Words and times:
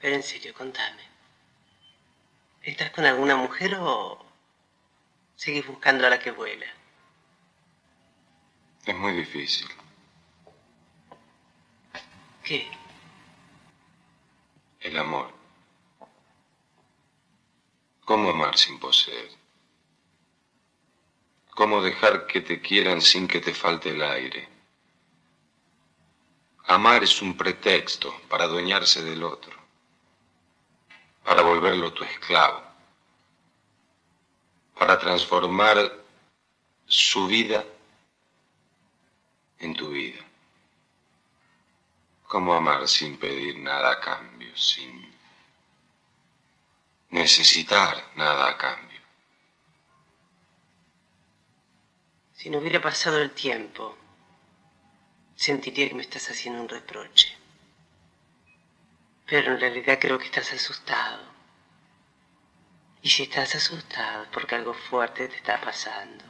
Pero 0.00 0.14
en 0.16 0.22
serio, 0.22 0.54
contame. 0.54 1.02
¿Estás 2.62 2.90
con 2.90 3.04
alguna 3.04 3.36
mujer 3.36 3.76
o 3.78 4.24
seguís 5.36 5.66
buscando 5.66 6.06
a 6.06 6.10
la 6.10 6.18
que 6.18 6.30
vuela? 6.30 6.66
Es 8.86 8.96
muy 8.96 9.12
difícil. 9.12 9.68
¿Qué? 12.42 12.70
El 14.80 14.98
amor. 14.98 15.32
¿Cómo 18.04 18.30
amar 18.30 18.56
sin 18.56 18.80
poseer? 18.80 19.30
¿Cómo 21.50 21.82
dejar 21.82 22.26
que 22.26 22.40
te 22.40 22.60
quieran 22.60 23.02
sin 23.02 23.28
que 23.28 23.40
te 23.40 23.54
falte 23.54 23.90
el 23.90 24.02
aire? 24.02 24.48
Amar 26.64 27.04
es 27.04 27.20
un 27.20 27.36
pretexto 27.36 28.18
para 28.28 28.44
adueñarse 28.44 29.02
del 29.02 29.22
otro, 29.22 29.59
para 31.24 31.42
volverlo 31.42 31.92
tu 31.92 32.04
esclavo, 32.04 32.62
para 34.78 34.98
transformar 34.98 35.76
su 36.86 37.26
vida 37.26 37.64
en 39.58 39.74
tu 39.74 39.90
vida. 39.90 40.24
¿Cómo 42.26 42.54
amar 42.54 42.86
sin 42.88 43.18
pedir 43.18 43.58
nada 43.58 43.92
a 43.92 44.00
cambio, 44.00 44.56
sin 44.56 45.12
necesitar 47.10 48.12
nada 48.16 48.50
a 48.50 48.56
cambio? 48.56 49.00
Si 52.34 52.48
no 52.48 52.58
hubiera 52.58 52.80
pasado 52.80 53.18
el 53.18 53.32
tiempo, 53.32 53.96
sentiría 55.36 55.88
que 55.88 55.94
me 55.94 56.02
estás 56.02 56.30
haciendo 56.30 56.62
un 56.62 56.68
reproche. 56.68 57.39
Pero 59.30 59.52
en 59.52 59.60
realidad 59.60 59.98
creo 60.00 60.18
que 60.18 60.24
estás 60.24 60.52
asustado. 60.52 61.22
Y 63.00 63.08
si 63.08 63.22
estás 63.22 63.54
asustado 63.54 64.24
es 64.24 64.28
porque 64.30 64.56
algo 64.56 64.74
fuerte 64.74 65.28
te 65.28 65.36
está 65.36 65.60
pasando. 65.60 66.24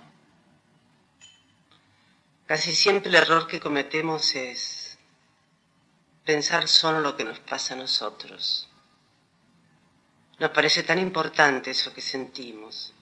Casi 2.46 2.74
siempre 2.74 3.08
el 3.08 3.14
error 3.14 3.46
que 3.46 3.58
cometemos 3.58 4.34
es 4.34 4.98
pensar 6.26 6.68
solo 6.68 7.00
lo 7.00 7.16
que 7.16 7.24
nos 7.24 7.38
pasa 7.38 7.72
a 7.72 7.78
nosotros. 7.78 8.68
Nos 10.38 10.50
parece 10.50 10.82
tan 10.82 10.98
importante 10.98 11.70
eso 11.70 11.94
que 11.94 12.02
sentimos, 12.02 12.92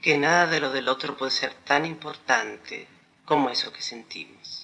que 0.00 0.18
nada 0.18 0.48
de 0.48 0.60
lo 0.60 0.70
del 0.70 0.88
otro 0.88 1.16
puede 1.16 1.30
ser 1.30 1.54
tan 1.54 1.86
importante 1.86 2.88
como 3.24 3.48
eso 3.48 3.72
que 3.72 3.82
sentimos. 3.82 4.61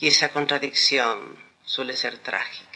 Y 0.00 0.08
esa 0.08 0.28
contradicción 0.30 1.36
suele 1.64 1.96
ser 1.96 2.18
trágica. 2.18 2.68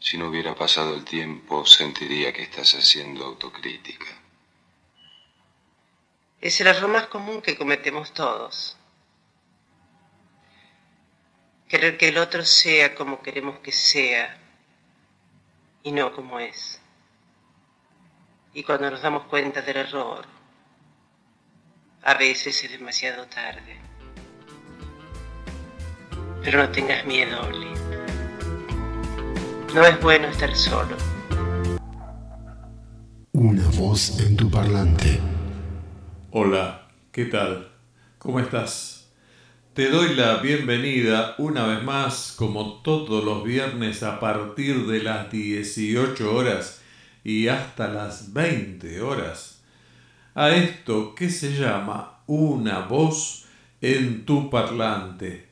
Si 0.00 0.16
no 0.16 0.28
hubiera 0.28 0.54
pasado 0.54 0.94
el 0.94 1.04
tiempo, 1.04 1.66
sentiría 1.66 2.32
que 2.32 2.44
estás 2.44 2.74
haciendo 2.74 3.26
autocrítica. 3.26 4.06
Es 6.40 6.60
el 6.60 6.68
error 6.68 6.88
más 6.88 7.08
común 7.08 7.42
que 7.42 7.58
cometemos 7.58 8.14
todos. 8.14 8.76
Querer 11.68 11.98
que 11.98 12.08
el 12.08 12.18
otro 12.18 12.44
sea 12.44 12.94
como 12.94 13.20
queremos 13.20 13.58
que 13.58 13.72
sea 13.72 14.38
y 15.82 15.92
no 15.92 16.14
como 16.14 16.40
es. 16.40 16.80
Y 18.54 18.62
cuando 18.62 18.90
nos 18.90 19.02
damos 19.02 19.24
cuenta 19.24 19.60
del 19.60 19.76
error, 19.76 20.24
a 22.02 22.14
veces 22.14 22.64
es 22.64 22.70
demasiado 22.70 23.26
tarde. 23.26 23.87
Pero 26.42 26.62
no 26.62 26.68
tengas 26.70 27.04
miedo, 27.06 27.40
Oli. 27.46 27.68
No 29.74 29.86
es 29.86 30.00
bueno 30.00 30.28
estar 30.28 30.54
solo. 30.54 30.96
Una 33.32 33.68
voz 33.78 34.20
en 34.20 34.36
tu 34.36 34.50
parlante. 34.50 35.20
Hola, 36.30 36.88
¿qué 37.12 37.26
tal? 37.26 37.68
¿Cómo 38.18 38.40
estás? 38.40 39.10
Te 39.74 39.90
doy 39.90 40.14
la 40.14 40.38
bienvenida 40.38 41.34
una 41.38 41.66
vez 41.66 41.82
más, 41.82 42.34
como 42.36 42.82
todos 42.82 43.24
los 43.24 43.44
viernes 43.44 44.02
a 44.02 44.18
partir 44.18 44.86
de 44.86 45.02
las 45.02 45.30
18 45.30 46.34
horas 46.34 46.80
y 47.22 47.48
hasta 47.48 47.88
las 47.88 48.32
20 48.32 49.00
horas 49.02 49.58
a 50.38 50.50
esto 50.50 51.16
que 51.16 51.30
se 51.30 51.52
llama 51.52 52.20
una 52.28 52.80
voz 52.80 53.44
en 53.80 54.24
tu 54.24 54.48
parlante. 54.48 55.47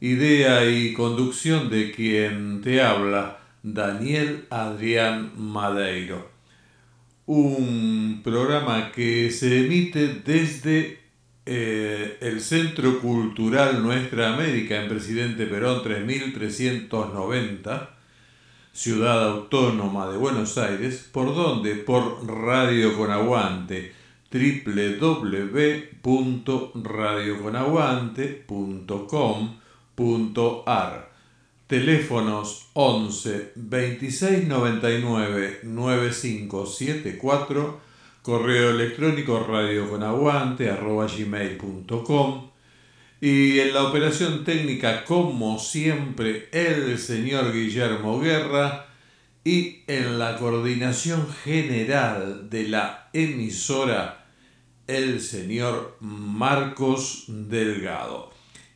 Idea 0.00 0.70
y 0.70 0.92
conducción 0.92 1.70
de 1.70 1.90
quien 1.90 2.60
te 2.62 2.80
habla, 2.80 3.40
Daniel 3.64 4.46
Adrián 4.48 5.32
Madeiro. 5.36 6.30
Un 7.26 8.20
programa 8.22 8.92
que 8.92 9.32
se 9.32 9.66
emite 9.66 10.22
desde 10.24 11.00
eh, 11.46 12.16
el 12.20 12.40
Centro 12.40 13.00
Cultural 13.00 13.82
Nuestra 13.82 14.34
América 14.34 14.80
en 14.80 14.88
Presidente 14.88 15.46
Perón 15.46 15.82
3390, 15.82 17.90
Ciudad 18.72 19.30
Autónoma 19.30 20.08
de 20.08 20.16
Buenos 20.16 20.58
Aires, 20.58 21.08
por 21.10 21.34
donde 21.34 21.74
por 21.74 22.24
Radio 22.24 22.96
con 22.96 23.10
Aguante 23.10 23.92
www.radioconaguante.com.ar 29.98 31.08
Teléfonos 31.66 32.68
11 32.72 33.52
26 33.56 34.48
99 34.48 35.60
9574 35.64 37.80
Correo 38.22 38.70
electrónico 38.70 39.40
radioconaguante 39.40 40.70
arroba 40.70 41.06
gmail.com 41.06 42.48
y 43.20 43.58
en 43.58 43.74
la 43.74 43.82
operación 43.82 44.44
técnica 44.44 45.04
como 45.04 45.58
siempre 45.58 46.48
el 46.52 46.96
señor 46.98 47.52
Guillermo 47.52 48.20
Guerra. 48.20 48.84
Y 49.44 49.82
en 49.86 50.18
la 50.18 50.36
coordinación 50.36 51.26
general 51.42 52.50
de 52.50 52.68
la 52.68 53.08
emisora 53.14 54.26
el 54.86 55.20
señor 55.20 55.96
Marcos 56.00 57.24
Delgado. 57.28 58.27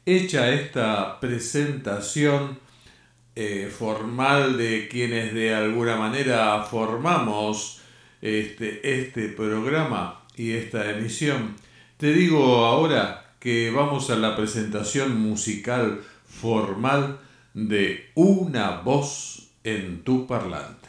Hecha 0.04 0.50
esta 0.52 1.20
presentación 1.20 2.58
eh, 3.36 3.72
formal 3.72 4.58
de 4.58 4.88
quienes 4.88 5.32
de 5.32 5.54
alguna 5.54 5.94
manera 5.94 6.60
formamos 6.64 7.80
este, 8.20 9.00
este 9.00 9.28
programa 9.28 10.24
y 10.36 10.54
esta 10.54 10.90
emisión, 10.90 11.54
te 11.98 12.12
digo 12.12 12.64
ahora 12.66 13.36
que 13.38 13.70
vamos 13.70 14.10
a 14.10 14.16
la 14.16 14.34
presentación 14.36 15.20
musical 15.20 16.00
formal 16.26 17.20
de 17.54 18.10
Una 18.16 18.80
voz 18.80 19.50
en 19.62 20.02
tu 20.02 20.26
parlante. 20.26 20.88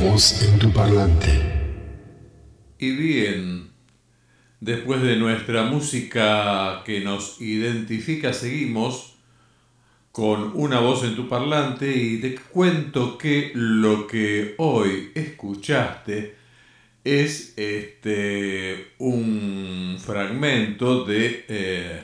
Voz 0.00 0.42
en 0.42 0.58
tu 0.58 0.72
parlante. 0.72 1.28
Y 2.78 2.92
bien, 2.92 3.70
después 4.60 5.02
de 5.02 5.16
nuestra 5.16 5.64
música 5.64 6.82
que 6.84 7.00
nos 7.00 7.40
identifica, 7.40 8.32
seguimos 8.32 9.16
con 10.12 10.52
una 10.54 10.78
voz 10.78 11.02
en 11.02 11.16
tu 11.16 11.28
parlante 11.28 11.96
y 11.96 12.20
te 12.20 12.36
cuento 12.36 13.18
que 13.18 13.50
lo 13.54 14.06
que 14.06 14.54
hoy 14.58 15.10
escuchaste 15.14 16.36
es 17.02 17.54
este, 17.56 18.92
un 18.98 19.96
fragmento 19.98 21.04
de 21.04 21.44
eh, 21.48 22.02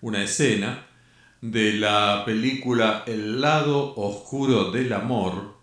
una 0.00 0.22
escena 0.22 0.86
de 1.40 1.72
la 1.74 2.22
película 2.24 3.02
El 3.06 3.40
lado 3.40 3.94
oscuro 3.96 4.70
del 4.70 4.92
amor 4.92 5.61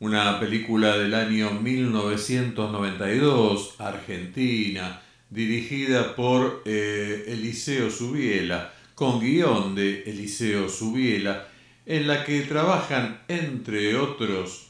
una 0.00 0.38
película 0.38 0.96
del 0.96 1.12
año 1.14 1.50
1992, 1.50 3.74
Argentina, 3.78 5.02
dirigida 5.28 6.14
por 6.14 6.62
eh, 6.64 7.24
Eliseo 7.26 7.90
Subiela, 7.90 8.72
con 8.94 9.18
guion 9.20 9.74
de 9.74 10.04
Eliseo 10.04 10.68
Subiela, 10.68 11.48
en 11.84 12.06
la 12.06 12.24
que 12.24 12.42
trabajan, 12.42 13.22
entre 13.28 13.96
otros, 13.96 14.68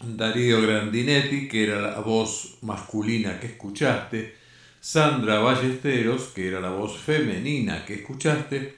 Darío 0.00 0.62
Grandinetti, 0.62 1.46
que 1.48 1.64
era 1.64 1.78
la 1.80 2.00
voz 2.00 2.56
masculina 2.62 3.38
que 3.40 3.48
escuchaste, 3.48 4.34
Sandra 4.80 5.40
Ballesteros, 5.40 6.30
que 6.34 6.48
era 6.48 6.60
la 6.60 6.70
voz 6.70 6.96
femenina 6.98 7.84
que 7.84 7.92
escuchaste, 7.94 8.76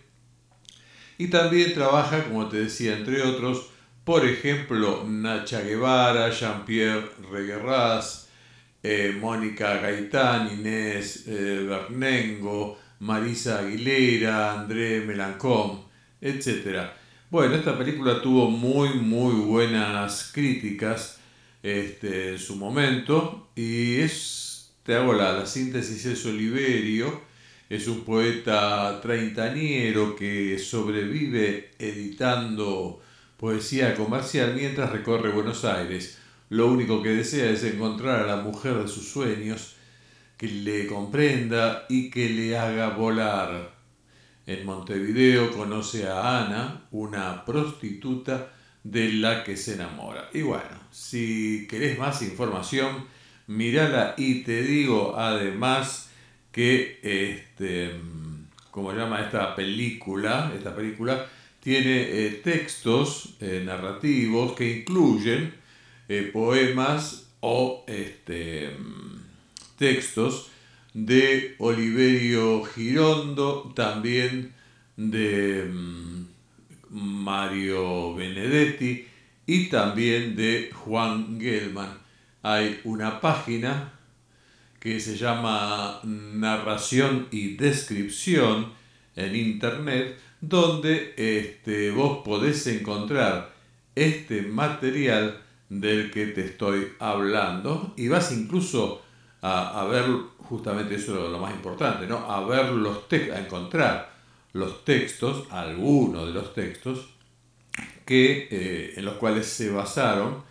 y 1.19 1.29
también 1.29 1.75
trabaja, 1.75 2.25
como 2.25 2.49
te 2.49 2.57
decía, 2.59 2.97
entre 2.97 3.23
otros, 3.23 3.71
por 4.07 4.25
ejemplo, 4.25 5.05
Nacha 5.05 5.63
Guevara, 5.63 6.31
Jean-Pierre 6.31 7.11
Reguerraz, 7.29 8.29
eh, 8.81 9.13
Mónica 9.21 9.79
Gaitán, 9.79 10.49
Inés 10.61 11.25
eh, 11.27 11.67
Bernengo, 11.69 12.79
Marisa 13.01 13.59
Aguilera, 13.59 14.61
André 14.61 15.01
Melancón, 15.01 15.83
etc. 16.21 16.87
Bueno, 17.31 17.57
esta 17.57 17.77
película 17.77 18.23
tuvo 18.23 18.49
muy, 18.49 18.91
muy 18.91 19.35
buenas 19.45 20.31
críticas 20.33 21.19
este, 21.65 22.29
en 22.29 22.39
su 22.39 22.55
momento 22.55 23.49
y 23.57 23.97
es, 23.97 24.71
te 24.85 24.95
hago 24.95 25.15
la, 25.15 25.33
la 25.33 25.47
síntesis, 25.47 26.07
es 26.07 26.25
Oliverio, 26.25 27.23
es 27.69 27.89
un 27.89 28.05
poeta 28.05 29.01
treintañero 29.03 30.15
que 30.15 30.61
sobrevive 30.61 31.73
editando 31.81 33.03
poesía 33.37 33.95
comercial 33.95 34.55
mientras 34.55 34.91
recorre 34.91 35.31
Buenos 35.31 35.65
Aires. 35.65 36.19
Lo 36.49 36.69
único 36.69 37.03
que 37.03 37.11
desea 37.11 37.51
es 37.51 37.65
encontrar 37.65 38.21
a 38.21 38.27
la 38.27 38.37
mujer 38.37 38.75
de 38.75 38.89
sus 38.89 39.09
sueños, 39.09 39.77
que 40.37 40.49
le 40.49 40.87
comprenda 40.87 41.87
y 41.89 42.11
que 42.11 42.29
le 42.31 42.57
haga 42.57 42.91
volar. 42.91 43.75
En 44.47 44.65
Montevideo 44.65 45.51
conoce 45.51 46.07
a 46.07 46.45
Ana, 46.45 46.87
una 46.91 47.45
prostituta 47.45 48.53
de 48.85 49.13
la 49.13 49.43
que 49.43 49.57
se 49.57 49.75
enamora. 49.75 50.29
Y 50.33 50.43
bueno, 50.43 50.79
si 50.91 51.67
querés 51.69 51.99
más 51.99 52.23
información, 52.23 53.07
mírala 53.49 54.15
y 54.17 54.45
te 54.45 54.63
digo 54.63 55.17
además 55.19 56.11
que 56.53 57.01
este 57.03 58.01
como 58.77 58.93
llama 58.93 59.23
esta 59.23 59.57
película, 59.57 60.53
esta 60.55 60.77
película 60.77 61.27
tiene 61.67 62.03
eh, 62.03 62.41
textos 62.45 63.31
eh, 63.41 63.61
narrativos 63.67 64.53
que 64.53 64.79
incluyen 64.79 65.53
eh, 66.09 66.31
poemas 66.33 67.27
o 67.41 67.85
este, 67.89 68.71
textos 69.77 70.53
de 70.95 71.57
Oliverio 71.59 72.63
Girondo, 72.67 73.73
también 73.75 74.53
de 74.97 75.69
mm, 75.69 76.27
Mario 76.91 78.15
Benedetti 78.15 79.09
y 79.45 79.69
también 79.69 80.37
de 80.37 80.71
Juan 80.73 81.41
Gelman. 81.41 81.99
Hay 82.45 82.79
una 82.85 83.21
página 83.21 83.93
que 84.79 85.01
se 85.01 85.17
llama 85.17 85.99
Narración 86.05 87.27
y 87.33 87.57
Descripción 87.57 88.73
en 89.17 89.35
Internet 89.35 90.17
donde 90.49 91.15
este, 91.17 91.91
vos 91.91 92.19
podés 92.25 92.67
encontrar 92.67 93.55
este 93.95 94.43
material 94.43 95.43
del 95.69 96.11
que 96.11 96.27
te 96.27 96.45
estoy 96.45 96.93
hablando 96.99 97.95
y 97.97 98.09
vas 98.09 98.31
incluso 98.33 99.03
a, 99.43 99.85
ver, 99.85 100.05
justamente 100.39 100.97
eso 100.97 101.27
es 101.27 101.31
lo 101.31 101.39
más 101.39 101.55
importante, 101.55 102.07
¿no? 102.07 102.19
a 102.31 102.45
ver 102.45 102.71
los 102.71 103.05
a 103.13 103.39
encontrar 103.39 104.13
los 104.53 104.85
textos, 104.85 105.47
algunos 105.51 106.27
de 106.27 106.33
los 106.33 106.53
textos, 106.53 107.09
que, 108.05 108.49
eh, 108.51 108.95
en 108.97 109.05
los 109.05 109.15
cuales 109.15 109.47
se 109.47 109.71
basaron 109.71 110.43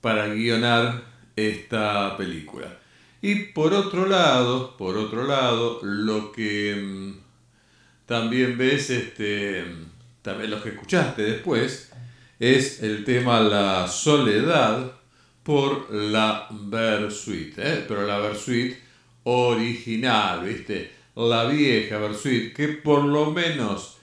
para 0.00 0.28
guionar 0.28 1.04
esta 1.36 2.16
película. 2.16 2.78
Y 3.20 3.34
por 3.52 3.74
otro 3.74 4.06
lado, 4.06 4.76
por 4.76 4.96
otro 4.96 5.24
lado, 5.24 5.80
lo 5.82 6.32
que 6.32 6.74
mm, 6.74 7.27
también 8.08 8.56
ves, 8.56 8.88
este, 8.88 9.66
también 10.22 10.58
que 10.62 10.70
escuchaste 10.70 11.22
después, 11.22 11.92
es 12.40 12.82
el 12.82 13.04
tema 13.04 13.40
La 13.40 13.86
Soledad 13.86 14.92
por 15.42 15.92
la 15.92 16.48
Versuit, 16.50 17.58
¿eh? 17.58 17.84
pero 17.86 18.06
la 18.06 18.18
Versuit 18.18 18.78
original, 19.24 20.42
¿viste? 20.42 20.90
La 21.16 21.44
vieja 21.44 21.98
Versuit, 21.98 22.54
que 22.54 22.68
por 22.68 23.04
lo 23.04 23.30
menos 23.30 23.98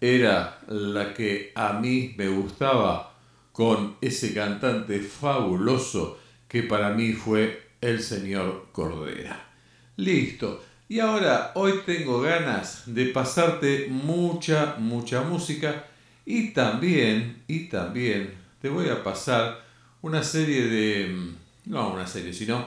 era 0.00 0.60
la 0.68 1.12
que 1.12 1.50
a 1.56 1.72
mí 1.72 2.14
me 2.16 2.28
gustaba 2.28 3.12
con 3.50 3.96
ese 4.00 4.34
cantante 4.34 5.00
fabuloso 5.00 6.20
que 6.46 6.62
para 6.62 6.90
mí 6.90 7.12
fue 7.12 7.70
el 7.80 8.00
señor 8.04 8.68
Cordera. 8.70 9.48
Listo. 9.96 10.62
Y 10.90 11.00
ahora, 11.00 11.52
hoy 11.54 11.80
tengo 11.84 12.22
ganas 12.22 12.84
de 12.86 13.06
pasarte 13.06 13.88
mucha, 13.90 14.76
mucha 14.78 15.20
música 15.20 15.84
y 16.24 16.54
también, 16.54 17.42
y 17.46 17.68
también 17.68 18.32
te 18.62 18.70
voy 18.70 18.88
a 18.88 19.04
pasar 19.04 19.66
una 20.00 20.22
serie 20.22 20.66
de, 20.66 21.08
mm, 21.08 21.36
no 21.66 21.92
una 21.92 22.06
serie, 22.06 22.32
sino 22.32 22.66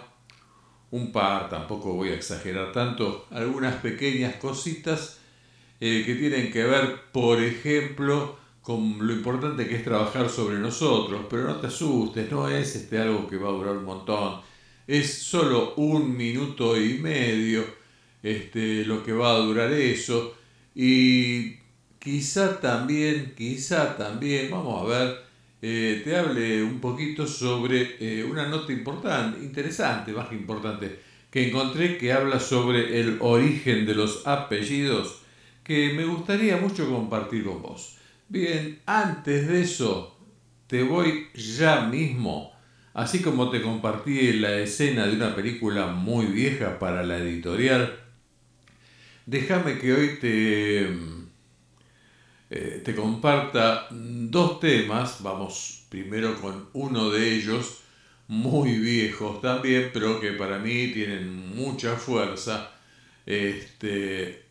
un 0.92 1.12
par, 1.12 1.50
tampoco 1.50 1.94
voy 1.94 2.10
a 2.10 2.14
exagerar 2.14 2.72
tanto, 2.72 3.26
algunas 3.32 3.78
pequeñas 3.78 4.36
cositas 4.36 5.18
eh, 5.80 6.04
que 6.06 6.14
tienen 6.14 6.52
que 6.52 6.64
ver, 6.64 7.06
por 7.12 7.42
ejemplo, 7.42 8.38
con 8.62 9.00
lo 9.08 9.14
importante 9.14 9.68
que 9.68 9.78
es 9.78 9.84
trabajar 9.84 10.30
sobre 10.30 10.60
nosotros, 10.60 11.26
pero 11.28 11.46
no 11.46 11.56
te 11.56 11.68
asustes, 11.68 12.32
no 12.32 12.48
es 12.48 12.76
este 12.76 13.00
algo 13.00 13.28
que 13.28 13.38
va 13.38 13.50
a 13.50 13.54
durar 13.54 13.78
un 13.78 13.86
montón, 13.86 14.42
es 14.86 15.12
solo 15.12 15.74
un 15.78 16.16
minuto 16.16 16.80
y 16.80 17.00
medio 17.00 17.81
este, 18.24 18.86
lo 18.86 19.04
que 19.04 19.14
va 19.14 19.32
a 19.32 19.40
durar 19.40 19.72
eso. 19.72 20.36
Y 20.76 21.56
quizá 22.00 22.60
también, 22.60 23.34
quizá 23.38 23.98
también, 23.98 24.50
vamos 24.52 24.82
a 24.82 24.88
ver, 24.88 25.18
eh, 25.62 26.02
te 26.04 26.16
hable 26.16 26.64
un 26.64 26.80
poquito 26.80 27.28
sobre 27.28 27.98
eh, 28.00 28.24
una 28.24 28.48
nota 28.48 28.74
importante, 28.74 29.44
interesante, 29.44 30.12
más 30.12 30.32
importante, 30.32 31.00
que 31.30 31.48
encontré 31.48 31.98
que 31.98 32.12
habla 32.12 32.40
sobre 32.40 33.00
el 33.00 33.18
origen 33.22 33.86
de 33.86 33.94
los 33.94 34.26
apellidos, 34.26 35.22
que 35.64 35.94
me 35.94 36.06
gustaría 36.06 36.58
mucho 36.58 36.90
compartir 36.90 37.46
con 37.46 37.62
vos. 37.62 37.98
Bien, 38.28 38.80
antes 38.86 39.48
de 39.48 39.62
eso, 39.62 40.18
te 40.68 40.84
voy 40.84 41.28
ya 41.36 41.82
mismo, 41.82 42.52
así 42.94 43.22
como 43.22 43.50
te 43.50 43.62
compartí 43.62 44.34
la 44.34 44.58
escena 44.58 45.06
de 45.06 45.16
una 45.16 45.36
película 45.36 45.88
muy 45.88 46.26
vieja 46.26 46.80
para 46.80 47.04
la 47.04 47.18
editorial, 47.20 48.00
déjame 49.26 49.78
que 49.80 49.94
hoy 49.94 50.20
te, 50.20 50.82
eh, 52.50 52.82
te 52.84 52.96
comparta 52.96 53.88
dos 53.92 54.60
temas. 54.60 55.22
Vamos 55.22 55.86
primero 55.90 56.40
con 56.40 56.70
uno 56.74 57.10
de 57.10 57.36
ellos, 57.36 57.80
muy 58.28 58.80
viejos 58.80 59.42
también, 59.42 59.92
pero 59.94 60.20
que 60.20 60.32
para 60.32 60.60
mí 60.60 60.88
tienen 60.94 61.56
mucha 61.56 61.96
fuerza. 61.96 62.72
Este, 63.26 64.44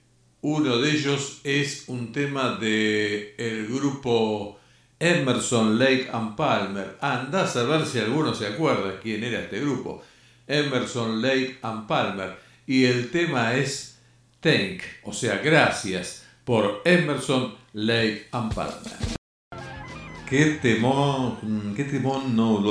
uno 0.43 0.79
de 0.79 0.91
ellos 0.91 1.41
es 1.45 1.85
un 1.89 2.12
tema 2.12 2.57
de 2.57 3.35
el 3.37 3.67
grupo 3.67 4.59
Emerson, 4.99 5.79
Lake 5.79 6.09
and 6.12 6.37
Palmer. 6.37 6.99
Andás 7.00 7.57
a 7.57 7.65
ver 7.65 7.87
si 7.87 7.99
alguno 7.99 8.35
se 8.35 8.47
acuerda 8.47 9.00
quién 9.00 9.25
era 9.25 9.41
este 9.41 9.61
grupo. 9.61 10.03
Emerson, 10.47 11.23
Lake 11.23 11.59
and 11.62 11.87
Palmer. 11.87 12.37
Y 12.67 12.85
el 12.85 13.11
tema 13.11 13.55
es 13.55 13.89
Thank, 14.40 14.80
o 15.02 15.12
sea, 15.12 15.37
gracias, 15.44 16.25
por 16.47 16.80
Emerson, 16.87 17.54
Lake 17.75 18.28
and 18.32 18.54
Palmer. 18.54 18.97
Qué 20.26 20.59
temón, 20.62 21.75
qué 21.76 21.85
temón, 21.85 22.35
no, 22.35 22.62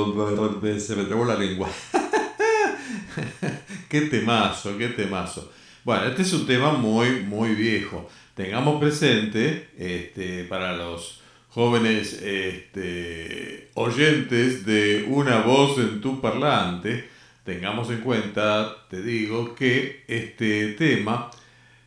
se 0.80 0.96
me 0.96 1.04
trabó 1.04 1.24
la 1.24 1.36
lengua. 1.36 1.68
qué 3.88 4.00
temazo, 4.00 4.76
qué 4.78 4.88
temazo. 4.88 5.52
Bueno, 5.84 6.06
este 6.06 6.22
es 6.22 6.32
un 6.32 6.44
tema 6.44 6.72
muy, 6.72 7.20
muy 7.20 7.54
viejo. 7.54 8.08
Tengamos 8.34 8.80
presente, 8.80 9.68
este, 9.78 10.42
para 10.46 10.76
los 10.76 11.20
jóvenes 11.50 12.14
este, 12.14 13.70
oyentes 13.74 14.66
de 14.66 15.06
una 15.08 15.42
voz 15.42 15.78
en 15.78 16.00
tu 16.00 16.20
parlante, 16.20 17.08
tengamos 17.44 17.90
en 17.90 18.00
cuenta, 18.00 18.88
te 18.88 19.00
digo, 19.02 19.54
que 19.54 20.02
este 20.08 20.72
tema 20.72 21.30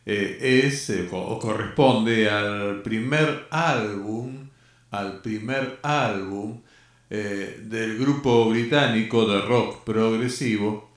eh, 0.06 0.62
es 0.66 0.90
eh, 0.90 1.08
o 1.10 1.38
corresponde 1.38 2.28
al 2.28 2.82
primer 2.82 3.46
álbum, 3.50 4.50
al 4.90 5.22
primer 5.22 5.78
álbum 5.82 6.60
eh, 7.08 7.60
del 7.62 7.98
grupo 7.98 8.50
británico 8.50 9.26
de 9.26 9.40
rock 9.40 9.84
progresivo, 9.84 10.90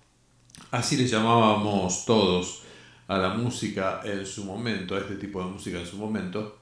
así 0.72 0.98
le 0.98 1.08
llamábamos 1.08 2.06
todos 2.06 2.64
a 3.08 3.18
la 3.18 3.30
música 3.30 4.02
en 4.04 4.26
su 4.26 4.44
momento, 4.44 4.96
a 4.96 5.00
este 5.00 5.16
tipo 5.16 5.42
de 5.42 5.52
música 5.52 5.80
en 5.80 5.88
su 5.88 5.98
momento, 5.98 6.60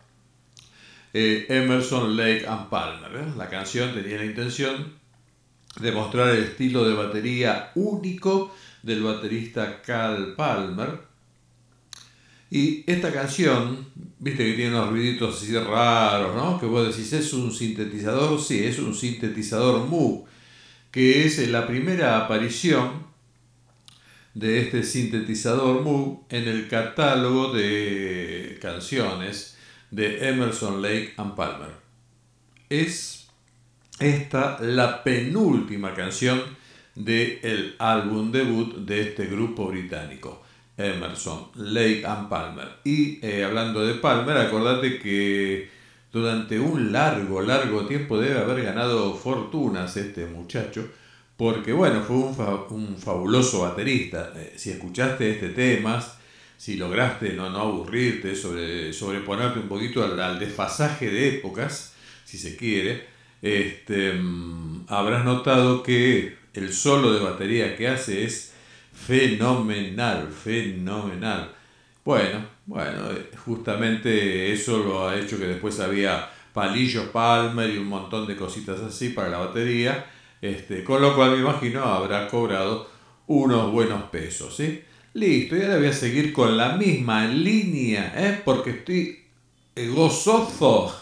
Emerson, 1.14 2.18
Lake 2.18 2.46
and 2.46 2.70
Palmer. 2.70 3.36
La 3.38 3.50
canción 3.50 3.94
tenía 3.94 4.18
la 4.18 4.26
intención 4.26 4.94
demostrar 5.80 6.30
el 6.30 6.44
estilo 6.44 6.88
de 6.88 6.94
batería 6.94 7.72
único 7.76 8.54
del 8.84 9.02
baterista 9.02 9.82
Cal 9.82 10.36
Palmer. 10.36 11.00
Y 12.56 12.86
esta 12.88 13.12
canción, 13.12 13.86
viste 14.18 14.46
que 14.46 14.54
tiene 14.54 14.74
unos 14.74 14.90
ruiditos 14.90 15.36
así 15.36 15.54
raros, 15.60 16.38
¿no? 16.38 16.58
Que 16.58 16.66
vos 16.66 16.88
decís, 16.88 17.12
¿es 17.12 17.34
un 17.34 17.52
sintetizador? 17.52 18.40
Sí, 18.40 18.64
es 18.64 18.80
un 18.80 18.96
sintetizador 18.96 19.86
Moog, 19.90 20.26
que 20.90 21.26
es 21.26 21.46
la 21.50 21.68
primera 21.68 22.24
aparición 22.24 23.08
de 24.34 24.62
este 24.62 24.84
sintetizador 24.84 25.82
Moog 25.82 26.24
en 26.30 26.48
el 26.48 26.70
catálogo 26.70 27.52
de 27.52 28.58
canciones 28.62 29.58
de 29.92 30.30
Emerson 30.30 30.82
Lake 30.82 31.14
and 31.18 31.36
Palmer. 31.36 31.72
Es 32.70 33.28
esta 34.00 34.62
la 34.62 35.04
penúltima 35.04 35.94
canción 35.94 36.42
del 36.96 37.76
álbum 37.80 38.32
debut 38.32 38.78
de 38.78 39.02
este 39.02 39.26
grupo 39.26 39.68
británico, 39.68 40.45
Emerson 40.78 41.48
Lake 41.56 42.04
and 42.06 42.30
Palmer. 42.30 42.68
Y 42.84 43.26
eh, 43.26 43.44
hablando 43.44 43.86
de 43.86 43.96
Palmer, 43.96 44.38
acordate 44.38 45.00
que 45.00 45.70
durante 46.12 46.60
un 46.60 46.92
largo, 46.92 47.42
largo 47.42 47.86
tiempo 47.86 48.18
debe 48.18 48.40
haber 48.40 48.64
ganado 48.64 49.16
fortunas 49.16 49.96
este 49.98 50.26
muchacho 50.26 50.90
porque 51.38 51.74
bueno, 51.74 52.02
fue 52.02 52.16
un, 52.16 52.98
fabuloso 52.98 53.62
baterista. 53.62 54.32
Eh, 54.36 54.54
si 54.56 54.72
escuchaste 54.72 55.32
este 55.32 55.50
tema, 55.50 56.02
si 56.58 56.78
lograste 56.78 57.34
no, 57.34 57.50
no 57.50 57.60
aburrirte, 57.60 58.36
sobre, 58.36 58.94
sobreponerte 58.94 59.60
un 59.60 59.68
poquito 59.68 60.04
al, 60.04 60.40
desfasaje 60.40 61.10
de 61.10 61.30
épocas, 61.38 61.94
si 62.24 62.38
se 62.38 62.56
quiere, 62.56 63.06
este, 63.42 64.14
mm, 64.14 64.86
habrás 64.88 65.26
notado 65.26 65.84
que 65.84 66.38
el 66.54 66.74
solo 66.74 67.14
de 67.14 67.20
batería 67.20 67.76
que 67.76 67.90
hace 67.90 68.24
es 68.24 68.54
fenomenal, 68.96 70.28
fenomenal. 70.30 71.52
Bueno, 72.04 72.46
bueno, 72.66 73.12
eh, 73.12 73.32
justamente 73.46 74.52
eso 74.52 74.80
lo 74.80 75.08
ha 75.08 75.18
hecho 75.18 75.38
que 75.38 75.48
después 75.48 75.80
había 75.80 76.30
palillos 76.54 77.08
Palmer 77.10 77.70
y 77.70 77.78
un 77.78 77.88
montón 77.88 78.26
de 78.28 78.36
cositas 78.36 78.80
así 78.80 79.10
para 79.10 79.30
la 79.30 79.40
batería 79.40 80.06
este, 80.42 80.84
con 80.84 81.02
lo 81.02 81.16
cual 81.16 81.32
me 81.32 81.38
imagino 81.38 81.84
habrá 81.84 82.28
cobrado 82.28 82.88
unos 83.28 83.72
buenos 83.72 84.04
pesos. 84.04 84.56
¿sí? 84.56 84.82
Listo, 85.14 85.56
y 85.56 85.62
ahora 85.62 85.78
voy 85.78 85.88
a 85.88 85.94
seguir 85.94 86.34
con 86.34 86.56
la 86.56 86.76
misma 86.76 87.26
línea, 87.26 88.14
¿eh? 88.16 88.42
porque 88.44 88.72
estoy 88.72 89.24
gozoso, 89.94 90.96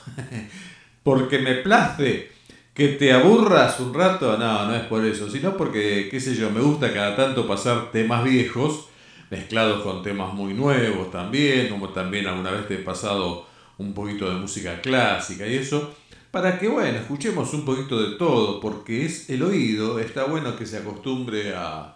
porque 1.04 1.40
me 1.40 1.56
place 1.56 2.32
que 2.74 2.90
te 2.90 3.14
aburras 3.14 3.80
un 3.80 3.94
rato. 3.94 4.38
No, 4.38 4.66
no 4.66 4.76
es 4.76 4.84
por 4.84 5.06
eso, 5.06 5.30
sino 5.30 5.56
porque, 5.58 6.08
qué 6.10 6.20
sé 6.20 6.36
yo, 6.36 6.50
me 6.50 6.62
gusta 6.62 6.94
cada 6.94 7.16
tanto 7.16 7.48
pasar 7.48 7.92
temas 7.92 8.24
viejos 8.24 8.88
mezclados 9.30 9.82
con 9.82 10.04
temas 10.04 10.34
muy 10.34 10.54
nuevos 10.54 11.12
también, 11.12 11.70
como 11.70 11.90
también 11.90 12.28
alguna 12.28 12.52
vez 12.52 12.68
te 12.68 12.76
he 12.76 12.80
pasado 12.80 13.48
un 13.80 13.94
poquito 13.94 14.30
de 14.30 14.36
música 14.36 14.80
clásica 14.80 15.48
y 15.48 15.56
eso 15.56 15.96
para 16.34 16.58
que, 16.58 16.68
bueno, 16.68 16.98
escuchemos 16.98 17.54
un 17.54 17.64
poquito 17.64 18.02
de 18.02 18.18
todo, 18.18 18.60
porque 18.60 19.06
es 19.06 19.30
el 19.30 19.44
oído, 19.44 20.00
está 20.00 20.24
bueno 20.24 20.56
que 20.56 20.66
se 20.66 20.78
acostumbre 20.78 21.54
a, 21.56 21.96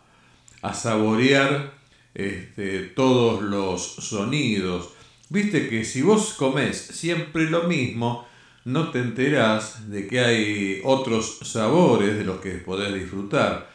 saborear 0.76 1.74
este, 2.14 2.82
todos 2.82 3.42
los 3.42 3.82
sonidos. 3.82 4.92
Viste 5.30 5.70
que 5.70 5.84
si 5.84 6.04
vos 6.04 6.36
comés 6.36 6.78
siempre 6.78 7.50
lo 7.50 7.64
mismo, 7.64 8.28
no 8.68 8.92
te 8.92 9.00
enterás 9.00 9.90
de 9.90 10.08
que 10.08 10.20
hay 10.20 10.82
otros 10.84 11.40
sabores 11.44 12.18
de 12.18 12.26
los 12.26 12.42
que 12.42 12.52
podés 12.52 12.94
disfrutar. 12.94 13.70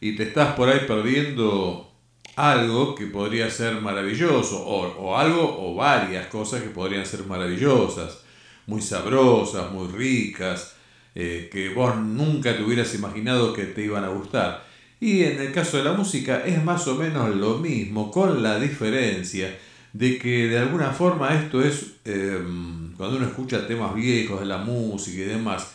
Y 0.00 0.14
te 0.14 0.22
estás 0.22 0.54
por 0.54 0.68
ahí 0.68 0.80
perdiendo 0.86 1.92
algo 2.36 2.94
que 2.94 3.06
podría 3.06 3.50
ser 3.50 3.80
maravilloso, 3.80 4.64
o, 4.64 5.16
algo 5.16 5.56
o 5.58 5.74
varias 5.74 6.28
cosas 6.28 6.62
que 6.62 6.68
podrían 6.68 7.04
ser 7.04 7.24
maravillosas 7.24 8.22
muy 8.66 8.82
sabrosas, 8.82 9.72
muy 9.72 9.88
ricas, 9.88 10.76
eh, 11.16 11.48
que 11.50 11.70
vos 11.70 11.96
nunca 11.96 12.56
te 12.56 12.62
hubieras 12.62 12.94
imaginado 12.94 13.52
que 13.52 13.64
te 13.64 13.82
iban 13.82 14.04
a 14.04 14.08
gustar. 14.08 14.64
Y 15.00 15.24
en 15.24 15.40
el 15.40 15.52
caso 15.52 15.76
de 15.76 15.84
la 15.84 15.92
música 15.92 16.42
es 16.46 16.62
más 16.62 16.86
o 16.86 16.94
menos 16.94 17.34
lo 17.34 17.58
mismo, 17.58 18.12
con 18.12 18.42
la 18.44 18.60
diferencia 18.60 19.58
de 19.92 20.18
que 20.18 20.46
de 20.46 20.58
alguna 20.58 20.90
forma 20.92 21.34
esto 21.34 21.62
es, 21.62 21.96
em, 22.04 22.85
cuando 22.96 23.16
uno 23.16 23.26
escucha 23.26 23.66
temas 23.66 23.94
viejos 23.94 24.40
de 24.40 24.46
la 24.46 24.58
música 24.58 25.22
y 25.22 25.24
demás, 25.24 25.74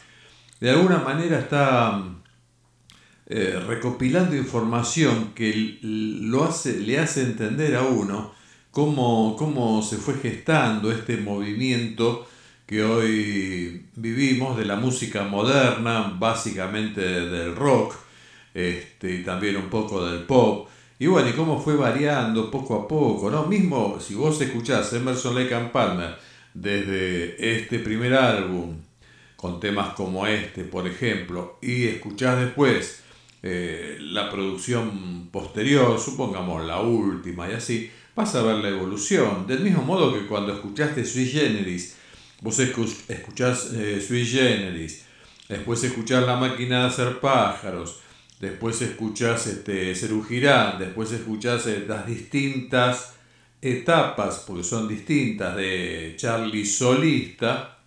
de 0.60 0.70
alguna 0.70 1.00
manera 1.00 1.40
está 1.40 2.04
eh, 3.28 3.60
recopilando 3.66 4.36
información 4.36 5.32
que 5.34 5.80
lo 5.82 6.44
hace, 6.44 6.80
le 6.80 7.00
hace 7.00 7.24
entender 7.24 7.76
a 7.76 7.84
uno 7.84 8.34
cómo, 8.72 9.36
cómo 9.38 9.82
se 9.82 9.98
fue 9.98 10.16
gestando 10.16 10.92
este 10.92 11.18
movimiento 11.18 12.28
que 12.66 12.84
hoy 12.84 13.86
vivimos, 13.96 14.58
de 14.58 14.66
la 14.66 14.78
música 14.78 15.24
moderna, 15.24 16.16
básicamente 16.18 17.02
del 17.02 17.54
rock, 17.56 17.96
este, 18.54 19.16
y 19.16 19.24
también 19.24 19.58
un 19.58 19.70
poco 19.70 20.06
del 20.06 20.24
pop. 20.24 20.70
Y 20.98 21.08
bueno, 21.08 21.30
y 21.30 21.34
cómo 21.34 21.60
fue 21.62 21.76
variando 21.76 22.50
poco 22.50 22.76
a 22.76 22.88
poco, 22.88 23.30
¿no? 23.30 23.46
Mismo 23.46 24.00
si 24.00 24.14
vos 24.16 24.40
escuchás 24.40 24.94
Emerson 24.94 25.36
Lake 25.36 25.54
and 25.54 25.72
Palmer 25.72 26.16
desde 26.54 27.58
este 27.60 27.80
primer 27.80 28.14
álbum, 28.14 28.78
con 29.36 29.60
temas 29.60 29.94
como 29.94 30.28
este, 30.28 30.64
por 30.64 30.88
ejemplo, 30.88 31.58
y 31.62 31.88
escuchás 31.88 32.40
después 32.40 33.02
eh, 33.44 33.98
la 34.00 34.30
producción 34.30 35.30
posterior, 35.32 36.00
supongamos 36.00 36.66
la 36.66 36.82
última 36.82 37.50
y 37.50 37.54
así, 37.54 37.92
vas 38.16 38.36
a 38.36 38.44
ver 38.44 38.58
la 38.58 38.70
evolución. 38.70 39.48
Del 39.48 39.62
mismo 39.62 39.84
modo 39.84 40.14
que 40.14 40.28
cuando 40.28 40.54
escuchaste 40.54 41.06
Sui 41.06 41.26
Generis 41.26 41.96
Vos 42.42 42.58
escuchás 42.58 43.70
eh, 43.76 44.02
Generis, 44.02 45.06
después 45.48 45.84
escuchás 45.84 46.26
La 46.26 46.38
máquina 46.38 46.82
de 46.82 46.88
hacer 46.88 47.20
pájaros, 47.20 48.00
después 48.40 48.82
escuchás 48.82 49.46
este, 49.46 49.94
Girán, 50.28 50.80
después 50.80 51.12
escuchás 51.12 51.68
eh, 51.68 51.86
las 51.88 52.08
distintas 52.08 53.14
etapas, 53.62 54.44
porque 54.48 54.64
son 54.64 54.88
distintas, 54.88 55.56
de 55.56 56.16
Charlie 56.18 56.66
solista. 56.66 57.78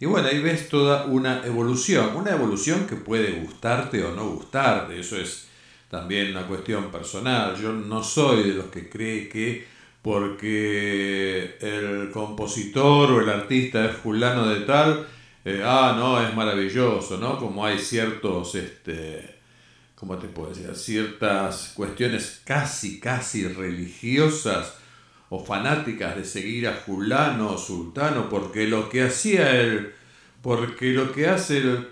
Y 0.00 0.06
bueno, 0.06 0.28
ahí 0.28 0.40
ves 0.40 0.68
toda 0.68 1.04
una 1.06 1.44
evolución, 1.44 2.16
una 2.16 2.32
evolución 2.32 2.86
que 2.86 2.96
puede 2.96 3.32
gustarte 3.32 4.02
o 4.02 4.14
no 4.14 4.30
gustarte, 4.30 4.98
eso 4.98 5.16
es 5.16 5.48
también 5.88 6.30
una 6.30 6.46
cuestión 6.46 6.90
personal. 6.90 7.54
Yo 7.60 7.72
no 7.72 8.02
soy 8.02 8.48
de 8.48 8.54
los 8.54 8.66
que 8.66 8.88
cree 8.88 9.28
que 9.28 9.64
porque 10.02 11.56
el 11.60 12.10
compositor 12.10 13.12
o 13.12 13.20
el 13.20 13.28
artista 13.28 13.84
es 13.84 13.96
fulano 13.96 14.48
de 14.48 14.60
tal, 14.62 15.06
eh, 15.44 15.62
ah, 15.64 15.94
no, 15.96 16.20
es 16.20 16.34
maravilloso, 16.34 17.18
¿no? 17.18 17.38
Como 17.38 17.64
hay 17.64 17.78
ciertos, 17.78 18.54
este, 18.56 19.31
¿cómo 20.02 20.18
te 20.18 20.26
puedo 20.26 20.48
decir? 20.48 20.74
Ciertas 20.74 21.74
cuestiones 21.76 22.42
casi, 22.44 22.98
casi 22.98 23.46
religiosas 23.46 24.74
o 25.28 25.44
fanáticas 25.44 26.16
de 26.16 26.24
seguir 26.24 26.66
a 26.66 26.72
fulano 26.72 27.52
o 27.52 27.56
sultano, 27.56 28.28
porque 28.28 28.66
lo 28.66 28.88
que 28.88 29.04
hacía 29.04 29.52
él, 29.60 29.94
porque 30.42 30.92
lo 30.92 31.12
que 31.12 31.28
hace 31.28 31.58
él, 31.58 31.88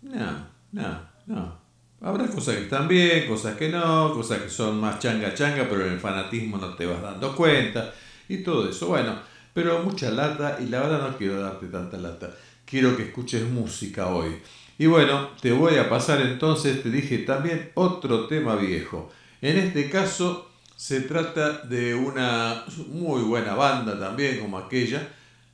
no, 0.00 0.46
no, 0.72 1.02
no. 1.26 1.60
Habrá 2.00 2.26
cosas 2.28 2.56
que 2.56 2.62
están 2.62 2.88
bien, 2.88 3.28
cosas 3.28 3.58
que 3.58 3.68
no, 3.68 4.14
cosas 4.14 4.40
que 4.40 4.48
son 4.48 4.80
más 4.80 4.98
changa 4.98 5.34
changa, 5.34 5.66
pero 5.68 5.84
en 5.84 5.92
el 5.92 6.00
fanatismo 6.00 6.56
no 6.56 6.74
te 6.74 6.86
vas 6.86 7.02
dando 7.02 7.36
cuenta 7.36 7.92
y 8.26 8.38
todo 8.38 8.70
eso. 8.70 8.86
Bueno, 8.86 9.18
pero 9.52 9.82
mucha 9.82 10.10
lata 10.10 10.56
y 10.62 10.70
la 10.70 10.80
verdad 10.80 11.10
no 11.10 11.18
quiero 11.18 11.42
darte 11.42 11.66
tanta 11.66 11.98
lata. 11.98 12.30
Quiero 12.64 12.96
que 12.96 13.02
escuches 13.02 13.46
música 13.46 14.06
hoy. 14.06 14.40
Y 14.80 14.86
bueno, 14.86 15.28
te 15.42 15.52
voy 15.52 15.76
a 15.76 15.90
pasar 15.90 16.22
entonces, 16.22 16.82
te 16.82 16.90
dije 16.90 17.18
también 17.18 17.70
otro 17.74 18.26
tema 18.26 18.56
viejo. 18.56 19.10
En 19.42 19.58
este 19.58 19.90
caso 19.90 20.50
se 20.74 21.02
trata 21.02 21.58
de 21.64 21.94
una 21.94 22.64
muy 22.88 23.20
buena 23.20 23.52
banda 23.52 24.00
también 24.00 24.40
como 24.40 24.56
aquella. 24.56 25.06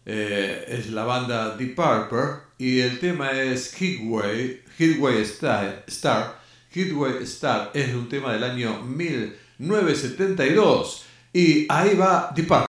Eh, 0.05 0.65
es 0.69 0.91
la 0.91 1.03
banda 1.03 1.57
Deep 1.57 1.75
Purple 1.75 2.43
y 2.57 2.79
el 2.79 3.01
tema 3.01 3.33
es 3.33 3.75
Heatwave, 3.75 4.63
Heatwave 4.79 5.23
Star, 5.23 5.83
Star. 5.89 6.39
Heatwave 6.71 7.25
Star 7.25 7.73
es 7.75 7.93
un 7.95 8.09
tema 8.09 8.33
del 8.33 8.45
año 8.45 8.81
1972 8.85 11.05
y 11.33 11.67
ahí 11.69 11.97
va 11.97 12.31
Deep 12.33 12.47
Purple. 12.47 12.67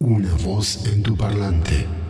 Una 0.00 0.34
voz 0.42 0.84
en 0.86 1.04
tu 1.04 1.16
parlante. 1.16 2.05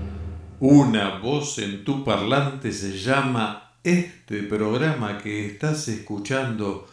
Una 0.59 1.19
voz 1.19 1.59
en 1.59 1.85
tu 1.85 2.03
parlante 2.03 2.73
se 2.73 2.97
llama 2.97 3.73
este 3.85 4.43
programa 4.43 5.19
que 5.19 5.45
estás 5.45 5.87
escuchando 5.89 6.89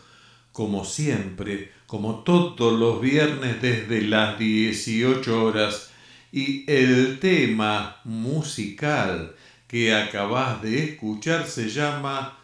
como 0.51 0.84
siempre, 0.84 1.72
como 1.88 2.25
todos 2.25 2.77
los 2.77 3.00
viernes 3.00 3.62
desde 3.62 4.01
las 4.01 4.38
18 4.38 5.41
horas 5.41 5.91
y 6.34 6.70
el 6.70 7.20
tema 7.22 8.01
musical 8.03 9.34
que 9.65 9.96
acabas 9.96 10.62
de 10.62 10.84
escuchar 10.84 11.48
se 11.48 11.70
llama 11.70 12.38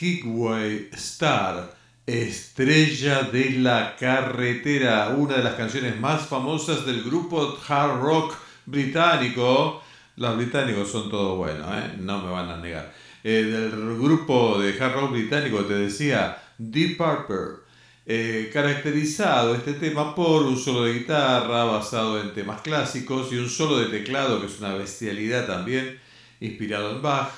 Highway 0.00 0.90
Star, 0.92 1.76
Estrella 2.06 3.22
de 3.22 3.50
la 3.58 3.96
Carretera, 3.96 5.08
una 5.08 5.38
de 5.38 5.42
las 5.42 5.54
canciones 5.54 5.98
más 5.98 6.28
famosas 6.28 6.86
del 6.86 7.02
grupo 7.02 7.58
hard 7.66 8.00
rock 8.00 8.36
británico. 8.64 9.82
Los 10.16 10.36
británicos 10.36 10.90
son 10.90 11.10
todos 11.10 11.38
buenos, 11.38 11.66
¿eh? 11.72 11.94
no 11.98 12.22
me 12.22 12.30
van 12.30 12.50
a 12.50 12.56
negar. 12.56 12.92
Eh, 13.22 13.42
del 13.42 13.98
grupo 13.98 14.58
de 14.58 14.82
hard 14.82 14.94
rock 14.94 15.10
británico 15.12 15.64
te 15.64 15.74
decía 15.74 16.42
Deep 16.58 16.96
Purple. 16.96 17.60
Eh, 18.06 18.50
caracterizado 18.52 19.54
este 19.54 19.74
tema 19.74 20.14
por 20.14 20.42
un 20.42 20.58
solo 20.58 20.84
de 20.84 20.94
guitarra 20.94 21.64
basado 21.64 22.20
en 22.20 22.34
temas 22.34 22.60
clásicos 22.62 23.32
y 23.32 23.36
un 23.36 23.48
solo 23.48 23.78
de 23.78 23.86
teclado 23.86 24.40
que 24.40 24.46
es 24.46 24.58
una 24.58 24.74
bestialidad 24.74 25.46
también, 25.46 26.00
inspirado 26.40 26.90
en 26.92 27.02
Bach. 27.02 27.30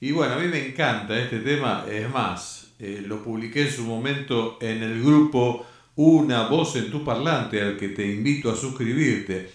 Y 0.00 0.12
bueno, 0.12 0.34
a 0.34 0.38
mí 0.38 0.48
me 0.48 0.66
encanta 0.66 1.18
este 1.18 1.40
tema, 1.40 1.84
es 1.90 2.08
más, 2.10 2.68
eh, 2.78 3.02
lo 3.04 3.22
publiqué 3.22 3.62
en 3.62 3.72
su 3.72 3.84
momento 3.84 4.58
en 4.60 4.82
el 4.82 5.02
grupo 5.02 5.66
Una 5.96 6.46
voz 6.46 6.76
en 6.76 6.92
tu 6.92 7.04
parlante, 7.04 7.60
al 7.60 7.76
que 7.76 7.88
te 7.88 8.06
invito 8.06 8.52
a 8.52 8.56
suscribirte. 8.56 9.50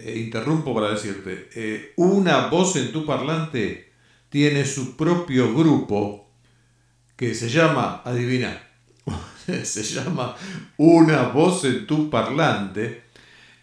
Eh, 0.00 0.18
interrumpo 0.18 0.74
para 0.74 0.90
decirte, 0.90 1.48
eh, 1.54 1.92
Una 1.96 2.48
voz 2.48 2.76
en 2.76 2.92
tu 2.92 3.06
parlante 3.06 3.92
tiene 4.28 4.66
su 4.66 4.96
propio 4.96 5.54
grupo 5.54 6.28
que 7.16 7.34
se 7.34 7.48
llama, 7.48 8.02
adivina, 8.04 8.60
se 9.64 9.82
llama 9.82 10.36
Una 10.76 11.28
voz 11.28 11.64
en 11.64 11.86
tu 11.86 12.10
parlante, 12.10 13.05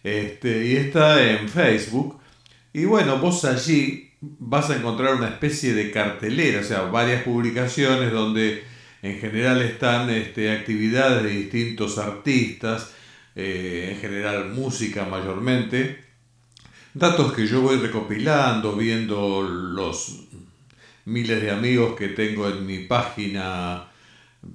este, 0.04 0.66
y 0.66 0.76
está 0.76 1.22
en 1.28 1.48
Facebook. 1.48 2.20
Y 2.72 2.84
bueno, 2.84 3.18
vos 3.18 3.44
allí 3.44 4.10
vas 4.20 4.70
a 4.70 4.76
encontrar 4.76 5.14
una 5.14 5.28
especie 5.28 5.74
de 5.74 5.90
cartelera, 5.90 6.60
o 6.60 6.64
sea, 6.64 6.82
varias 6.82 7.22
publicaciones 7.22 8.12
donde 8.12 8.62
en 9.02 9.18
general 9.18 9.60
están 9.62 10.08
este, 10.10 10.52
actividades 10.52 11.24
de 11.24 11.30
distintos 11.30 11.98
artistas, 11.98 12.92
eh, 13.34 13.90
en 13.92 14.00
general 14.00 14.50
música 14.50 15.04
mayormente, 15.04 16.04
datos 16.94 17.32
que 17.32 17.46
yo 17.46 17.60
voy 17.60 17.78
recopilando, 17.78 18.76
viendo 18.76 19.42
los 19.42 20.24
miles 21.04 21.42
de 21.42 21.50
amigos 21.50 21.96
que 21.96 22.08
tengo 22.08 22.48
en 22.48 22.64
mi 22.64 22.78
página 22.80 23.88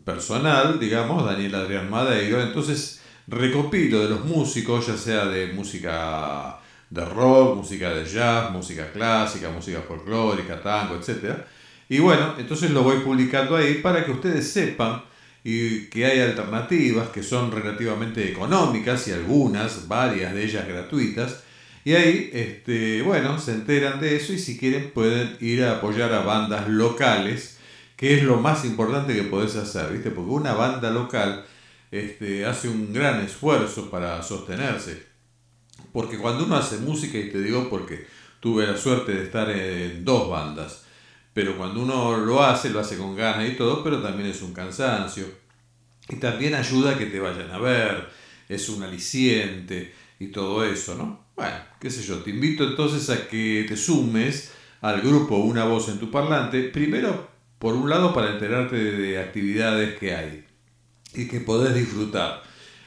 personal, 0.04 0.80
digamos, 0.80 1.26
Daniel 1.26 1.56
Adrián 1.56 1.90
Madeiro, 1.90 2.42
entonces 2.42 2.99
recopilo 3.30 4.02
de 4.02 4.10
los 4.10 4.26
músicos, 4.26 4.88
ya 4.88 4.98
sea 4.98 5.26
de 5.26 5.54
música 5.54 6.60
de 6.90 7.06
rock, 7.06 7.58
música 7.58 7.94
de 7.94 8.06
jazz, 8.06 8.52
música 8.52 8.92
clásica, 8.92 9.50
música 9.50 9.82
folclórica, 9.88 10.62
tango, 10.62 10.96
etc. 10.96 11.36
Y 11.88 12.00
bueno, 12.00 12.36
entonces 12.38 12.72
lo 12.72 12.84
voy 12.84 12.98
publicando 12.98 13.56
ahí 13.56 13.76
para 13.76 14.04
que 14.04 14.12
ustedes 14.12 14.52
sepan 14.52 15.04
y 15.44 15.86
que 15.86 16.06
hay 16.06 16.20
alternativas 16.20 17.10
que 17.10 17.24
son 17.24 17.52
relativamente 17.52 18.30
económicas 18.30 19.08
y 19.08 19.12
algunas, 19.14 19.88
varias 19.88 20.34
de 20.34 20.44
ellas 20.44 20.68
gratuitas. 20.68 21.44
Y 21.86 21.94
ahí, 21.94 22.30
este, 22.34 23.02
bueno, 23.04 23.40
se 23.40 23.54
enteran 23.54 24.00
de 24.00 24.18
eso 24.18 24.34
y 24.34 24.40
si 24.40 24.58
quieren 24.58 24.92
pueden 24.92 25.38
ir 25.40 25.64
a 25.64 25.78
apoyar 25.78 26.14
a 26.14 26.22
bandas 26.22 26.68
locales, 26.68 27.58
que 27.96 28.16
es 28.16 28.24
lo 28.24 28.38
más 28.38 28.66
importante 28.66 29.14
que 29.14 29.24
podés 29.24 29.56
hacer, 29.56 29.92
¿viste? 29.94 30.12
Porque 30.12 30.32
una 30.32 30.54
banda 30.54 30.92
local 30.92 31.46
este, 31.92 32.46
hace 32.46 32.68
un 32.68 32.94
gran 32.94 33.22
esfuerzo 33.22 33.90
para 33.90 34.22
sostenerse. 34.24 35.08
Porque 35.92 36.18
cuando 36.18 36.46
uno 36.46 36.56
hace 36.56 36.78
música, 36.78 37.18
y 37.18 37.30
te 37.30 37.42
digo 37.42 37.70
porque 37.70 38.06
tuve 38.40 38.68
la 38.68 38.78
suerte 38.78 39.14
de 39.14 39.24
estar 39.24 39.50
en 39.50 40.06
dos 40.06 40.30
bandas, 40.30 40.84
pero 41.34 41.58
cuando 41.58 41.82
uno 41.82 42.18
lo 42.18 42.44
hace, 42.44 42.70
lo 42.70 42.80
hace 42.80 42.98
con 42.98 43.16
ganas 43.16 43.50
y 43.50 43.56
todo, 43.56 43.84
pero 43.84 44.02
también 44.02 44.30
es 44.30 44.42
un 44.42 44.54
cansancio. 44.54 45.26
Y 46.10 46.16
también 46.16 46.56
ayuda 46.56 46.92
a 46.92 46.98
que 46.98 47.06
te 47.06 47.20
vayan 47.20 47.52
a 47.52 47.60
ver, 47.60 48.10
es 48.48 48.68
un 48.70 48.84
aliciente 48.84 49.94
y 50.20 50.28
todo 50.28 50.66
eso, 50.66 50.96
¿no? 50.96 51.28
Bueno, 51.36 51.56
qué 51.80 51.90
sé 51.90 52.04
yo, 52.04 52.18
te 52.18 52.32
invito 52.32 52.64
entonces 52.64 53.10
a 53.10 53.28
que 53.28 53.66
te 53.68 53.78
sumes 53.78 54.52
al 54.82 55.02
grupo 55.02 55.38
Una 55.38 55.66
Voz 55.66 55.88
en 55.90 56.00
tu 56.00 56.10
Parlante, 56.12 56.64
primero, 56.64 57.30
por 57.60 57.76
un 57.76 57.90
lado, 57.90 58.14
para 58.14 58.32
enterarte 58.32 58.76
de 58.76 59.20
actividades 59.20 59.98
que 60.00 60.16
hay 60.16 60.49
y 61.14 61.28
que 61.28 61.40
podés 61.40 61.76
disfrutar 61.76 62.44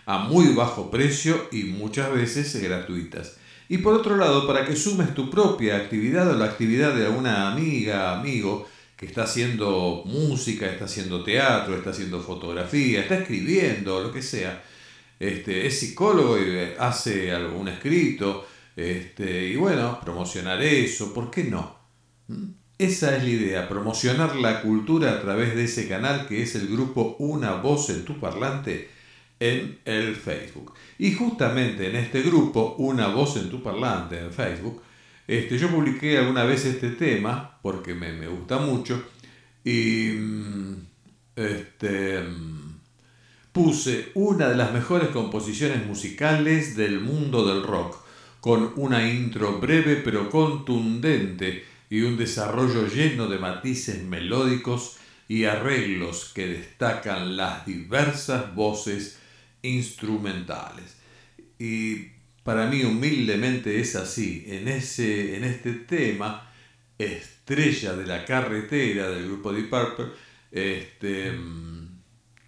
a 0.06 0.18
muy 0.18 0.54
bajo 0.54 0.90
precio 0.90 1.48
y 1.52 1.64
muchas 1.64 2.12
veces 2.12 2.60
gratuitas. 2.62 3.36
Y 3.68 3.78
por 3.78 3.94
otro 3.94 4.16
lado, 4.16 4.46
para 4.46 4.66
que 4.66 4.76
sumes 4.76 5.14
tu 5.14 5.30
propia 5.30 5.76
actividad 5.76 6.30
o 6.30 6.34
la 6.36 6.46
actividad 6.46 6.94
de 6.94 7.06
alguna 7.06 7.50
amiga, 7.50 8.18
amigo, 8.18 8.68
que 8.96 9.06
está 9.06 9.24
haciendo 9.24 10.02
música, 10.04 10.66
está 10.66 10.84
haciendo 10.84 11.24
teatro, 11.24 11.76
está 11.76 11.90
haciendo 11.90 12.20
fotografía, 12.20 13.00
está 13.00 13.16
escribiendo, 13.16 14.00
lo 14.00 14.12
que 14.12 14.22
sea. 14.22 14.62
Este, 15.18 15.66
es 15.66 15.78
psicólogo 15.78 16.38
y 16.38 16.74
hace 16.78 17.32
algún 17.32 17.68
escrito. 17.68 18.46
Este, 18.76 19.48
y 19.48 19.56
bueno, 19.56 19.98
promocionar 20.00 20.62
eso, 20.62 21.12
¿por 21.12 21.30
qué 21.30 21.44
no? 21.44 21.76
¿Mm? 22.28 22.61
Esa 22.82 23.16
es 23.16 23.22
la 23.22 23.30
idea, 23.30 23.68
promocionar 23.68 24.34
la 24.34 24.60
cultura 24.60 25.12
a 25.12 25.20
través 25.20 25.54
de 25.54 25.62
ese 25.62 25.86
canal 25.86 26.26
que 26.26 26.42
es 26.42 26.56
el 26.56 26.66
grupo 26.66 27.14
Una 27.20 27.52
Voz 27.52 27.90
en 27.90 28.04
tu 28.04 28.18
Parlante 28.18 28.90
en 29.38 29.78
el 29.84 30.16
Facebook. 30.16 30.74
Y 30.98 31.12
justamente 31.12 31.88
en 31.88 31.94
este 31.94 32.22
grupo, 32.22 32.74
Una 32.78 33.06
voz 33.06 33.36
en 33.36 33.50
tu 33.50 33.62
parlante 33.62 34.18
en 34.18 34.32
Facebook, 34.32 34.82
este, 35.28 35.58
yo 35.58 35.68
publiqué 35.68 36.18
alguna 36.18 36.42
vez 36.42 36.64
este 36.64 36.90
tema 36.90 37.56
porque 37.62 37.94
me, 37.94 38.12
me 38.14 38.26
gusta 38.26 38.58
mucho 38.58 39.00
y 39.62 40.10
mm, 40.18 40.74
este, 41.36 42.20
mm, 42.20 42.80
puse 43.52 44.10
una 44.14 44.48
de 44.48 44.56
las 44.56 44.72
mejores 44.72 45.10
composiciones 45.10 45.86
musicales 45.86 46.74
del 46.74 46.98
mundo 46.98 47.46
del 47.46 47.62
rock, 47.62 47.96
con 48.40 48.72
una 48.74 49.08
intro 49.08 49.60
breve 49.60 50.02
pero 50.04 50.28
contundente 50.28 51.70
y 51.92 52.00
un 52.00 52.16
desarrollo 52.16 52.86
lleno 52.86 53.26
de 53.26 53.38
matices 53.38 54.02
melódicos 54.02 54.96
y 55.28 55.44
arreglos 55.44 56.32
que 56.34 56.46
destacan 56.46 57.36
las 57.36 57.66
diversas 57.66 58.54
voces 58.54 59.18
instrumentales. 59.60 60.96
Y 61.58 62.06
para 62.44 62.64
mí 62.64 62.82
humildemente 62.82 63.78
es 63.78 63.94
así. 63.94 64.42
En, 64.46 64.68
ese, 64.68 65.36
en 65.36 65.44
este 65.44 65.74
tema, 65.74 66.50
estrella 66.96 67.92
de 67.92 68.06
la 68.06 68.24
carretera 68.24 69.10
del 69.10 69.26
grupo 69.26 69.52
Deep 69.52 69.68
Purple, 69.68 70.06
este, 70.50 71.38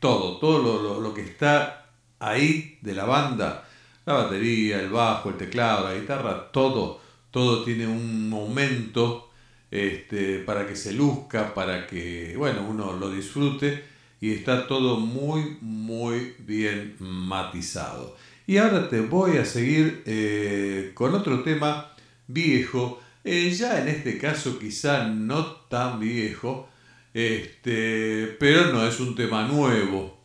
todo, 0.00 0.38
todo 0.38 1.00
lo, 1.02 1.12
que 1.12 1.20
está 1.20 1.90
ahí 2.18 2.78
de 2.80 2.94
la 2.94 3.04
banda, 3.04 3.68
la 4.06 4.14
batería, 4.14 4.80
el 4.80 4.88
bajo, 4.88 5.28
el 5.28 5.36
teclado, 5.36 5.86
la 5.90 6.00
guitarra, 6.00 6.50
todo, 6.50 7.02
todo 7.30 7.62
tiene 7.62 7.86
un 7.86 8.30
momento 8.30 9.32
este, 9.74 10.38
para 10.38 10.68
que 10.68 10.76
se 10.76 10.92
luzca, 10.92 11.52
para 11.52 11.88
que, 11.88 12.36
bueno, 12.36 12.64
uno 12.64 12.92
lo 12.92 13.10
disfrute 13.10 13.82
y 14.20 14.30
está 14.30 14.68
todo 14.68 15.00
muy, 15.00 15.58
muy 15.60 16.36
bien 16.38 16.94
matizado. 17.00 18.16
Y 18.46 18.58
ahora 18.58 18.88
te 18.88 19.00
voy 19.00 19.36
a 19.38 19.44
seguir 19.44 20.04
eh, 20.06 20.92
con 20.94 21.12
otro 21.12 21.42
tema 21.42 21.92
viejo, 22.28 23.02
eh, 23.24 23.50
ya 23.50 23.82
en 23.82 23.88
este 23.88 24.16
caso 24.16 24.60
quizá 24.60 25.08
no 25.08 25.44
tan 25.44 25.98
viejo, 25.98 26.68
este, 27.12 28.36
pero 28.38 28.72
no 28.72 28.86
es 28.86 29.00
un 29.00 29.16
tema 29.16 29.48
nuevo. 29.48 30.20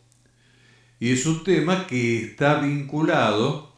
Y 1.00 1.10
es 1.10 1.26
un 1.26 1.42
tema 1.42 1.88
que 1.88 2.22
está 2.22 2.60
vinculado, 2.60 3.74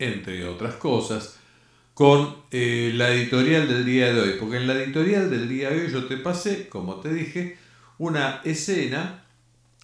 entre 0.00 0.44
otras 0.44 0.74
cosas, 0.74 1.37
con 1.98 2.44
eh, 2.52 2.92
la 2.94 3.10
editorial 3.10 3.66
del 3.66 3.84
día 3.84 4.12
de 4.12 4.20
hoy. 4.20 4.36
Porque 4.38 4.58
en 4.58 4.68
la 4.68 4.74
editorial 4.74 5.28
del 5.28 5.48
día 5.48 5.70
de 5.70 5.80
hoy 5.80 5.90
yo 5.90 6.04
te 6.04 6.16
pasé, 6.16 6.68
como 6.68 7.00
te 7.00 7.12
dije, 7.12 7.58
una 7.98 8.40
escena 8.44 9.24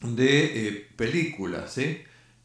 de 0.00 0.68
eh, 0.68 0.88
películas, 0.94 1.77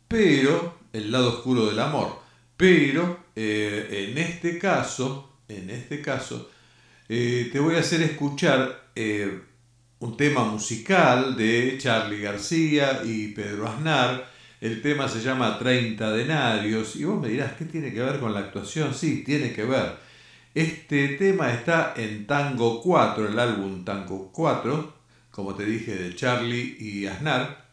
pero 0.08 0.80
el 0.92 1.12
lado 1.12 1.36
oscuro 1.36 1.68
del 1.68 1.78
amor. 1.78 2.20
Pero 2.58 3.26
eh, 3.36 4.08
en 4.10 4.18
este 4.18 4.58
caso, 4.58 5.38
en 5.48 5.70
este 5.70 6.02
caso, 6.02 6.50
eh, 7.08 7.50
te 7.52 7.60
voy 7.60 7.76
a 7.76 7.82
hacer 7.82 8.02
escuchar 8.02 8.90
un 10.00 10.18
tema 10.18 10.46
musical 10.46 11.38
de 11.38 11.78
Charlie 11.80 12.22
García 12.22 13.04
y 13.06 13.28
Pedro 13.34 13.68
Aznar. 13.68 14.32
El 14.62 14.82
tema 14.82 15.08
se 15.08 15.22
llama 15.22 15.58
30 15.58 16.12
denarios 16.12 16.96
y 16.98 17.06
vos 17.06 17.22
me 17.22 17.30
dirás, 17.30 17.54
¿qué 17.54 17.66
tiene 17.66 17.94
que 17.94 18.02
ver 18.02 18.20
con 18.20 18.34
la 18.34 18.42
actuación? 18.42 18.94
Sí, 18.94 19.24
tiene 19.26 19.54
que 19.54 19.64
ver. 19.64 19.98
Este 20.54 21.10
tema 21.10 21.54
está 21.54 21.94
en 21.96 22.28
Tango 22.28 22.82
4, 22.82 23.30
el 23.30 23.40
álbum 23.40 23.86
Tango 23.86 24.32
4, 24.34 24.94
como 25.32 25.56
te 25.56 25.66
dije, 25.66 25.96
de 25.96 26.16
Charlie 26.16 26.76
y 26.80 27.06
Aznar. 27.06 27.70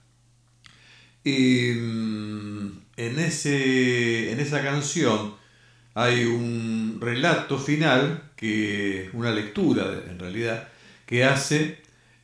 Y 1.24 1.72
mm, 1.72 2.82
en, 2.96 3.18
ese, 3.18 4.30
en 4.30 4.38
esa 4.38 4.62
canción 4.62 5.34
hay 5.94 6.24
un 6.24 6.98
relato 7.00 7.58
final, 7.58 8.30
que, 8.36 9.10
una 9.12 9.32
lectura 9.32 9.86
en 10.08 10.18
realidad, 10.20 10.68
que 11.04 11.24
hace 11.24 11.78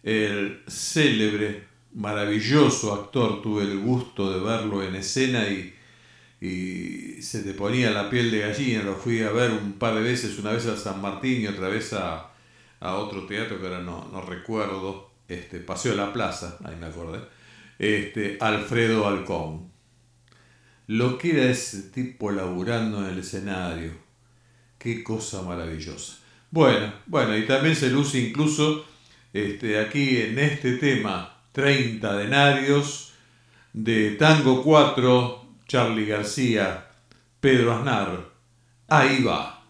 el 0.05 0.63
célebre, 0.69 1.65
maravilloso 1.95 2.95
actor. 2.95 3.43
Tuve 3.43 3.63
el 3.63 3.79
gusto 3.79 4.33
de 4.33 4.41
verlo 4.41 4.83
en 4.83 4.95
escena 4.97 5.49
y, 5.49 5.75
y 6.41 7.23
se 7.23 7.43
te 7.43 7.55
ponía 7.55 7.91
la 7.91 8.11
piel 8.11 8.31
de 8.31 8.41
gallina. 8.41 8.83
Lo 8.83 8.95
fui 8.95 9.23
a 9.23 9.31
ver 9.31 9.51
un 9.51 9.75
par 9.75 9.95
de 9.95 10.03
veces, 10.03 10.39
una 10.39 10.53
vez 10.53 10.67
a 10.67 10.77
San 10.77 11.01
Martín 11.01 11.43
y 11.43 11.47
otra 11.47 11.69
vez 11.69 11.93
a, 11.93 12.33
a 12.81 12.95
otro 12.97 13.27
teatro 13.27 13.61
que 13.61 13.67
ahora 13.67 13.81
no, 13.81 14.09
no 14.13 14.21
recuerdo, 14.23 15.11
este, 15.29 15.59
Paseo 15.59 15.93
de 15.93 15.99
la 15.99 16.13
Plaza, 16.13 16.59
ahí 16.65 16.77
me 16.77 16.87
acordé, 16.87 17.21
este, 17.79 18.39
Alfredo 18.41 19.07
Alcón. 19.07 19.71
Lo 20.89 21.17
que 21.17 21.31
era 21.31 21.51
ese 21.51 21.91
tipo 21.91 22.33
laburando 22.33 22.99
en 22.99 23.13
el 23.13 23.19
escenario. 23.21 23.93
Qué 24.79 25.05
cosa 25.05 25.43
maravillosa. 25.43 26.19
Bueno, 26.51 26.93
bueno, 27.07 27.37
y 27.37 27.47
también 27.47 27.77
se 27.77 27.89
luce 27.89 28.19
incluso 28.19 28.85
este, 29.33 29.79
aquí 29.79 30.19
en 30.19 30.39
este 30.41 30.77
tema 30.77 31.32
30 31.53 32.17
denarios 32.17 33.13
de 33.75 34.13
Tango 34.13 34.63
4, 34.63 35.45
Charlie 35.69 36.07
García, 36.07 36.87
Pedro 37.41 37.75
Aznar. 37.75 38.31
Ahí 38.89 39.23
va. 39.23 39.63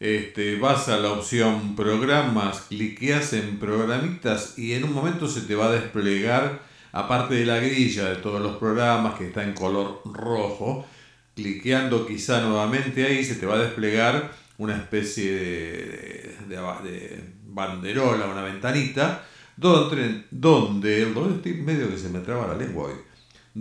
este, 0.00 0.56
vas 0.56 0.88
a 0.88 0.96
la 0.96 1.12
opción 1.12 1.76
programas, 1.76 2.62
cliqueas 2.62 3.32
en 3.32 3.58
programitas 3.58 4.58
y 4.58 4.74
en 4.74 4.84
un 4.84 4.92
momento 4.92 5.28
se 5.28 5.42
te 5.42 5.54
va 5.54 5.66
a 5.66 5.72
desplegar, 5.72 6.62
aparte 6.92 7.34
de 7.34 7.46
la 7.46 7.58
grilla 7.58 8.10
de 8.10 8.16
todos 8.16 8.40
los 8.40 8.56
programas 8.56 9.14
que 9.14 9.28
está 9.28 9.44
en 9.44 9.52
color 9.52 10.02
rojo, 10.04 10.86
cliqueando 11.34 12.06
quizá 12.06 12.40
nuevamente 12.40 13.06
ahí 13.06 13.24
se 13.24 13.36
te 13.36 13.46
va 13.46 13.54
a 13.54 13.58
desplegar 13.58 14.32
una 14.58 14.76
especie 14.76 15.32
de, 15.32 16.36
de, 16.48 17.24
banderola, 17.46 18.26
una 18.26 18.42
ventanita, 18.42 19.24
donde, 19.56 20.24
donde, 20.30 21.12
donde 21.12 21.54
medio 21.54 21.90
que 21.90 21.98
se 21.98 22.08
me 22.08 22.20
traba 22.20 22.48
la 22.48 22.54
lengua 22.54 22.86
hoy 22.86 23.08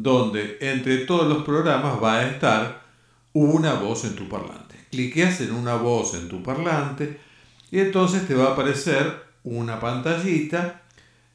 donde 0.03 0.57
entre 0.61 0.99
todos 0.99 1.27
los 1.27 1.43
programas 1.43 2.01
va 2.01 2.17
a 2.17 2.27
estar 2.27 2.83
una 3.33 3.73
voz 3.73 4.05
en 4.05 4.15
tu 4.15 4.29
parlante. 4.29 4.75
Cliqueas 4.91 5.41
en 5.41 5.53
una 5.53 5.75
voz 5.75 6.13
en 6.13 6.29
tu 6.29 6.43
parlante 6.43 7.19
y 7.71 7.79
entonces 7.79 8.27
te 8.27 8.35
va 8.35 8.49
a 8.49 8.51
aparecer 8.53 9.27
una 9.43 9.79
pantallita 9.79 10.83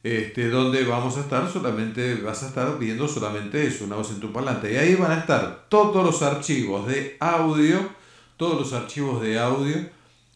este, 0.03 0.49
donde 0.49 0.83
vamos 0.83 1.15
a 1.17 1.21
estar 1.21 1.49
solamente, 1.49 2.15
vas 2.15 2.43
a 2.43 2.47
estar 2.47 2.77
viendo 2.77 3.07
solamente 3.07 3.65
eso, 3.65 3.85
una 3.85 3.95
voz 3.95 4.11
en 4.11 4.19
tu 4.19 4.33
parlante. 4.33 4.73
Y 4.73 4.75
ahí 4.75 4.95
van 4.95 5.11
a 5.11 5.19
estar 5.19 5.67
todos 5.69 6.03
los 6.05 6.21
archivos 6.21 6.85
de 6.87 7.15
audio, 7.21 7.89
todos 8.35 8.59
los 8.59 8.73
archivos 8.73 9.21
de 9.21 9.39
audio 9.39 9.89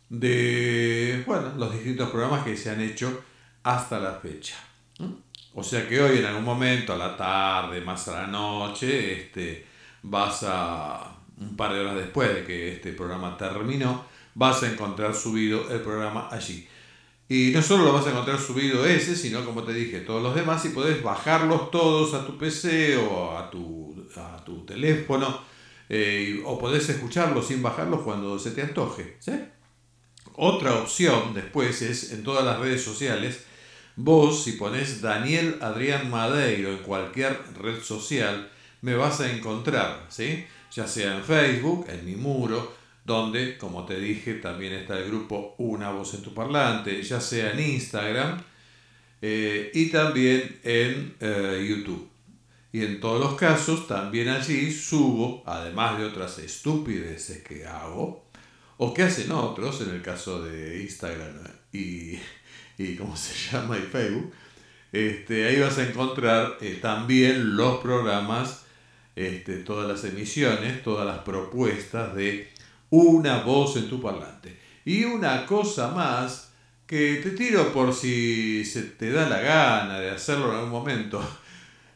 de, 0.10 1.22
bueno, 1.28 1.54
los 1.58 1.74
distintos 1.74 2.10
programas 2.10 2.46
que 2.46 2.56
se 2.56 2.70
han 2.70 2.82
hecho 2.82 3.24
hasta 3.64 4.00
la 4.00 4.14
fecha. 4.14 4.56
O 5.54 5.64
sea 5.64 5.88
que 5.88 6.00
hoy 6.02 6.20
en 6.20 6.26
algún 6.26 6.46
momento, 6.46 6.94
a 6.94 6.98
la 6.98 7.18
tarde, 7.18 7.82
más 7.82 8.08
a 8.08 8.22
la 8.22 8.28
noche, 8.28 9.22
este, 9.22 9.66
vas 10.04 10.44
a, 10.48 11.18
un 11.40 11.58
par 11.58 11.74
de 11.74 11.82
horas 11.82 11.96
después 11.96 12.34
de 12.34 12.46
que 12.46 12.74
este 12.74 12.94
programa 12.94 13.36
terminó, 13.38 14.06
vas 14.34 14.64
a 14.64 14.72
encontrar 14.72 15.14
subido 15.14 15.70
el 15.70 15.82
programa 15.82 16.30
allí. 16.32 16.68
Y 17.30 17.52
no 17.54 17.62
solo 17.62 17.86
lo 17.86 17.94
vas 17.94 18.08
a 18.08 18.12
encontrar 18.12 18.40
subido 18.40 18.86
ese, 18.86 19.16
sino 19.16 19.44
como 19.46 19.64
te 19.64 19.74
dije, 19.74 20.00
todos 20.00 20.24
los 20.24 20.34
demás 20.34 20.64
y 20.66 20.70
podés 20.70 21.04
bajarlos 21.04 21.72
todos 21.72 22.14
a 22.14 22.26
tu 22.26 22.38
PC 22.38 22.96
o 22.98 23.38
a 23.38 23.50
tu, 23.50 24.08
a 24.16 24.44
tu 24.46 24.66
teléfono 24.66 25.42
eh, 25.90 26.42
o 26.46 26.58
podés 26.58 26.88
escucharlos 26.88 27.48
sin 27.48 27.62
bajarlos 27.62 28.02
cuando 28.02 28.40
se 28.40 28.52
te 28.52 28.62
antoje. 28.62 29.18
Otra 30.36 30.76
opción 30.76 31.34
después 31.34 31.82
es 31.82 32.14
en 32.14 32.24
todas 32.24 32.46
las 32.46 32.60
redes 32.60 32.82
sociales 32.84 33.46
Vos, 34.00 34.44
si 34.44 34.52
pones 34.52 35.02
Daniel 35.02 35.58
Adrián 35.60 36.12
Madeiro 36.12 36.70
en 36.70 36.78
cualquier 36.84 37.36
red 37.60 37.82
social, 37.82 38.48
me 38.84 38.94
vas 38.94 39.22
a 39.22 39.32
encontrar, 39.32 40.06
¿sí? 40.10 40.46
Ya 40.72 40.86
sea 40.86 41.18
en 41.18 41.24
Facebook, 41.24 41.88
en 41.90 42.06
mi 42.06 42.16
muro, 42.16 42.77
donde, 43.08 43.58
como 43.58 43.86
te 43.86 44.00
dije, 44.00 44.36
también 44.36 44.74
está 44.74 45.00
el 45.00 45.08
grupo 45.08 45.56
Una 45.58 45.90
Voz 45.90 46.14
en 46.14 46.22
tu 46.22 46.34
Parlante, 46.36 47.02
ya 47.02 47.20
sea 47.20 47.54
en 47.54 47.60
Instagram 47.60 48.40
eh, 49.22 49.72
y 49.74 49.90
también 49.90 50.60
en 50.64 51.16
eh, 51.20 51.66
YouTube. 51.68 52.08
Y 52.72 52.84
en 52.84 53.00
todos 53.00 53.20
los 53.20 53.34
casos, 53.34 53.88
también 53.88 54.30
allí 54.30 54.72
subo, 54.72 55.42
además 55.48 55.98
de 55.98 56.06
otras 56.06 56.38
estupideces 56.38 57.42
que 57.42 57.66
hago, 57.66 58.28
o 58.78 58.94
que 58.94 59.02
hacen 59.04 59.32
otros, 59.32 59.82
en 59.82 59.90
el 59.96 60.04
caso 60.04 60.44
de 60.44 60.84
Instagram 60.84 61.34
y 61.74 62.20
y 62.78 62.96
cómo 62.96 63.16
se 63.18 63.34
llama 63.52 63.78
y 63.78 63.82
Facebook, 63.82 64.34
este, 64.92 65.48
ahí 65.48 65.60
vas 65.60 65.78
a 65.78 65.88
encontrar 65.88 66.58
eh, 66.62 66.80
también 66.82 67.56
los 67.56 67.80
programas, 67.80 68.66
este, 69.16 69.58
todas 69.58 69.88
las 69.88 70.04
emisiones, 70.04 70.84
todas 70.84 71.06
las 71.06 71.20
propuestas 71.20 72.16
de 72.16 72.50
una 72.90 73.40
voz 73.40 73.78
en 73.78 73.90
tu 73.90 74.02
parlante. 74.02 74.58
Y 74.86 75.04
una 75.04 75.46
cosa 75.46 75.90
más 75.90 76.52
que 76.86 77.20
te 77.22 77.32
tiro 77.32 77.74
por 77.74 77.94
si 77.94 78.64
se 78.64 78.84
te 78.84 79.12
da 79.12 79.28
la 79.28 79.42
gana 79.42 80.00
de 80.00 80.10
hacerlo 80.10 80.50
en 80.50 80.56
algún 80.56 80.72
momento. 80.72 81.22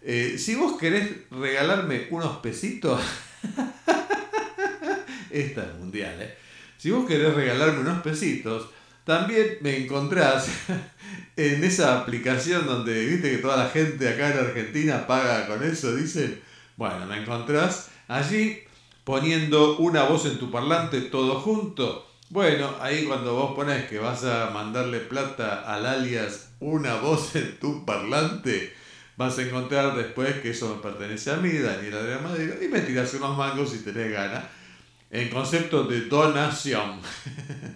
Eh, 0.04 0.40
si 0.40 0.56
vos 0.56 0.80
querés 0.80 1.12
regalarme 1.30 2.08
unos 2.10 2.38
pesitos, 2.38 3.00
esta 5.30 5.64
es 5.64 5.74
mundial, 5.78 6.20
¿eh? 6.20 6.36
Si 6.80 6.90
vos 6.90 7.06
querés 7.08 7.36
regalarme 7.36 7.82
unos 7.82 8.02
pesitos, 8.02 8.68
también 9.04 9.60
me 9.62 9.78
encontrás 9.78 10.48
en 11.36 11.64
esa 11.64 12.00
aplicación 12.00 12.66
donde 12.66 13.06
viste 13.06 13.30
que 13.30 13.38
toda 13.38 13.58
la 13.58 13.70
gente 13.70 14.10
acá 14.10 14.32
en 14.32 14.40
Argentina 14.40 15.06
paga 15.06 15.46
con 15.46 15.62
eso, 15.62 15.96
dicen, 15.96 16.42
bueno, 16.78 17.06
me 17.06 17.22
encontrás 17.22 17.92
allí 18.08 18.64
poniendo 19.04 19.78
una 19.78 20.04
voz 20.04 20.26
en 20.26 20.38
tu 20.38 20.52
parlante 20.52 21.02
todo 21.02 21.40
junto. 21.40 22.08
Bueno, 22.30 22.74
ahí 22.80 23.06
cuando 23.06 23.34
vos 23.34 23.56
pones 23.56 23.90
que 23.90 24.00
vas 24.00 24.24
a 24.24 24.52
mandarle 24.52 25.00
plata 25.00 25.62
al 25.62 25.86
alias 25.86 26.52
una 26.60 26.96
voz 26.96 27.36
en 27.36 27.60
tu 27.60 27.86
parlante, 27.86 28.74
vas 29.18 29.38
a 29.38 29.42
encontrar 29.42 29.96
después 29.96 30.36
que 30.40 30.52
eso 30.52 30.76
me 30.76 30.82
pertenece 30.82 31.32
a 31.32 31.38
mí, 31.38 31.52
Daniela 31.52 32.02
de 32.02 32.16
la 32.16 32.22
Madrid, 32.22 32.52
y 32.62 32.68
me 32.68 32.82
tiras 32.82 33.14
unos 33.16 33.38
mangos 33.38 33.72
si 33.72 33.80
tenés 33.80 34.12
ganas, 34.12 34.46
en 35.10 35.30
concepto 35.30 35.84
de 35.84 36.02
donación. 36.02 37.02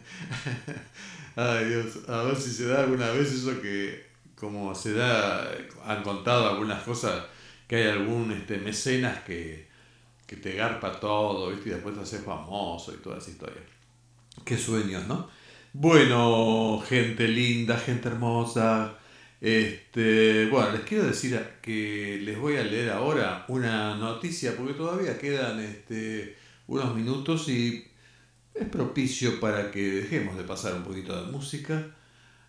Ay 1.35 1.65
Dios, 1.65 2.07
a 2.07 2.23
ver 2.23 2.37
si 2.37 2.51
se 2.51 2.67
da 2.67 2.83
alguna 2.83 3.09
vez 3.09 3.33
eso 3.33 3.61
que, 3.61 4.05
como 4.35 4.73
se 4.73 4.93
da, 4.93 5.51
han 5.85 6.01
contado 6.01 6.47
algunas 6.47 6.81
cosas, 6.83 7.25
que 7.67 7.75
hay 7.75 7.87
algún 7.89 8.31
este, 8.31 8.57
mecenas 8.59 9.21
que, 9.23 9.64
que 10.25 10.35
te 10.35 10.53
garpa 10.53 10.99
todo. 10.99 11.53
Y 11.53 11.57
después 11.57 11.95
te 11.95 12.01
haces 12.01 12.23
famoso 12.23 12.93
y 12.93 12.97
toda 12.97 13.17
esa 13.17 13.31
historia. 13.31 13.61
Qué 14.43 14.57
sueños, 14.57 15.07
¿no? 15.07 15.27
Bueno, 15.73 16.81
gente 16.87 17.27
linda, 17.27 17.77
gente 17.77 18.07
hermosa. 18.07 18.97
Este, 19.41 20.47
bueno, 20.47 20.71
les 20.71 20.81
quiero 20.81 21.03
decir 21.03 21.39
que 21.61 22.19
les 22.23 22.39
voy 22.39 22.57
a 22.57 22.63
leer 22.63 22.91
ahora 22.91 23.45
una 23.47 23.95
noticia 23.95 24.55
porque 24.55 24.73
todavía 24.73 25.17
quedan 25.17 25.59
este, 25.59 26.37
unos 26.67 26.95
minutos 26.95 27.47
y 27.49 27.85
es 28.53 28.67
propicio 28.69 29.39
para 29.39 29.69
que 29.69 29.81
dejemos 29.81 30.37
de 30.37 30.45
pasar 30.45 30.73
un 30.75 30.83
poquito 30.83 31.15
de 31.23 31.31
música. 31.31 31.85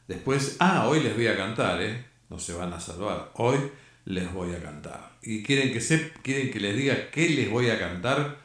Después, 0.06 0.56
ah, 0.60 0.86
hoy 0.88 1.00
les 1.00 1.14
voy 1.16 1.26
a 1.26 1.36
cantar, 1.36 1.82
¿eh? 1.82 2.06
No 2.30 2.38
se 2.38 2.52
van 2.52 2.72
a 2.72 2.80
salvar. 2.80 3.32
Hoy 3.34 3.58
les 4.06 4.32
voy 4.32 4.54
a 4.54 4.62
cantar. 4.62 5.10
¿Y 5.20 5.42
quieren 5.42 5.72
que, 5.72 5.80
se, 5.80 6.12
quieren 6.22 6.50
que 6.50 6.60
les 6.60 6.76
diga 6.76 7.10
qué 7.10 7.28
les 7.28 7.50
voy 7.50 7.68
a 7.68 7.78
cantar? 7.78 8.38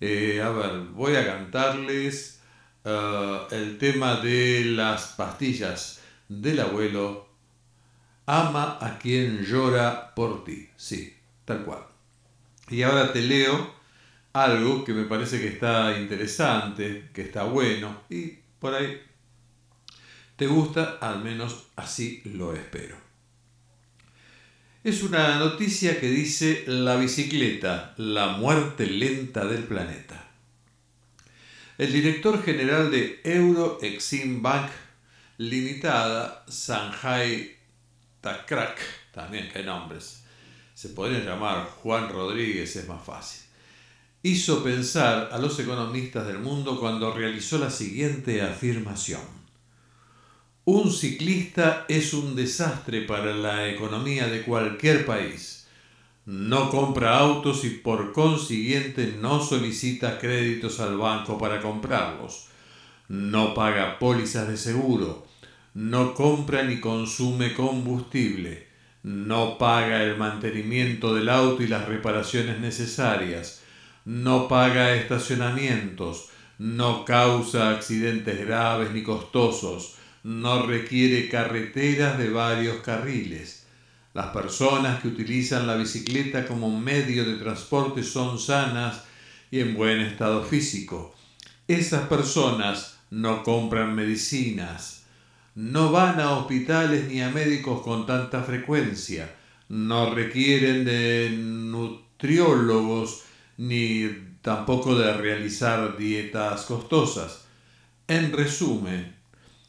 Eh, 0.00 0.40
a 0.42 0.50
ver, 0.50 0.80
voy 0.94 1.16
a 1.16 1.26
cantarles 1.26 2.40
eh, 2.84 3.38
el 3.50 3.78
tema 3.78 4.20
de 4.20 4.64
las 4.64 5.08
pastillas 5.08 6.00
del 6.28 6.60
abuelo. 6.60 7.28
Ama 8.26 8.78
a 8.80 8.98
quien 8.98 9.44
llora 9.44 10.14
por 10.14 10.44
ti. 10.44 10.70
Sí, 10.76 11.14
tal 11.44 11.64
cual. 11.64 11.84
Y 12.70 12.82
ahora 12.82 13.12
te 13.12 13.22
leo 13.22 13.74
algo 14.32 14.84
que 14.84 14.92
me 14.92 15.04
parece 15.04 15.40
que 15.40 15.48
está 15.48 15.98
interesante, 15.98 17.10
que 17.12 17.22
está 17.22 17.42
bueno 17.44 18.02
y 18.08 18.38
por 18.60 18.74
ahí 18.74 19.00
te 20.36 20.46
gusta, 20.46 20.98
al 21.00 21.24
menos 21.24 21.66
así 21.74 22.22
lo 22.24 22.54
espero. 22.54 23.07
Es 24.88 25.02
una 25.02 25.38
noticia 25.38 26.00
que 26.00 26.08
dice 26.08 26.64
la 26.66 26.96
bicicleta, 26.96 27.92
la 27.98 28.28
muerte 28.38 28.86
lenta 28.86 29.44
del 29.44 29.64
planeta. 29.64 30.30
El 31.76 31.92
director 31.92 32.42
general 32.42 32.90
de 32.90 33.20
Euro 33.22 33.80
Exim 33.82 34.40
Bank 34.40 34.70
Limitada, 35.36 36.42
Sanjay 36.48 37.54
Takrak, 38.22 38.80
también 39.12 39.50
qué 39.52 39.62
nombres, 39.62 40.22
se 40.72 40.88
podría 40.88 41.20
llamar 41.20 41.66
Juan 41.66 42.08
Rodríguez, 42.08 42.74
es 42.74 42.88
más 42.88 43.04
fácil 43.04 43.42
hizo 44.20 44.64
pensar 44.64 45.28
a 45.30 45.38
los 45.38 45.58
economistas 45.60 46.26
del 46.26 46.40
mundo 46.40 46.80
cuando 46.80 47.14
realizó 47.14 47.56
la 47.56 47.70
siguiente 47.70 48.42
afirmación. 48.42 49.37
Un 50.70 50.92
ciclista 50.92 51.86
es 51.88 52.12
un 52.12 52.36
desastre 52.36 53.00
para 53.00 53.34
la 53.34 53.70
economía 53.70 54.26
de 54.26 54.42
cualquier 54.42 55.06
país. 55.06 55.66
No 56.26 56.68
compra 56.68 57.16
autos 57.16 57.64
y 57.64 57.70
por 57.70 58.12
consiguiente 58.12 59.16
no 59.18 59.42
solicita 59.42 60.18
créditos 60.18 60.78
al 60.80 60.98
banco 60.98 61.38
para 61.38 61.62
comprarlos. 61.62 62.48
No 63.08 63.54
paga 63.54 63.98
pólizas 63.98 64.46
de 64.46 64.58
seguro. 64.58 65.26
No 65.72 66.12
compra 66.12 66.62
ni 66.64 66.80
consume 66.80 67.54
combustible. 67.54 68.68
No 69.02 69.56
paga 69.56 70.02
el 70.02 70.18
mantenimiento 70.18 71.14
del 71.14 71.30
auto 71.30 71.62
y 71.62 71.68
las 71.68 71.88
reparaciones 71.88 72.60
necesarias 72.60 73.62
no 74.04 74.48
paga 74.48 74.94
estacionamientos, 74.94 76.28
no 76.58 77.06
causa 77.06 77.70
accidentes 77.70 78.46
graves 78.46 78.90
ni 78.92 79.02
costosos, 79.02 79.97
no 80.28 80.66
requiere 80.66 81.30
carreteras 81.30 82.18
de 82.18 82.28
varios 82.28 82.82
carriles. 82.82 83.64
Las 84.12 84.26
personas 84.26 85.00
que 85.00 85.08
utilizan 85.08 85.66
la 85.66 85.74
bicicleta 85.74 86.46
como 86.46 86.78
medio 86.78 87.24
de 87.24 87.36
transporte 87.36 88.02
son 88.02 88.38
sanas 88.38 89.04
y 89.50 89.60
en 89.60 89.74
buen 89.74 90.00
estado 90.00 90.44
físico. 90.44 91.14
Esas 91.66 92.08
personas 92.08 92.98
no 93.10 93.42
compran 93.42 93.94
medicinas, 93.94 95.04
no 95.54 95.90
van 95.92 96.20
a 96.20 96.32
hospitales 96.32 97.08
ni 97.08 97.22
a 97.22 97.30
médicos 97.30 97.80
con 97.80 98.04
tanta 98.04 98.42
frecuencia, 98.42 99.34
no 99.70 100.14
requieren 100.14 100.84
de 100.84 101.30
nutriólogos 101.38 103.22
ni 103.56 104.10
tampoco 104.42 104.94
de 104.94 105.10
realizar 105.14 105.96
dietas 105.96 106.66
costosas. 106.66 107.46
En 108.08 108.32
resumen, 108.32 109.17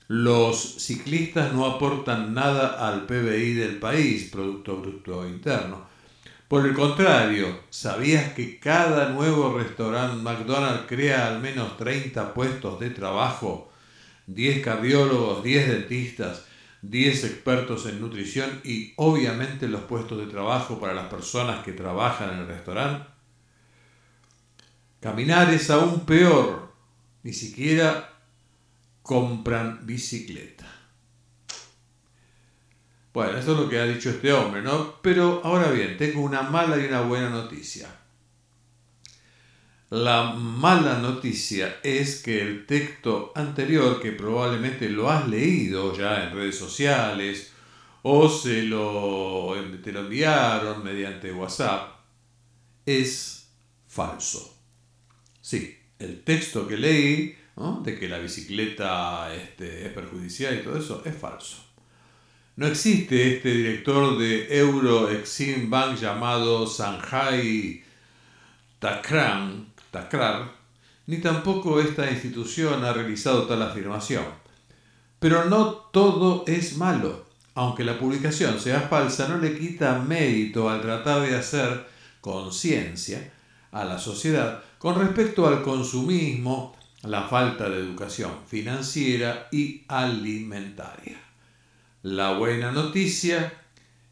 los 0.09 0.75
ciclistas 0.79 1.53
no 1.53 1.65
aportan 1.65 2.33
nada 2.33 2.85
al 2.87 3.05
PBI 3.05 3.53
del 3.53 3.77
país, 3.77 4.29
Producto 4.29 4.81
Bruto 4.81 5.25
Interno. 5.25 5.87
Por 6.49 6.65
el 6.65 6.73
contrario, 6.73 7.61
¿sabías 7.69 8.33
que 8.33 8.59
cada 8.59 9.09
nuevo 9.09 9.57
restaurante 9.57 10.21
McDonald's 10.21 10.87
crea 10.87 11.27
al 11.27 11.39
menos 11.39 11.77
30 11.77 12.33
puestos 12.33 12.79
de 12.81 12.89
trabajo? 12.89 13.71
10 14.27 14.63
cardiólogos, 14.63 15.43
10 15.43 15.69
dentistas, 15.69 16.45
10 16.81 17.23
expertos 17.23 17.85
en 17.85 18.01
nutrición 18.01 18.61
y 18.65 18.93
obviamente 18.97 19.69
los 19.69 19.81
puestos 19.81 20.17
de 20.17 20.25
trabajo 20.25 20.79
para 20.79 20.93
las 20.93 21.05
personas 21.05 21.63
que 21.63 21.71
trabajan 21.71 22.33
en 22.33 22.39
el 22.39 22.47
restaurante 22.47 23.05
Caminar 24.99 25.53
es 25.53 25.69
aún 25.69 26.01
peor, 26.01 26.73
ni 27.23 27.31
siquiera 27.31 28.08
compran 29.01 29.85
bicicleta. 29.85 30.65
Bueno, 33.13 33.37
eso 33.37 33.53
es 33.53 33.57
lo 33.59 33.69
que 33.69 33.79
ha 33.79 33.85
dicho 33.85 34.09
este 34.11 34.31
hombre, 34.31 34.61
¿no? 34.61 35.01
Pero 35.01 35.41
ahora 35.43 35.71
bien, 35.71 35.97
tengo 35.97 36.21
una 36.21 36.43
mala 36.43 36.77
y 36.77 36.85
una 36.85 37.01
buena 37.01 37.29
noticia. 37.29 37.89
La 39.89 40.33
mala 40.33 40.99
noticia 40.99 41.79
es 41.81 42.21
que 42.21 42.41
el 42.41 42.67
texto 42.67 43.31
anterior, 43.33 43.99
que 43.99 44.11
probablemente 44.11 44.87
lo 44.87 45.09
has 45.09 45.27
leído 45.27 45.97
ya 45.97 46.25
en 46.25 46.35
redes 46.35 46.59
sociales 46.59 47.51
o 48.03 48.29
se 48.29 48.61
lo, 48.63 49.55
te 49.83 49.91
lo 49.91 50.01
enviaron 50.01 50.83
mediante 50.83 51.31
WhatsApp, 51.31 51.99
es 52.85 53.49
falso. 53.87 54.55
Sí, 55.41 55.75
el 55.97 56.23
texto 56.23 56.67
que 56.67 56.77
leí, 56.77 57.35
de 57.83 57.99
que 57.99 58.07
la 58.07 58.19
bicicleta 58.19 59.33
este, 59.35 59.85
es 59.85 59.91
perjudicial 59.91 60.55
y 60.55 60.63
todo 60.63 60.77
eso, 60.77 61.01
es 61.05 61.15
falso. 61.15 61.57
No 62.55 62.67
existe 62.67 63.35
este 63.35 63.49
director 63.49 64.17
de 64.17 64.57
Euro 64.59 65.09
Exim 65.09 65.69
Bank 65.69 65.97
llamado 65.97 66.65
Sanjay 66.65 67.83
Takran, 68.79 69.73
Takrar, 69.91 70.51
ni 71.07 71.17
tampoco 71.17 71.81
esta 71.81 72.09
institución 72.09 72.85
ha 72.85 72.93
realizado 72.93 73.45
tal 73.45 73.61
afirmación. 73.61 74.23
Pero 75.19 75.45
no 75.45 75.71
todo 75.73 76.45
es 76.47 76.77
malo. 76.77 77.25
Aunque 77.55 77.83
la 77.83 77.99
publicación 77.99 78.57
sea 78.59 78.81
falsa, 78.81 79.27
no 79.27 79.37
le 79.37 79.57
quita 79.57 79.99
mérito 79.99 80.69
al 80.69 80.81
tratar 80.81 81.23
de 81.23 81.35
hacer 81.35 81.87
conciencia 82.21 83.33
a 83.71 83.83
la 83.83 83.99
sociedad 83.99 84.63
con 84.77 84.97
respecto 84.97 85.45
al 85.45 85.61
consumismo, 85.61 86.78
la 87.03 87.23
falta 87.23 87.69
de 87.69 87.79
educación 87.79 88.31
financiera 88.47 89.47
y 89.51 89.83
alimentaria. 89.87 91.17
La 92.03 92.33
buena 92.33 92.71
noticia 92.71 93.53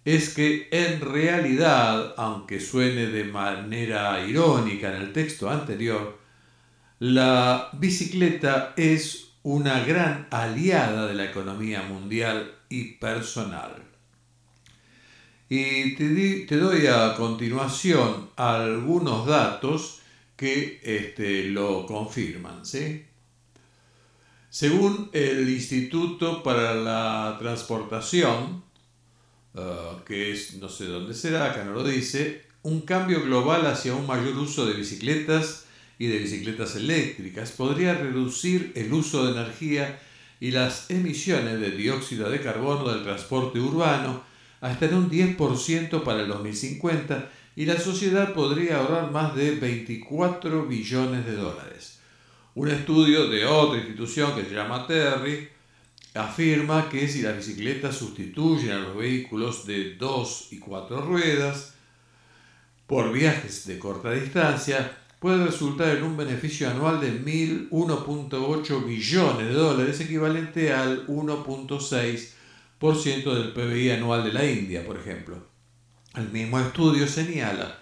es 0.06 0.34
que 0.34 0.70
en 0.72 1.02
realidad, 1.02 2.14
aunque 2.18 2.60
suene 2.60 3.08
de 3.08 3.26
manera 3.26 4.26
irónica 4.26 4.96
en 4.96 5.02
el 5.02 5.14
texto 5.14 5.50
anterior, 5.50 6.18
la 7.00 7.70
bicicleta 7.74 8.74
es 8.78 9.34
una 9.44 9.84
gran 9.84 10.28
aliada 10.32 11.08
de 11.08 11.14
la 11.14 11.26
economía 11.26 11.82
mundial 11.84 12.56
y 12.70 12.94
personal. 12.94 13.84
Y 15.50 15.96
te, 15.96 16.58
doy 16.58 16.88
a 16.88 17.14
continuación 17.16 18.30
algunos 18.36 19.26
datos 19.26 20.02
que 20.38 20.80
este, 20.84 21.46
lo 21.46 21.86
confirman. 21.86 22.66
¿sí? 22.66 23.04
Según 24.50 25.10
el 25.12 25.50
Instituto 25.50 26.44
para 26.44 26.74
la 26.76 27.36
Transportación, 27.40 28.64
uh, 29.56 30.04
que 30.06 30.32
es, 30.32 30.56
no 30.56 30.70
sé 30.70 30.86
dónde 30.86 31.14
será, 31.14 31.52
acá 31.52 31.66
no 31.66 31.74
lo 31.74 31.84
dice, 31.84 32.46
un 32.64 32.82
cambio 32.82 33.22
global 33.24 33.66
hacia 33.66 33.96
un 33.96 34.08
mayor 34.08 34.38
uso 34.38 34.66
de 34.66 34.74
bicicletas 34.74 35.66
y 36.00 36.08
de 36.08 36.20
bicicletas 36.20 36.76
eléctricas 36.76 37.52
podría 37.52 37.96
reducir 37.96 38.72
el 38.76 38.94
uso 38.94 39.26
de 39.26 39.40
energía 39.40 40.00
y 40.40 40.52
las 40.52 40.90
emisiones 40.92 41.60
de 41.60 41.72
dióxido 41.72 42.30
de 42.30 42.42
carbono 42.42 42.92
del 42.92 43.04
transporte 43.04 43.60
urbano 43.60 44.22
hasta 44.62 44.86
en 44.86 44.94
un 44.94 45.10
10% 45.10 46.04
para 46.04 46.22
el 46.22 46.28
2050 46.28 47.32
y 47.58 47.66
la 47.66 47.78
sociedad 47.80 48.34
podría 48.34 48.78
ahorrar 48.78 49.12
más 49.12 49.36
de 49.36 49.56
24 49.56 50.68
billones 50.68 51.26
de 51.26 51.36
dólares. 51.36 51.98
Un 52.54 52.70
estudio 52.70 53.28
de 53.30 53.48
otra 53.48 53.80
institución 53.80 54.36
que 54.36 54.44
se 54.44 54.54
llama 54.54 54.86
Terry 54.86 55.50
afirma 56.14 56.88
que 56.88 57.08
si 57.08 57.24
las 57.24 57.36
bicicletas 57.36 57.96
sustituyen 57.96 58.74
a 58.74 58.82
los 58.82 58.96
vehículos 58.96 59.66
de 59.66 59.96
dos 59.96 60.50
y 60.52 60.60
cuatro 60.60 61.02
ruedas 61.02 61.74
por 62.86 63.12
viajes 63.12 63.66
de 63.66 63.80
corta 63.80 64.12
distancia, 64.12 64.96
puede 65.20 65.44
resultar 65.44 65.98
en 65.98 66.04
un 66.04 66.16
beneficio 66.16 66.70
anual 66.70 67.02
de 67.02 67.26
1.8 67.26 68.86
billones 68.86 69.48
de 69.48 69.54
dólares, 69.54 70.00
equivalente 70.00 70.72
al 70.72 71.08
1.6% 71.08 73.34
del 73.34 73.54
PBI 73.54 73.90
anual 73.90 74.24
de 74.24 74.34
la 74.34 74.46
India, 74.46 74.86
por 74.86 75.00
ejemplo. 75.00 75.57
El 76.18 76.30
mismo 76.30 76.60
estudio 76.60 77.08
señala 77.08 77.78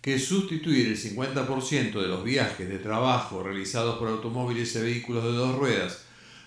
que 0.00 0.20
sustituir 0.20 0.86
el 0.86 0.96
50% 0.96 2.00
de 2.00 2.06
los 2.06 2.22
viajes 2.22 2.68
de 2.68 2.78
trabajo 2.78 3.42
realizados 3.42 3.98
por 3.98 4.06
automóviles 4.06 4.76
y 4.76 4.78
vehículos 4.78 5.24
de 5.24 5.32
dos 5.32 5.56
ruedas 5.56 6.04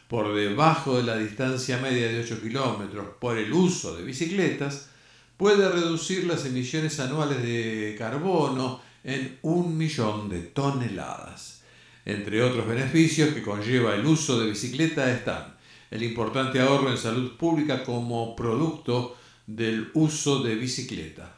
por 0.07 0.33
debajo 0.33 0.95
de 0.95 1.03
la 1.03 1.17
distancia 1.17 1.79
media 1.79 2.07
de 2.07 2.21
8 2.21 2.39
kilómetros 2.41 3.07
por 3.19 3.37
el 3.37 3.51
uso 3.51 3.97
de 3.97 4.05
bicicletas 4.05 4.87
puede 5.35 5.67
reducir 5.67 6.23
las 6.23 6.45
emisiones 6.45 7.01
anuales 7.01 7.43
de 7.43 7.95
carbono 7.99 8.81
en 9.03 9.37
un 9.41 9.77
millón 9.77 10.29
de 10.29 10.39
toneladas. 10.43 11.61
Entre 12.05 12.41
otros 12.41 12.65
beneficios 12.65 13.33
que 13.33 13.43
conlleva 13.43 13.95
el 13.95 14.05
uso 14.05 14.39
de 14.39 14.51
bicicleta 14.51 15.11
están 15.11 15.57
el 15.91 16.03
importante 16.03 16.61
ahorro 16.61 16.89
en 16.89 16.97
salud 16.97 17.35
pública 17.35 17.83
como 17.83 18.33
producto 18.33 19.17
del 19.47 19.91
uso 19.93 20.41
de 20.41 20.55
bicicleta, 20.55 21.35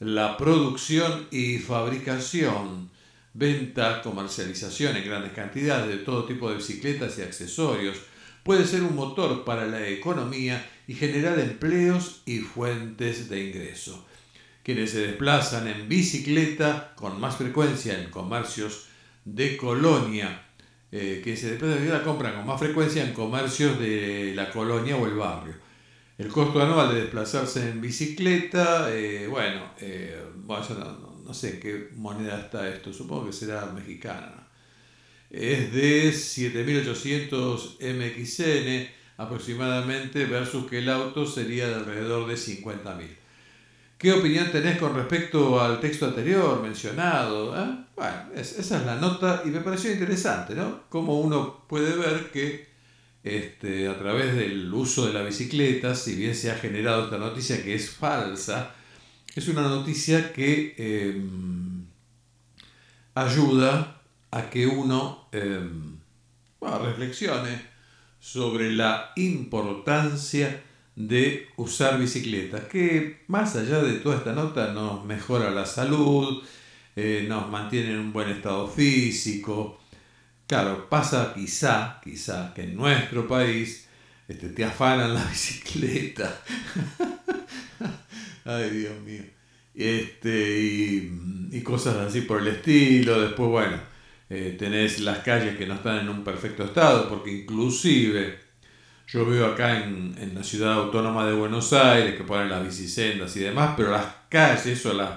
la 0.00 0.36
producción 0.36 1.26
y 1.30 1.58
fabricación, 1.58 2.90
venta, 3.34 4.00
comercialización 4.02 4.96
en 4.96 5.04
grandes 5.04 5.32
cantidades 5.32 5.88
de 5.88 6.04
todo 6.04 6.24
tipo 6.24 6.48
de 6.48 6.56
bicicletas 6.56 7.18
y 7.18 7.22
accesorios, 7.22 7.96
puede 8.44 8.64
ser 8.64 8.82
un 8.82 8.94
motor 8.94 9.44
para 9.44 9.66
la 9.66 9.86
economía 9.88 10.64
y 10.86 10.94
generar 10.94 11.38
empleos 11.38 12.22
y 12.26 12.38
fuentes 12.38 13.28
de 13.28 13.44
ingreso. 13.44 14.06
Quienes 14.62 14.90
se 14.90 15.06
desplazan 15.06 15.66
en 15.66 15.88
bicicleta 15.88 16.94
con 16.94 17.20
más 17.20 17.36
frecuencia 17.36 18.00
en 18.00 18.10
comercios 18.10 18.86
de 19.24 19.56
colonia, 19.56 20.46
eh, 20.92 21.20
que 21.22 21.36
se 21.36 21.50
desplazan 21.50 21.88
la 21.90 22.02
compran 22.02 22.36
con 22.36 22.46
más 22.46 22.58
frecuencia 22.58 23.04
en 23.04 23.12
comercios 23.12 23.78
de 23.78 24.32
la 24.34 24.50
colonia 24.50 24.96
o 24.96 25.06
el 25.06 25.14
barrio. 25.14 25.67
El 26.18 26.28
costo 26.28 26.60
anual 26.60 26.92
de 26.92 27.02
desplazarse 27.02 27.70
en 27.70 27.80
bicicleta, 27.80 28.92
eh, 28.92 29.28
bueno, 29.28 29.70
eh, 29.80 30.20
no, 30.48 31.32
sé 31.32 31.50
en 31.50 31.60
qué 31.60 31.90
moneda 31.94 32.40
está 32.40 32.68
esto, 32.68 32.92
supongo 32.92 33.26
que 33.26 33.32
será 33.32 33.66
mexicana. 33.66 34.48
Es 35.30 35.72
de 35.72 36.10
7.800 36.10 37.78
MXN 37.80 38.90
aproximadamente 39.16 40.24
versus 40.24 40.68
que 40.68 40.78
el 40.78 40.88
auto 40.88 41.24
sería 41.24 41.68
de 41.68 41.76
alrededor 41.76 42.26
de 42.26 42.34
50.000. 42.34 43.06
¿Qué 43.96 44.12
opinión 44.12 44.50
tenés 44.50 44.76
con 44.78 44.96
respecto 44.96 45.60
al 45.60 45.78
texto 45.78 46.06
anterior 46.06 46.60
mencionado? 46.60 47.56
Eh? 47.56 47.84
Bueno, 47.94 48.16
esa 48.34 48.60
es 48.60 48.86
la 48.86 48.96
nota 48.96 49.42
y 49.44 49.50
me 49.50 49.60
pareció 49.60 49.92
interesante, 49.92 50.56
¿no? 50.56 50.82
Cómo 50.88 51.20
uno 51.20 51.64
puede 51.68 51.94
ver 51.96 52.32
que 52.32 52.67
este, 53.24 53.88
a 53.88 53.98
través 53.98 54.34
del 54.34 54.72
uso 54.72 55.06
de 55.06 55.12
la 55.12 55.22
bicicleta, 55.22 55.94
si 55.94 56.14
bien 56.14 56.34
se 56.34 56.50
ha 56.50 56.54
generado 56.54 57.04
esta 57.04 57.18
noticia 57.18 57.62
que 57.62 57.74
es 57.74 57.90
falsa, 57.90 58.74
es 59.34 59.48
una 59.48 59.62
noticia 59.62 60.32
que 60.32 60.74
em, 60.78 61.84
ayuda 63.14 64.02
a 64.30 64.50
que 64.50 64.66
uno 64.66 65.28
em, 65.32 65.98
reflexione 66.60 67.60
sobre 68.20 68.72
la 68.72 69.12
importancia 69.16 70.62
de 70.96 71.48
usar 71.56 71.98
bicicleta, 71.98 72.66
que 72.68 73.22
más 73.28 73.54
allá 73.54 73.80
de 73.80 73.94
toda 73.94 74.16
esta 74.16 74.32
nota 74.32 74.72
nos 74.72 75.04
mejora 75.04 75.50
la 75.50 75.64
salud, 75.64 76.42
eh, 76.96 77.24
nos 77.28 77.48
mantiene 77.48 77.92
en 77.92 77.98
un 77.98 78.12
buen 78.12 78.28
estado 78.28 78.66
físico. 78.66 79.78
Claro, 80.48 80.88
pasa 80.88 81.34
quizá, 81.34 82.00
quizá 82.02 82.54
que 82.54 82.62
en 82.62 82.74
nuestro 82.74 83.28
país 83.28 83.86
este, 84.26 84.48
te 84.48 84.64
afanan 84.64 85.14
la 85.14 85.22
bicicleta. 85.30 86.40
Ay, 88.46 88.70
Dios 88.70 88.98
mío. 89.02 89.24
Este, 89.74 90.58
y, 91.52 91.60
cosas 91.62 91.98
así 91.98 92.22
por 92.22 92.40
el 92.40 92.48
estilo. 92.48 93.20
Después, 93.20 93.50
bueno, 93.50 93.78
eh, 94.30 94.56
tenés 94.58 95.00
las 95.00 95.18
calles 95.18 95.58
que 95.58 95.66
no 95.66 95.74
están 95.74 95.98
en 95.98 96.08
un 96.08 96.24
perfecto 96.24 96.64
estado, 96.64 97.10
porque 97.10 97.30
inclusive 97.30 98.40
yo 99.06 99.26
veo 99.26 99.48
acá 99.48 99.84
en, 99.84 100.32
la 100.34 100.42
ciudad 100.42 100.72
autónoma 100.72 101.26
de 101.26 101.34
Buenos 101.34 101.74
Aires 101.74 102.14
que 102.16 102.24
ponen 102.24 102.48
las 102.48 102.64
bicisendas 102.64 103.36
y 103.36 103.40
demás, 103.40 103.74
pero 103.76 103.90
las 103.90 104.06
calles, 104.30 104.86
o 104.86 104.94
las, 104.94 105.10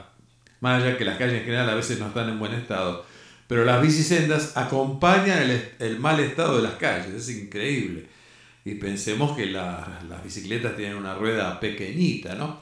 más 0.60 0.84
allá 0.84 0.98
que 0.98 1.06
las 1.06 1.17
calles 1.17 1.36
en 1.36 1.46
general 1.46 1.70
a 1.70 1.76
veces 1.76 2.00
no 2.00 2.08
están 2.08 2.28
en 2.28 2.38
buen 2.38 2.54
estado, 2.54 3.06
pero 3.51 3.65
las 3.65 3.81
bicisendas 3.81 4.55
acompañan 4.55 5.51
el, 5.77 5.99
mal 5.99 6.21
estado 6.21 6.55
de 6.55 6.63
las 6.63 6.75
calles, 6.75 7.27
es 7.27 7.29
increíble. 7.37 8.05
Y 8.63 8.75
pensemos 8.75 9.35
que 9.35 9.47
las 9.47 10.23
bicicletas 10.23 10.77
tienen 10.77 10.95
una 10.95 11.15
rueda 11.15 11.59
pequeñita, 11.59 12.35
¿no? 12.35 12.61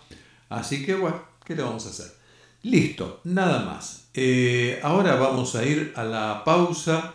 Así 0.49 0.83
que 0.83 0.95
bueno, 0.95 1.21
¿qué 1.45 1.55
le 1.55 1.61
vamos 1.61 1.85
a 1.85 1.89
hacer? 1.89 2.07
Listo, 2.63 3.21
nada 3.25 3.63
más. 3.65 4.09
Eh, 4.15 4.79
ahora 4.81 5.13
vamos 5.13 5.53
a 5.53 5.63
ir 5.63 5.93
a 5.95 6.03
la 6.03 6.41
pausa 6.43 7.13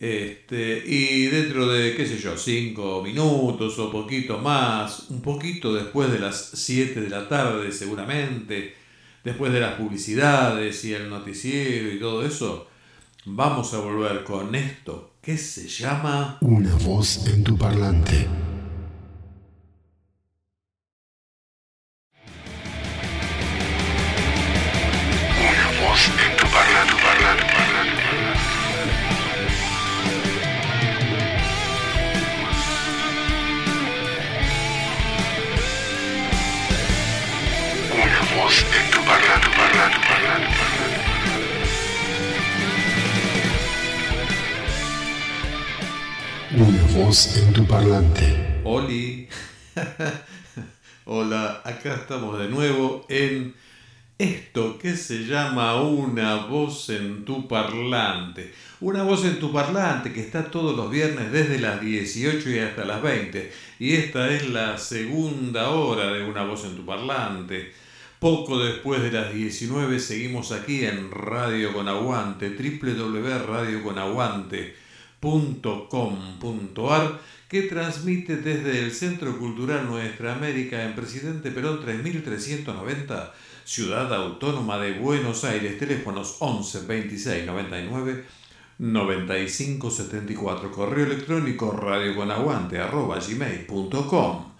este, 0.00 0.82
y 0.84 1.26
dentro 1.26 1.68
de, 1.68 1.94
qué 1.94 2.04
sé 2.04 2.18
yo, 2.18 2.36
cinco 2.36 3.02
minutos 3.04 3.78
o 3.78 3.92
poquito 3.92 4.38
más, 4.38 5.10
un 5.10 5.22
poquito 5.22 5.72
después 5.72 6.10
de 6.10 6.18
las 6.18 6.44
7 6.54 7.02
de 7.02 7.08
la 7.08 7.28
tarde 7.28 7.70
seguramente, 7.70 8.74
después 9.22 9.52
de 9.52 9.60
las 9.60 9.74
publicidades 9.74 10.84
y 10.84 10.92
el 10.92 11.08
noticiero 11.08 11.92
y 11.92 12.00
todo 12.00 12.26
eso, 12.26 12.66
vamos 13.26 13.74
a 13.74 13.80
volver 13.80 14.24
con 14.24 14.54
esto 14.54 15.12
que 15.20 15.36
se 15.36 15.68
llama... 15.68 16.38
Una 16.40 16.74
voz 16.76 17.26
en 17.26 17.44
tu 17.44 17.56
parlante. 17.56 18.26
En 47.00 47.52
tu 47.54 47.66
parlante. 47.66 48.60
Oli. 48.62 49.26
Hola, 51.06 51.62
acá 51.64 51.94
estamos 51.94 52.38
de 52.38 52.48
nuevo 52.48 53.06
en 53.08 53.54
esto 54.18 54.78
que 54.78 54.94
se 54.96 55.24
llama 55.24 55.80
una 55.80 56.44
voz 56.44 56.90
en 56.90 57.24
tu 57.24 57.48
parlante. 57.48 58.52
Una 58.80 59.02
voz 59.02 59.24
en 59.24 59.40
tu 59.40 59.50
parlante 59.50 60.12
que 60.12 60.20
está 60.20 60.50
todos 60.50 60.76
los 60.76 60.90
viernes 60.90 61.32
desde 61.32 61.58
las 61.58 61.80
18 61.80 62.50
y 62.50 62.58
hasta 62.58 62.84
las 62.84 63.00
20. 63.00 63.50
Y 63.78 63.94
esta 63.94 64.30
es 64.30 64.50
la 64.50 64.76
segunda 64.76 65.70
hora 65.70 66.12
de 66.12 66.24
una 66.24 66.44
voz 66.44 66.66
en 66.66 66.76
tu 66.76 66.84
parlante. 66.84 67.72
Poco 68.18 68.58
después 68.58 69.02
de 69.02 69.10
las 69.10 69.32
19 69.32 70.00
seguimos 70.00 70.52
aquí 70.52 70.84
en 70.84 71.10
Radio 71.10 71.72
con 71.72 71.88
Aguante, 71.88 72.50
www.radioconaguante.com 72.50 74.89
.com.ar 75.20 77.20
que 77.48 77.62
transmite 77.62 78.36
desde 78.36 78.84
el 78.84 78.92
Centro 78.92 79.38
Cultural 79.38 79.86
Nuestra 79.86 80.34
América 80.34 80.84
en 80.84 80.94
Presidente 80.94 81.50
Perón 81.50 81.80
3390, 81.80 83.34
Ciudad 83.64 84.14
Autónoma 84.14 84.78
de 84.78 84.92
Buenos 84.92 85.44
Aires, 85.44 85.78
teléfonos 85.78 86.36
11 86.38 86.86
26 86.86 87.46
99 87.46 88.24
95 88.78 89.90
74, 89.90 90.70
correo 90.70 91.06
electrónico 91.06 91.72
radioconaguante 91.72 92.78
arroba 92.78 93.18
gmail.com. 93.18 94.50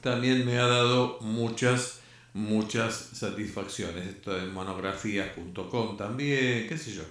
también 0.00 0.46
me 0.46 0.58
ha 0.58 0.66
dado 0.66 1.18
muchas, 1.20 1.99
muchas 2.34 2.94
satisfacciones. 2.94 4.06
Esto 4.06 4.38
en 4.38 4.52
monografías.com 4.52 5.96
también, 5.96 6.68
qué 6.68 6.78
sé 6.78 6.92
yo. 6.92 7.02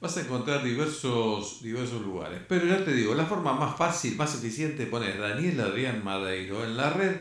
Vas 0.00 0.16
a 0.16 0.22
encontrar 0.22 0.64
diversos, 0.64 1.62
diversos 1.62 2.02
lugares. 2.02 2.40
Pero 2.48 2.66
ya 2.66 2.84
te 2.84 2.92
digo, 2.92 3.14
la 3.14 3.26
forma 3.26 3.52
más 3.52 3.76
fácil, 3.76 4.16
más 4.16 4.34
eficiente, 4.34 4.86
pones 4.86 5.18
Daniel 5.18 5.60
Adrián 5.60 6.02
Madeiro 6.02 6.64
en 6.64 6.76
la 6.76 6.90
red 6.90 7.16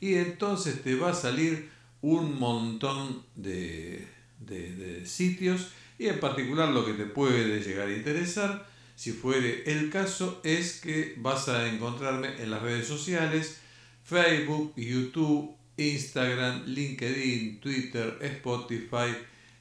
y 0.00 0.14
entonces 0.14 0.82
te 0.82 0.94
va 0.94 1.10
a 1.10 1.14
salir 1.14 1.70
un 2.02 2.38
montón 2.38 3.24
de, 3.34 4.06
de, 4.40 4.74
de 4.74 5.06
sitios 5.06 5.68
y 5.98 6.06
en 6.06 6.20
particular 6.20 6.68
lo 6.68 6.86
que 6.86 6.92
te 6.92 7.06
puede 7.06 7.60
llegar 7.60 7.88
a 7.88 7.92
interesar, 7.96 8.66
si 8.94 9.12
fuere 9.12 9.64
el 9.66 9.90
caso, 9.90 10.40
es 10.44 10.80
que 10.80 11.14
vas 11.18 11.48
a 11.48 11.68
encontrarme 11.68 12.40
en 12.42 12.50
las 12.50 12.62
redes 12.62 12.86
sociales, 12.86 13.58
Facebook, 14.04 14.74
YouTube, 14.76 15.57
Instagram, 15.78 16.64
LinkedIn, 16.66 17.60
Twitter, 17.60 18.18
Spotify 18.20 19.14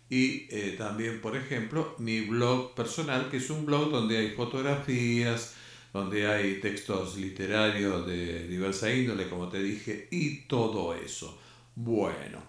y 0.09 0.47
eh, 0.49 0.76
también, 0.78 1.22
por 1.22 1.36
ejemplo, 1.36 1.95
mi 1.99 2.22
blog 2.22 2.74
personal, 2.76 3.30
que 3.30 3.38
es 3.38 3.49
un 3.49 3.65
blog 3.65 3.91
donde 3.91 4.18
hay 4.18 4.30
fotografías, 4.32 5.55
donde 5.93 6.28
hay 6.28 6.61
textos 6.61 7.18
literarios 7.18 8.07
de 8.07 8.47
diversa 8.47 8.93
índole, 8.93 9.30
como 9.30 9.49
te 9.49 9.61
dije, 9.61 10.07
y 10.11 10.41
todo 10.41 10.93
eso. 10.93 11.38
Bueno, 11.76 12.39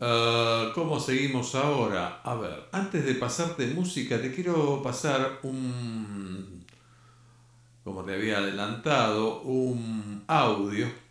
uh, 0.00 0.72
¿cómo 0.72 1.00
seguimos 1.00 1.54
ahora? 1.56 2.20
A 2.22 2.34
ver, 2.36 2.68
antes 2.70 3.04
de 3.04 3.14
pasarte 3.16 3.66
música, 3.68 4.20
te 4.20 4.32
quiero 4.32 4.80
pasar 4.82 5.40
un, 5.42 6.64
como 7.82 8.04
te 8.04 8.14
había 8.14 8.38
adelantado, 8.38 9.42
un 9.42 10.22
audio 10.28 11.03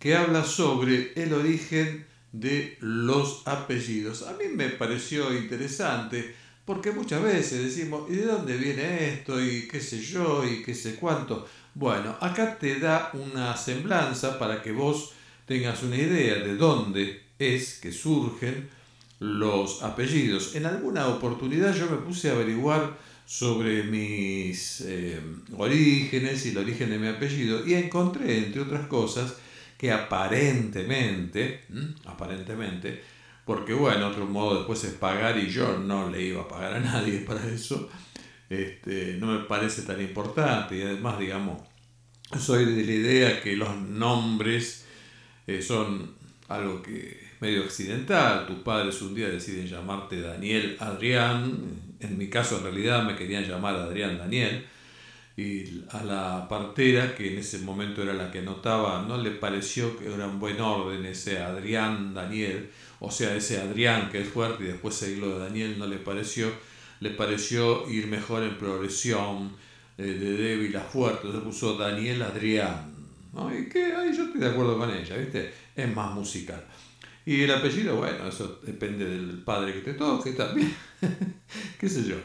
que 0.00 0.16
habla 0.16 0.44
sobre 0.44 1.12
el 1.14 1.32
origen 1.32 2.06
de 2.32 2.76
los 2.80 3.46
apellidos. 3.46 4.22
A 4.22 4.32
mí 4.32 4.44
me 4.52 4.70
pareció 4.70 5.32
interesante 5.32 6.34
porque 6.64 6.92
muchas 6.92 7.22
veces 7.22 7.62
decimos, 7.62 8.10
¿y 8.10 8.14
de 8.14 8.26
dónde 8.26 8.56
viene 8.56 9.08
esto? 9.12 9.42
Y 9.44 9.68
qué 9.68 9.80
sé 9.80 10.00
yo, 10.00 10.44
y 10.44 10.62
qué 10.62 10.74
sé 10.74 10.94
cuánto. 10.94 11.46
Bueno, 11.74 12.16
acá 12.20 12.58
te 12.58 12.78
da 12.78 13.10
una 13.12 13.56
semblanza 13.56 14.38
para 14.38 14.62
que 14.62 14.72
vos 14.72 15.12
tengas 15.46 15.82
una 15.82 15.96
idea 15.96 16.36
de 16.36 16.56
dónde 16.56 17.22
es 17.38 17.78
que 17.80 17.92
surgen 17.92 18.70
los 19.18 19.82
apellidos. 19.82 20.54
En 20.54 20.64
alguna 20.64 21.08
oportunidad 21.08 21.74
yo 21.74 21.90
me 21.90 21.96
puse 21.98 22.30
a 22.30 22.34
averiguar 22.34 22.96
sobre 23.26 23.82
mis 23.84 24.80
eh, 24.86 25.20
orígenes 25.56 26.46
y 26.46 26.50
el 26.50 26.58
origen 26.58 26.90
de 26.90 26.98
mi 26.98 27.08
apellido 27.08 27.66
y 27.66 27.74
encontré, 27.74 28.38
entre 28.38 28.62
otras 28.62 28.86
cosas, 28.86 29.34
que 29.80 29.90
aparentemente, 29.90 31.62
aparentemente, 32.04 33.02
porque 33.46 33.72
bueno, 33.72 34.08
otro 34.08 34.26
modo 34.26 34.56
después 34.58 34.84
es 34.84 34.92
pagar 34.92 35.38
y 35.38 35.48
yo 35.48 35.78
no 35.78 36.10
le 36.10 36.20
iba 36.22 36.42
a 36.42 36.48
pagar 36.48 36.74
a 36.74 36.80
nadie 36.80 37.20
para 37.26 37.42
eso, 37.46 37.88
este, 38.50 39.16
no 39.18 39.28
me 39.28 39.38
parece 39.44 39.80
tan 39.80 39.98
importante 39.98 40.76
y 40.76 40.82
además, 40.82 41.18
digamos, 41.18 41.62
soy 42.38 42.66
de 42.66 42.84
la 42.84 42.92
idea 42.92 43.42
que 43.42 43.56
los 43.56 43.74
nombres 43.74 44.84
eh, 45.46 45.62
son 45.62 46.14
algo 46.48 46.82
que 46.82 47.18
medio 47.40 47.62
accidental, 47.62 48.46
tus 48.46 48.58
padres 48.58 49.00
un 49.00 49.14
día 49.14 49.30
deciden 49.30 49.66
llamarte 49.66 50.20
Daniel 50.20 50.76
Adrián, 50.78 51.58
en 52.00 52.18
mi 52.18 52.28
caso 52.28 52.58
en 52.58 52.64
realidad 52.64 53.02
me 53.02 53.16
querían 53.16 53.44
llamar 53.44 53.76
Adrián 53.76 54.18
Daniel, 54.18 54.62
y 55.40 55.84
a 55.90 56.04
la 56.04 56.46
partera, 56.48 57.14
que 57.14 57.32
en 57.32 57.38
ese 57.38 57.60
momento 57.60 58.02
era 58.02 58.12
la 58.12 58.30
que 58.30 58.42
notaba, 58.42 59.06
no 59.08 59.16
le 59.16 59.30
pareció 59.30 59.96
que 59.96 60.12
era 60.12 60.26
un 60.26 60.38
buen 60.38 60.60
orden 60.60 61.06
ese 61.06 61.38
Adrián 61.38 62.12
Daniel, 62.12 62.70
o 62.98 63.10
sea, 63.10 63.34
ese 63.34 63.58
Adrián 63.58 64.10
que 64.10 64.20
es 64.20 64.28
fuerte 64.28 64.64
y 64.64 64.66
después 64.66 64.94
seguirlo 64.94 65.38
de 65.38 65.46
Daniel 65.46 65.78
no 65.78 65.86
le 65.86 65.96
pareció, 65.96 66.52
le 67.00 67.10
pareció 67.10 67.88
ir 67.88 68.06
mejor 68.06 68.42
en 68.42 68.58
progresión 68.58 69.52
eh, 69.96 70.02
de 70.02 70.36
débil 70.36 70.76
a 70.76 70.82
fuerte, 70.82 71.32
se 71.32 71.38
puso 71.38 71.78
Daniel 71.78 72.20
Adrián, 72.20 72.92
¿no? 73.32 73.56
y 73.56 73.66
que 73.66 73.94
ahí 73.94 74.14
yo 74.14 74.24
estoy 74.24 74.42
de 74.42 74.48
acuerdo 74.48 74.76
con 74.76 74.90
ella, 74.90 75.16
¿viste? 75.16 75.54
Es 75.74 75.94
más 75.96 76.12
musical. 76.12 76.62
Y 77.24 77.42
el 77.42 77.50
apellido, 77.50 77.96
bueno, 77.96 78.28
eso 78.28 78.60
depende 78.62 79.06
del 79.06 79.42
padre 79.42 79.72
que 79.72 79.80
te 79.80 79.94
toque 79.94 80.32
también, 80.32 80.74
qué 81.80 81.88
sé 81.88 82.04
yo. 82.04 82.16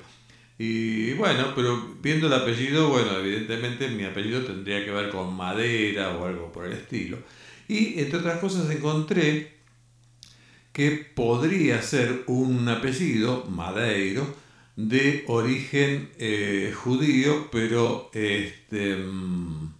Y 0.57 1.13
bueno, 1.13 1.53
pero 1.55 1.95
viendo 2.01 2.27
el 2.27 2.33
apellido, 2.33 2.89
bueno, 2.89 3.17
evidentemente 3.19 3.89
mi 3.89 4.05
apellido 4.05 4.41
tendría 4.45 4.85
que 4.85 4.91
ver 4.91 5.09
con 5.09 5.33
madera 5.35 6.17
o 6.17 6.25
algo 6.25 6.51
por 6.51 6.65
el 6.65 6.73
estilo. 6.73 7.17
Y 7.67 7.99
entre 7.99 8.19
otras 8.19 8.39
cosas 8.39 8.69
encontré 8.69 9.55
que 10.71 10.91
podría 10.91 11.81
ser 11.81 12.23
un 12.27 12.67
apellido, 12.69 13.45
Madeiro, 13.45 14.35
de 14.75 15.23
origen 15.27 16.09
eh, 16.19 16.73
judío, 16.75 17.49
pero 17.51 18.09
este, 18.13 18.97
mm, 18.97 19.73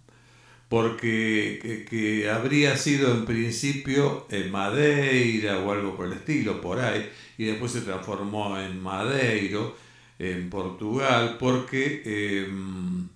porque 0.70 1.86
que, 1.90 2.30
habría 2.30 2.78
sido 2.78 3.14
en 3.14 3.26
principio 3.26 4.26
en 4.30 4.52
Madeira 4.52 5.60
o 5.60 5.72
algo 5.72 5.96
por 5.96 6.08
el 6.08 6.14
estilo, 6.14 6.62
por 6.62 6.80
ahí, 6.80 7.10
y 7.38 7.46
después 7.46 7.74
se 7.74 7.82
transformó 7.82 8.58
en 8.58 8.82
Madeiro 8.82 9.76
en 10.20 10.50
Portugal 10.50 11.38
porque 11.40 12.46
em, 12.46 13.08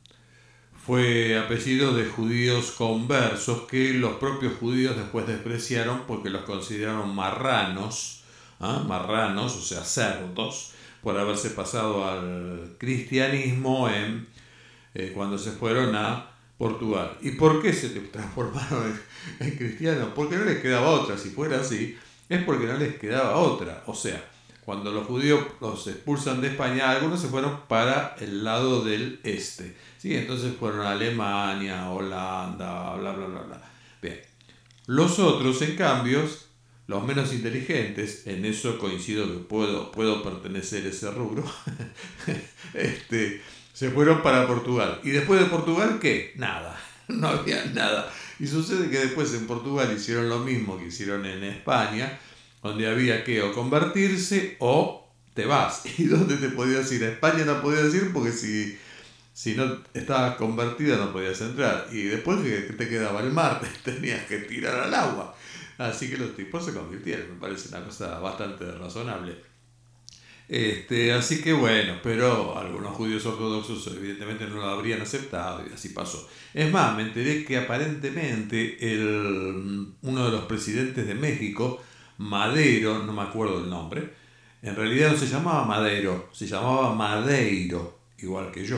fue 0.86 1.38
apellido 1.38 1.94
de 1.94 2.06
judíos 2.06 2.72
conversos 2.72 3.68
que 3.68 3.94
los 3.94 4.14
propios 4.14 4.54
judíos 4.60 4.98
después 4.98 5.28
despreciaron 5.28 6.04
porque 6.08 6.30
los 6.30 6.44
consideraron 6.44 7.16
marranos, 7.16 8.24
¿ah? 8.60 8.84
marranos, 8.88 9.56
o 9.56 9.62
sea, 9.62 9.84
cerdos, 9.84 10.74
por 11.02 11.18
haberse 11.18 11.52
pasado 11.52 12.08
al 12.08 12.76
cristianismo 12.78 13.90
en, 13.90 14.28
eh, 14.94 15.12
cuando 15.14 15.38
se 15.38 15.52
fueron 15.52 15.96
a 15.96 16.32
Portugal. 16.58 17.18
¿Y 17.22 17.32
por 17.32 17.62
qué 17.62 17.72
se 17.72 17.90
transformaron 17.90 19.00
en, 19.40 19.48
en 19.48 19.58
cristianos? 19.58 20.10
Porque 20.14 20.36
no 20.36 20.46
les 20.46 20.60
quedaba 20.60 20.90
otra, 20.90 21.18
si 21.18 21.30
fuera 21.30 21.62
así, 21.62 21.98
es 22.28 22.44
porque 22.44 22.66
no 22.66 22.78
les 22.78 22.98
quedaba 22.98 23.38
otra. 23.38 23.84
O 23.86 23.94
sea, 23.94 24.22
cuando 24.70 24.92
los 24.92 25.08
judíos 25.08 25.40
los 25.62 25.88
expulsan 25.88 26.42
de 26.42 26.50
España, 26.50 26.92
algunos 26.92 27.20
se 27.20 27.28
fueron 27.28 27.62
para 27.68 28.16
el 28.20 28.44
lado 28.44 28.84
del 28.84 29.20
este. 29.24 29.76
¿sí? 29.98 30.16
Entonces 30.16 30.54
fueron 30.60 30.82
a 30.82 30.92
Alemania, 30.92 31.90
Holanda, 31.90 32.96
bla, 32.96 33.14
bla, 33.14 33.26
bla, 33.26 33.42
bla. 33.42 33.62
Bien. 34.00 34.22
Los 34.86 35.18
otros, 35.18 35.60
en 35.64 35.76
cambio, 35.76 36.22
los 36.86 37.04
menos 37.04 37.34
inteligentes, 37.34 38.28
en 38.28 38.46
eso 38.46 38.78
coincido 38.78 39.26
que 39.26 39.40
puedo, 39.40 39.92
puedo 39.92 40.22
pertenecer 40.22 40.86
a 40.86 40.90
ese 40.90 41.10
rubro, 41.10 41.44
este, 42.76 43.42
se 43.74 43.90
fueron 43.90 44.22
para 44.22 44.46
Portugal. 44.46 45.02
¿Y 45.04 45.10
después 45.10 45.40
de 45.40 45.48
Portugal 45.48 45.98
qué? 46.00 46.34
Nada, 46.36 46.80
no 47.08 47.28
había 47.28 47.66
nada. 47.74 48.14
Y 48.40 48.46
sucede 48.46 48.88
que 48.92 49.00
después 49.00 49.34
en 49.34 49.48
Portugal 49.48 49.92
hicieron 49.98 50.30
lo 50.30 50.38
mismo 50.38 50.78
que 50.78 50.90
hicieron 50.90 51.26
en 51.26 51.44
España, 51.44 52.20
donde 52.62 52.88
había 52.88 53.24
que 53.24 53.42
o 53.42 53.54
convertirse 53.54 54.58
o 54.60 55.08
te 55.34 55.46
vas. 55.46 55.84
¿Y 55.98 56.06
dónde 56.06 56.38
te 56.38 56.50
podías 56.50 56.92
ir? 56.92 57.04
A 57.04 57.10
España 57.10 57.46
no 57.46 57.62
podías 57.62 57.94
ir 57.94 58.12
porque 58.14 58.32
si, 58.32 58.78
si 59.34 59.56
no 59.56 59.84
estabas 59.94 60.36
convertida 60.36 60.98
no 60.98 61.12
podías 61.14 61.40
entrar. 61.42 61.88
Y 61.92 62.04
después 62.04 62.40
que 62.42 62.74
te 62.74 62.90
quedaba 62.90 63.22
el 63.22 63.32
mar, 63.32 63.62
te 63.62 63.92
tenías 63.92 64.26
que 64.26 64.40
tirar 64.40 64.76
al 64.76 64.94
agua. 64.94 65.36
Así 65.78 66.10
que 66.10 66.18
los 66.18 66.36
tipos 66.36 66.66
se 66.66 66.74
convirtieron, 66.74 67.30
me 67.30 67.40
parece 67.40 67.70
una 67.70 67.86
cosa 67.86 68.20
bastante 68.20 68.70
razonable. 68.74 69.50
Este, 70.50 71.14
así 71.14 71.42
que 71.42 71.54
bueno, 71.54 72.00
pero 72.02 72.58
algunos 72.58 72.96
judíos 72.96 73.24
ortodoxos 73.28 73.86
evidentemente 73.96 74.48
no 74.48 74.56
lo 74.56 74.66
habrían 74.66 75.00
aceptado 75.00 75.64
y 75.66 75.72
así 75.72 75.90
pasó. 75.90 76.28
Es 76.56 76.72
más, 76.72 76.98
me 76.98 77.04
enteré 77.04 77.46
que 77.46 77.58
aparentemente 77.58 78.78
el, 78.82 79.94
uno 80.02 80.26
de 80.26 80.32
los 80.32 80.46
presidentes 80.46 81.06
de 81.06 81.14
México, 81.14 81.82
Madero, 82.20 83.04
no 83.04 83.14
me 83.14 83.24
acuerdo 83.24 83.64
el 83.64 83.70
nombre, 83.70 84.14
en 84.62 84.76
realidad 84.76 85.12
no 85.12 85.18
se 85.18 85.28
llamaba 85.28 85.66
Madero, 85.66 86.30
se 86.32 86.48
llamaba 86.48 86.94
Madeiro, 86.94 88.00
igual 88.20 88.52
que 88.52 88.66
yo, 88.66 88.78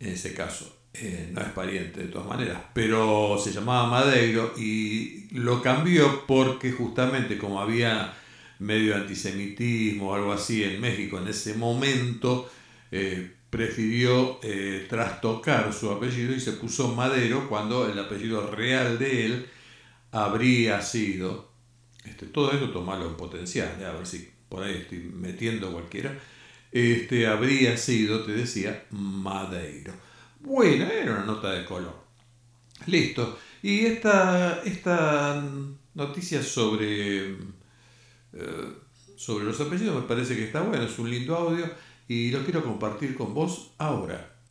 en 0.00 0.12
ese 0.12 0.32
caso. 0.32 0.78
Eh, 0.94 1.30
no 1.32 1.40
es 1.40 1.48
pariente 1.48 2.00
de 2.02 2.08
todas 2.08 2.28
maneras, 2.28 2.60
pero 2.74 3.38
se 3.42 3.50
llamaba 3.50 3.88
Madeiro 3.88 4.52
y 4.58 5.26
lo 5.30 5.62
cambió 5.62 6.26
porque 6.26 6.70
justamente 6.70 7.38
como 7.38 7.62
había 7.62 8.12
medio 8.58 8.94
antisemitismo 8.94 10.10
o 10.10 10.14
algo 10.14 10.32
así 10.32 10.62
en 10.62 10.80
México 10.82 11.18
en 11.18 11.28
ese 11.28 11.54
momento, 11.54 12.50
eh, 12.90 13.32
prefirió 13.48 14.38
eh, 14.42 14.86
trastocar 14.88 15.72
su 15.72 15.90
apellido 15.90 16.34
y 16.34 16.40
se 16.40 16.52
puso 16.52 16.94
Madero 16.94 17.48
cuando 17.48 17.90
el 17.90 17.98
apellido 17.98 18.50
real 18.50 18.98
de 18.98 19.26
él 19.26 19.46
habría 20.10 20.82
sido, 20.82 21.51
este, 22.04 22.26
todo 22.26 22.52
esto 22.52 22.70
tomarlo 22.70 23.06
en 23.08 23.16
potencial, 23.16 23.82
a 23.84 23.92
ver 23.92 24.06
si 24.06 24.30
por 24.48 24.62
ahí 24.62 24.78
estoy 24.82 24.98
metiendo 24.98 25.72
cualquiera, 25.72 26.18
este, 26.70 27.26
habría 27.26 27.76
sido, 27.76 28.24
te 28.24 28.32
decía, 28.32 28.84
Madeiro. 28.90 29.92
Bueno, 30.40 30.86
era 30.86 31.12
una 31.12 31.24
nota 31.24 31.52
de 31.52 31.64
color. 31.64 31.94
Listo. 32.86 33.38
Y 33.62 33.86
esta, 33.86 34.62
esta 34.64 35.42
noticia 35.94 36.42
sobre, 36.42 37.30
eh, 37.30 38.72
sobre 39.16 39.44
los 39.44 39.60
apellidos 39.60 39.94
me 39.94 40.08
parece 40.08 40.34
que 40.34 40.44
está 40.44 40.62
bueno, 40.62 40.82
es 40.84 40.98
un 40.98 41.10
lindo 41.10 41.36
audio 41.36 41.70
y 42.08 42.30
lo 42.30 42.42
quiero 42.44 42.64
compartir 42.64 43.14
con 43.14 43.34
vos 43.34 43.72
ahora. 43.78 44.42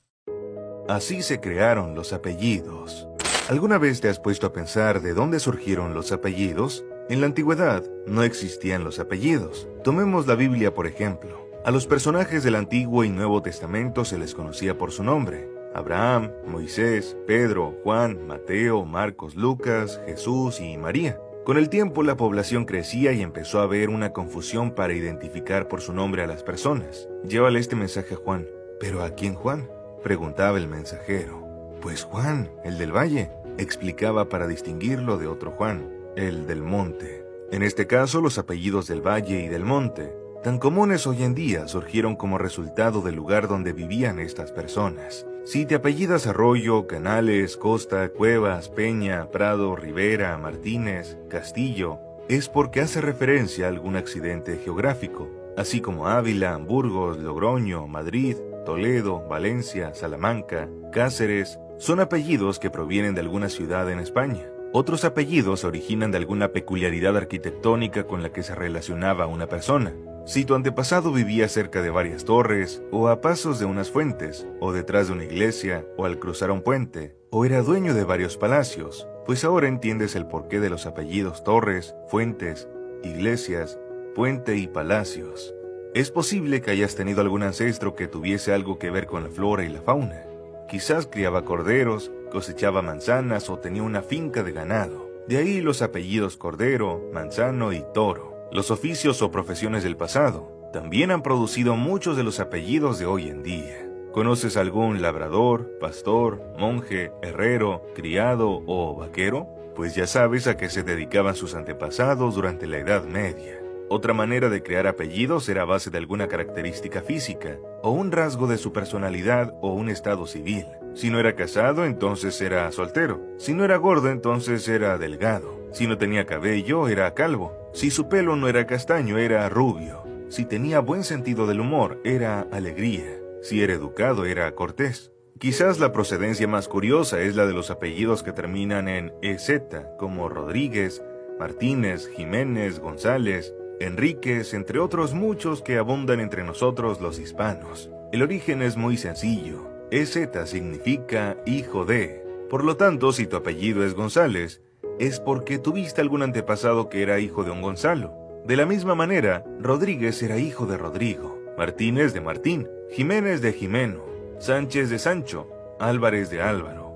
Así 0.88 1.22
se 1.22 1.40
crearon 1.40 1.96
los 1.96 2.14
apellidos. 2.14 3.08
¿Alguna 3.50 3.78
vez 3.78 4.02
te 4.02 4.08
has 4.08 4.20
puesto 4.20 4.48
a 4.48 4.54
pensar 4.54 5.02
de 5.02 5.14
dónde 5.14 5.40
surgieron 5.40 5.94
los 5.94 6.12
apellidos? 6.12 6.86
En 7.12 7.20
la 7.20 7.26
antigüedad 7.26 7.84
no 8.08 8.24
existían 8.24 8.86
los 8.86 8.98
apellidos. 8.98 9.68
Tomemos 9.84 10.28
la 10.28 10.36
Biblia 10.36 10.74
por 10.74 10.88
ejemplo. 10.88 11.46
A 11.66 11.70
los 11.70 11.86
personajes 11.86 12.42
del 12.42 12.56
Antiguo 12.56 13.04
y 13.04 13.10
Nuevo 13.10 13.42
Testamento 13.42 14.06
se 14.06 14.18
les 14.18 14.34
conocía 14.34 14.78
por 14.78 14.94
su 14.94 15.04
nombre. 15.04 15.50
Abraham, 15.76 16.32
Moisés, 16.48 17.18
Pedro, 17.28 17.76
Juan, 17.84 18.26
Mateo, 18.28 18.86
Marcos, 18.86 19.36
Lucas, 19.36 20.00
Jesús 20.06 20.62
y 20.62 20.78
María. 20.78 21.20
Con 21.44 21.58
el 21.58 21.68
tiempo 21.68 22.02
la 22.02 22.16
población 22.16 22.64
crecía 22.64 23.12
y 23.12 23.22
empezó 23.22 23.60
a 23.60 23.64
haber 23.64 23.90
una 23.90 24.14
confusión 24.14 24.72
para 24.72 24.94
identificar 24.94 25.68
por 25.68 25.82
su 25.82 25.92
nombre 25.92 26.24
a 26.24 26.28
las 26.28 26.44
personas. 26.44 27.10
Llévale 27.26 27.60
este 27.60 27.76
mensaje 27.76 28.14
a 28.14 28.20
Juan. 28.20 28.48
¿Pero 28.80 29.04
a 29.04 29.10
quién 29.10 29.34
Juan? 29.34 29.70
preguntaba 30.02 30.58
el 30.58 30.70
mensajero. 30.70 31.46
Pues 31.82 32.06
Juan, 32.06 32.50
el 32.64 32.78
del 32.78 32.96
valle, 32.96 33.32
explicaba 33.58 34.30
para 34.30 34.48
distinguirlo 34.48 35.18
de 35.18 35.28
otro 35.28 35.52
Juan, 35.52 35.91
el 36.16 36.48
del 36.48 36.62
monte. 36.62 37.26
En 37.52 37.64
este 37.64 37.88
caso 37.88 38.22
los 38.22 38.38
apellidos 38.38 38.88
del 38.88 39.06
valle 39.06 39.44
y 39.44 39.48
del 39.48 39.66
monte, 39.66 40.14
tan 40.44 40.58
comunes 40.58 41.06
hoy 41.06 41.24
en 41.24 41.36
día, 41.36 41.68
surgieron 41.68 42.16
como 42.16 42.38
resultado 42.38 43.02
del 43.02 43.16
lugar 43.16 43.48
donde 43.48 43.74
vivían 43.74 44.20
estas 44.20 44.52
personas. 44.52 45.26
Si 45.44 45.66
te 45.66 45.76
apellidas 45.76 46.28
Arroyo, 46.28 46.88
Canales, 46.88 47.58
Costa, 47.58 48.10
Cuevas, 48.10 48.70
Peña, 48.70 49.30
Prado, 49.32 49.76
Rivera, 49.76 50.38
Martínez, 50.38 51.18
Castillo, 51.30 52.00
es 52.30 52.48
porque 52.48 52.82
hace 52.82 53.02
referencia 53.02 53.66
a 53.66 53.70
algún 53.70 53.96
accidente 53.96 54.58
geográfico, 54.58 55.30
así 55.58 55.82
como 55.82 56.08
Ávila, 56.08 56.56
Burgos, 56.58 57.18
Logroño, 57.18 57.88
Madrid, 57.88 58.38
Toledo, 58.66 59.28
Valencia, 59.28 59.94
Salamanca, 59.94 60.70
Cáceres, 60.92 61.60
son 61.78 62.00
apellidos 62.00 62.60
que 62.60 62.70
provienen 62.70 63.16
de 63.16 63.22
alguna 63.22 63.50
ciudad 63.50 63.90
en 63.92 64.00
España. 64.00 64.46
Otros 64.74 65.04
apellidos 65.04 65.60
se 65.60 65.68
originan 65.68 66.12
de 66.12 66.18
alguna 66.18 66.54
peculiaridad 66.54 67.18
arquitectónica 67.18 68.06
con 68.08 68.24
la 68.24 68.32
que 68.32 68.42
se 68.42 68.56
relacionaba 68.56 69.28
una 69.28 69.48
persona. 69.48 69.94
Si 70.26 70.46
tu 70.46 70.56
antepasado 70.56 71.12
vivía 71.12 71.50
cerca 71.50 71.82
de 71.82 71.90
varias 71.90 72.24
torres, 72.24 72.82
o 72.90 73.10
a 73.10 73.20
pasos 73.20 73.60
de 73.60 73.66
unas 73.66 73.92
fuentes, 73.92 74.48
o 74.62 74.72
detrás 74.72 75.08
de 75.08 75.14
una 75.14 75.26
iglesia, 75.26 75.86
o 75.98 76.06
al 76.06 76.20
cruzar 76.20 76.52
un 76.52 76.62
puente, 76.62 77.18
o 77.32 77.44
era 77.44 77.62
dueño 77.64 77.94
de 77.94 78.06
varios 78.06 78.38
palacios, 78.38 79.08
pues 79.26 79.44
ahora 79.44 79.68
entiendes 79.68 80.16
el 80.16 80.26
porqué 80.26 80.62
de 80.62 80.70
los 80.70 80.86
apellidos 80.86 81.44
torres, 81.44 81.94
fuentes, 82.08 82.70
iglesias, 83.04 83.78
puente 84.16 84.56
y 84.56 84.68
palacios. 84.68 85.54
Es 85.94 86.12
posible 86.12 86.62
que 86.62 86.72
hayas 86.72 86.96
tenido 86.96 87.20
algún 87.20 87.44
ancestro 87.44 87.94
que 87.94 88.08
tuviese 88.08 88.54
algo 88.54 88.80
que 88.80 88.90
ver 88.90 89.06
con 89.06 89.24
la 89.24 89.30
flora 89.30 89.66
y 89.66 89.70
la 89.70 89.82
fauna. 89.82 90.24
Quizás 90.70 91.08
criaba 91.08 91.44
corderos, 91.44 92.10
cosechaba 92.32 92.82
manzanas 92.82 93.52
o 93.52 93.60
tenía 93.60 93.84
una 93.84 94.02
finca 94.02 94.42
de 94.42 94.52
ganado. 94.52 95.12
De 95.28 95.38
ahí 95.38 95.62
los 95.62 95.84
apellidos 95.84 96.36
Cordero, 96.36 97.08
Manzano 97.14 97.74
y 97.74 97.86
Toro. 97.94 98.48
Los 98.52 98.72
oficios 98.72 99.22
o 99.22 99.30
profesiones 99.30 99.84
del 99.84 99.96
pasado 99.96 100.52
también 100.74 101.12
han 101.12 101.22
producido 101.22 101.76
muchos 101.76 102.18
de 102.18 102.24
los 102.24 102.40
apellidos 102.40 102.98
de 102.98 103.06
hoy 103.06 103.28
en 103.28 103.44
día. 103.44 103.88
¿Conoces 104.14 104.58
algún 104.58 105.02
labrador, 105.02 105.78
pastor, 105.80 106.42
monje, 106.58 107.12
herrero, 107.22 107.84
criado 107.96 108.64
o 108.66 108.96
vaquero? 108.96 109.48
Pues 109.76 109.96
ya 109.96 110.08
sabes 110.08 110.48
a 110.48 110.58
qué 110.58 110.70
se 110.70 110.84
dedicaban 110.84 111.36
sus 111.36 111.56
antepasados 111.56 112.36
durante 112.36 112.68
la 112.68 112.80
Edad 112.80 113.06
Media. 113.06 113.62
Otra 113.90 114.14
manera 114.14 114.50
de 114.50 114.64
crear 114.64 114.88
apellidos 114.88 115.48
era 115.50 115.64
a 115.64 115.66
base 115.66 115.90
de 115.90 115.98
alguna 115.98 116.28
característica 116.28 117.02
física, 117.02 117.58
o 117.84 117.92
un 117.92 118.12
rasgo 118.12 118.48
de 118.48 118.58
su 118.58 118.72
personalidad 118.72 119.54
o 119.62 119.74
un 119.74 119.90
estado 119.90 120.28
civil. 120.28 120.66
Si 120.94 121.10
no 121.10 121.20
era 121.20 121.36
casado, 121.36 121.86
entonces 121.86 122.40
era 122.42 122.72
soltero. 122.72 123.22
Si 123.38 123.54
no 123.54 123.64
era 123.64 123.78
gordo, 123.78 124.10
entonces 124.10 124.68
era 124.68 124.98
delgado. 124.98 125.60
Si 125.72 125.88
no 125.88 125.98
tenía 125.98 126.26
cabello, 126.26 126.88
era 126.88 127.14
calvo. 127.14 127.54
Si 127.74 127.92
su 127.92 128.10
pelo 128.10 128.36
no 128.36 128.48
era 128.48 128.68
castaño, 128.68 129.18
era 129.18 129.48
rubio. 129.50 130.04
Si 130.30 130.46
tenía 130.46 130.80
buen 130.80 131.04
sentido 131.04 131.48
del 131.48 131.62
humor, 131.62 132.00
era 132.04 132.42
alegría. 132.52 133.20
Si 133.42 133.64
era 133.64 133.74
educado, 133.74 134.26
era 134.26 134.54
cortés. 134.54 135.12
Quizás 135.40 135.80
la 135.80 135.92
procedencia 135.92 136.48
más 136.48 136.68
curiosa 136.68 137.22
es 137.22 137.36
la 137.36 137.48
de 137.48 137.54
los 137.54 137.72
apellidos 137.72 138.22
que 138.22 138.32
terminan 138.32 138.88
en 138.88 139.12
EZ, 139.24 139.62
como 139.98 140.30
Rodríguez, 140.30 141.02
Martínez, 141.40 142.08
Jiménez, 142.16 142.80
González, 142.80 143.54
Enríquez, 143.80 144.54
entre 144.54 144.78
otros 144.78 145.16
muchos 145.16 145.64
que 145.64 145.78
abundan 145.80 146.20
entre 146.20 146.44
nosotros 146.44 147.02
los 147.02 147.18
hispanos. 147.18 147.90
El 148.12 148.22
origen 148.22 148.62
es 148.62 148.78
muy 148.78 148.98
sencillo. 148.98 149.71
EZ 149.92 150.30
significa 150.46 151.36
hijo 151.46 151.84
de. 151.84 152.26
Por 152.50 152.64
lo 152.64 152.78
tanto, 152.78 153.12
si 153.12 153.28
tu 153.28 153.36
apellido 153.36 153.86
es 153.86 153.94
González, 153.94 154.62
es 155.00 155.20
porque 155.20 155.60
tuviste 155.60 156.00
algún 156.00 156.24
antepasado 156.24 156.88
que 156.88 157.04
era 157.04 157.20
hijo 157.20 157.44
de 157.44 157.52
un 157.52 157.62
Gonzalo. 157.62 158.14
De 158.46 158.56
la 158.56 158.66
misma 158.66 158.96
manera, 158.96 159.44
Rodríguez 159.60 160.24
era 160.24 160.38
hijo 160.38 160.66
de 160.66 160.78
Rodrigo, 160.78 161.38
Martínez 161.58 162.14
de 162.14 162.22
Martín, 162.22 162.70
Jiménez 162.90 163.42
de 163.42 163.52
Jimeno, 163.52 164.06
Sánchez 164.40 164.90
de 164.90 164.98
Sancho, 164.98 165.50
Álvarez 165.78 166.30
de 166.30 166.42
Álvaro, 166.42 166.94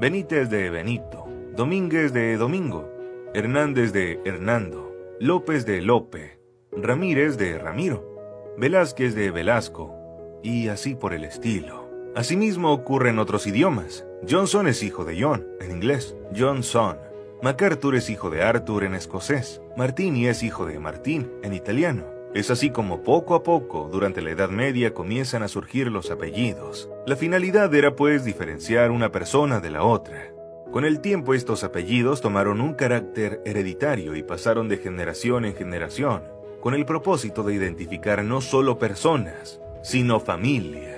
Benítez 0.00 0.48
de 0.48 0.70
Benito, 0.70 1.26
Domínguez 1.54 2.14
de 2.14 2.36
Domingo, 2.38 2.90
Hernández 3.34 3.92
de 3.92 4.20
Hernando, 4.24 4.90
López 5.20 5.66
de 5.66 5.82
Lope, 5.82 6.38
Ramírez 6.72 7.36
de 7.36 7.58
Ramiro, 7.58 8.54
Velázquez 8.56 9.14
de 9.14 9.30
Velasco, 9.30 9.94
y 10.42 10.68
así 10.68 10.94
por 10.94 11.12
el 11.12 11.24
estilo. 11.24 11.87
Asimismo 12.18 12.72
ocurre 12.72 13.10
en 13.10 13.20
otros 13.20 13.46
idiomas. 13.46 14.04
Johnson 14.28 14.66
es 14.66 14.82
hijo 14.82 15.04
de 15.04 15.22
John, 15.22 15.46
en 15.60 15.70
inglés, 15.70 16.16
Johnson. 16.36 16.98
MacArthur 17.44 17.94
es 17.94 18.10
hijo 18.10 18.28
de 18.28 18.42
Arthur 18.42 18.82
en 18.82 18.96
escocés, 18.96 19.62
Martini 19.76 20.26
es 20.26 20.42
hijo 20.42 20.66
de 20.66 20.80
Martín 20.80 21.30
en 21.44 21.52
italiano. 21.52 22.02
Es 22.34 22.50
así 22.50 22.70
como 22.70 23.04
poco 23.04 23.36
a 23.36 23.44
poco, 23.44 23.88
durante 23.92 24.20
la 24.20 24.30
Edad 24.30 24.50
Media, 24.50 24.94
comienzan 24.94 25.44
a 25.44 25.48
surgir 25.48 25.92
los 25.92 26.10
apellidos. 26.10 26.90
La 27.06 27.14
finalidad 27.14 27.72
era 27.72 27.94
pues 27.94 28.24
diferenciar 28.24 28.90
una 28.90 29.12
persona 29.12 29.60
de 29.60 29.70
la 29.70 29.84
otra. 29.84 30.32
Con 30.72 30.84
el 30.84 30.98
tiempo 30.98 31.34
estos 31.34 31.62
apellidos 31.62 32.20
tomaron 32.20 32.60
un 32.60 32.74
carácter 32.74 33.40
hereditario 33.46 34.16
y 34.16 34.24
pasaron 34.24 34.68
de 34.68 34.78
generación 34.78 35.44
en 35.44 35.54
generación, 35.54 36.24
con 36.60 36.74
el 36.74 36.84
propósito 36.84 37.44
de 37.44 37.54
identificar 37.54 38.24
no 38.24 38.40
solo 38.40 38.76
personas, 38.76 39.60
sino 39.84 40.18
familias. 40.18 40.97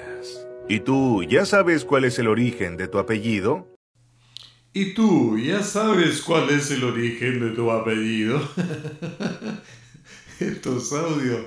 ¿Y 0.71 0.79
tú 0.79 1.25
ya 1.25 1.47
sabes 1.47 1.85
cuál 1.85 2.05
es 2.05 2.21
el 2.21 2.29
origen 2.29 2.77
de 2.77 2.87
tu 2.87 3.01
apellido? 3.01 3.67
¿Y 4.73 4.95
tú 4.95 5.37
ya 5.37 5.65
sabes 5.65 6.23
cuál 6.23 6.49
es 6.51 6.71
el 6.71 6.85
origen 6.85 7.41
de 7.41 7.51
tu 7.57 7.73
apellido? 7.73 8.41
Estos 10.39 10.93
audios, 10.93 11.41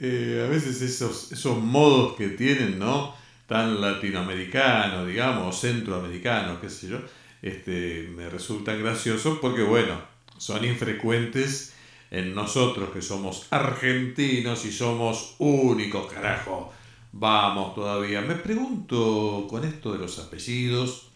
eh, 0.00 0.44
a 0.44 0.50
veces 0.50 0.82
esos, 0.82 1.30
esos 1.30 1.58
modos 1.62 2.16
que 2.16 2.30
tienen, 2.30 2.80
¿no? 2.80 3.14
Tan 3.46 3.80
latinoamericanos, 3.80 5.06
digamos, 5.06 5.60
centroamericanos, 5.60 6.58
qué 6.58 6.70
sé 6.70 6.88
yo, 6.88 6.98
este, 7.42 8.10
me 8.16 8.28
resultan 8.28 8.82
graciosos 8.82 9.38
porque, 9.38 9.62
bueno, 9.62 10.02
son 10.38 10.64
infrecuentes 10.64 11.72
en 12.10 12.34
nosotros 12.34 12.90
que 12.90 13.00
somos 13.00 13.46
argentinos 13.50 14.64
y 14.64 14.72
somos 14.72 15.36
únicos, 15.38 16.12
carajo. 16.12 16.72
Vamos 17.12 17.74
todavía. 17.74 18.20
Me 18.20 18.36
pregunto 18.36 19.46
con 19.48 19.64
esto 19.64 19.92
de 19.92 19.98
los 19.98 20.18
apellidos, 20.18 21.10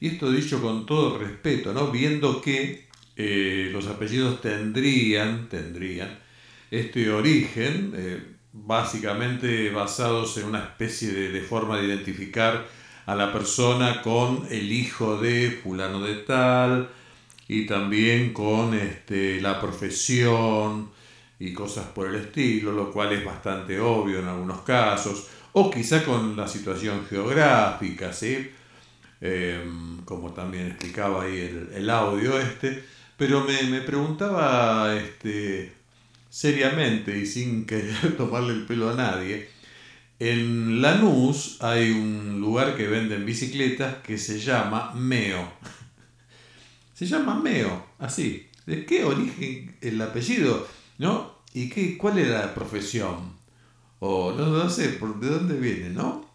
y 0.00 0.08
esto 0.08 0.30
dicho 0.30 0.60
con 0.60 0.86
todo 0.86 1.18
respeto, 1.18 1.72
¿no? 1.72 1.90
Viendo 1.90 2.40
que 2.40 2.86
eh, 3.16 3.70
los 3.72 3.86
apellidos 3.86 4.40
tendrían, 4.40 5.48
tendrían 5.48 6.18
este 6.70 7.10
origen, 7.10 7.92
eh, 7.96 8.22
básicamente 8.52 9.70
basados 9.70 10.36
en 10.38 10.46
una 10.46 10.60
especie 10.60 11.12
de, 11.12 11.30
de 11.30 11.40
forma 11.40 11.78
de 11.78 11.86
identificar 11.86 12.66
a 13.06 13.14
la 13.14 13.32
persona 13.32 14.02
con 14.02 14.46
el 14.50 14.72
hijo 14.72 15.20
de 15.20 15.50
fulano 15.62 16.00
de 16.00 16.16
tal 16.16 16.88
y 17.48 17.66
también 17.66 18.32
con 18.32 18.74
este, 18.74 19.40
la 19.40 19.60
profesión 19.60 20.90
y 21.38 21.52
cosas 21.52 21.86
por 21.86 22.08
el 22.08 22.16
estilo, 22.16 22.72
lo 22.72 22.90
cual 22.90 23.12
es 23.12 23.24
bastante 23.24 23.78
obvio 23.78 24.20
en 24.20 24.28
algunos 24.28 24.60
casos, 24.62 25.28
o 25.52 25.70
quizá 25.70 26.04
con 26.04 26.36
la 26.36 26.48
situación 26.48 27.06
geográfica, 27.08 28.12
¿sí? 28.12 28.50
Em, 29.20 30.02
como 30.04 30.32
también 30.32 30.66
explicaba 30.68 31.24
ahí 31.24 31.68
el, 31.74 31.88
audio 31.90 32.38
este, 32.38 32.84
pero 33.16 33.44
me, 33.44 33.62
me, 33.64 33.80
preguntaba 33.80 34.94
este, 34.94 35.72
seriamente 36.28 37.18
y 37.18 37.24
sin 37.26 37.64
querer 37.64 38.16
tomarle 38.18 38.52
el 38.52 38.66
pelo 38.66 38.90
a 38.90 38.94
nadie, 38.94 39.48
en 40.18 40.80
Lanús 40.80 41.58
hay 41.60 41.90
un 41.90 42.40
lugar 42.40 42.76
que 42.76 42.86
venden 42.86 43.26
bicicletas 43.26 43.96
que 43.96 44.16
se 44.18 44.38
llama 44.38 44.92
Meo. 44.94 45.52
Se 46.94 47.04
llama 47.04 47.38
Meo, 47.38 47.86
así. 47.98 48.48
¿De 48.64 48.86
qué 48.86 49.04
origen 49.04 49.76
el 49.82 50.00
apellido? 50.00 50.66
¿No? 50.98 51.36
¿Y 51.52 51.68
qué, 51.68 51.96
cuál 51.96 52.18
era 52.18 52.46
la 52.46 52.54
profesión? 52.54 53.36
O 54.00 54.32
no, 54.32 54.46
no 54.46 54.68
sé, 54.70 54.88
¿de 54.92 55.28
dónde 55.28 55.58
viene, 55.58 55.90
no? 55.90 56.26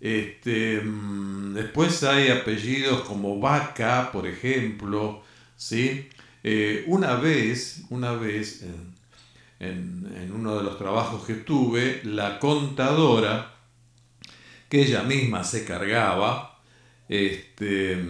Este, 0.00 0.80
mm, 0.80 1.54
después 1.54 2.02
hay 2.04 2.28
apellidos 2.30 3.02
como 3.02 3.38
Vaca, 3.40 4.10
por 4.12 4.26
ejemplo, 4.26 5.22
¿sí? 5.56 6.08
Eh, 6.42 6.84
una 6.86 7.16
vez, 7.16 7.82
una 7.90 8.12
vez, 8.12 8.64
en, 9.58 10.32
uno 10.34 10.56
de 10.56 10.64
los 10.64 10.78
trabajos 10.78 11.24
que 11.26 11.34
tuve, 11.34 12.00
la 12.04 12.38
contadora, 12.38 13.54
que 14.68 14.82
ella 14.82 15.02
misma 15.02 15.44
se 15.44 15.64
cargaba, 15.64 16.60
este, 17.08 18.02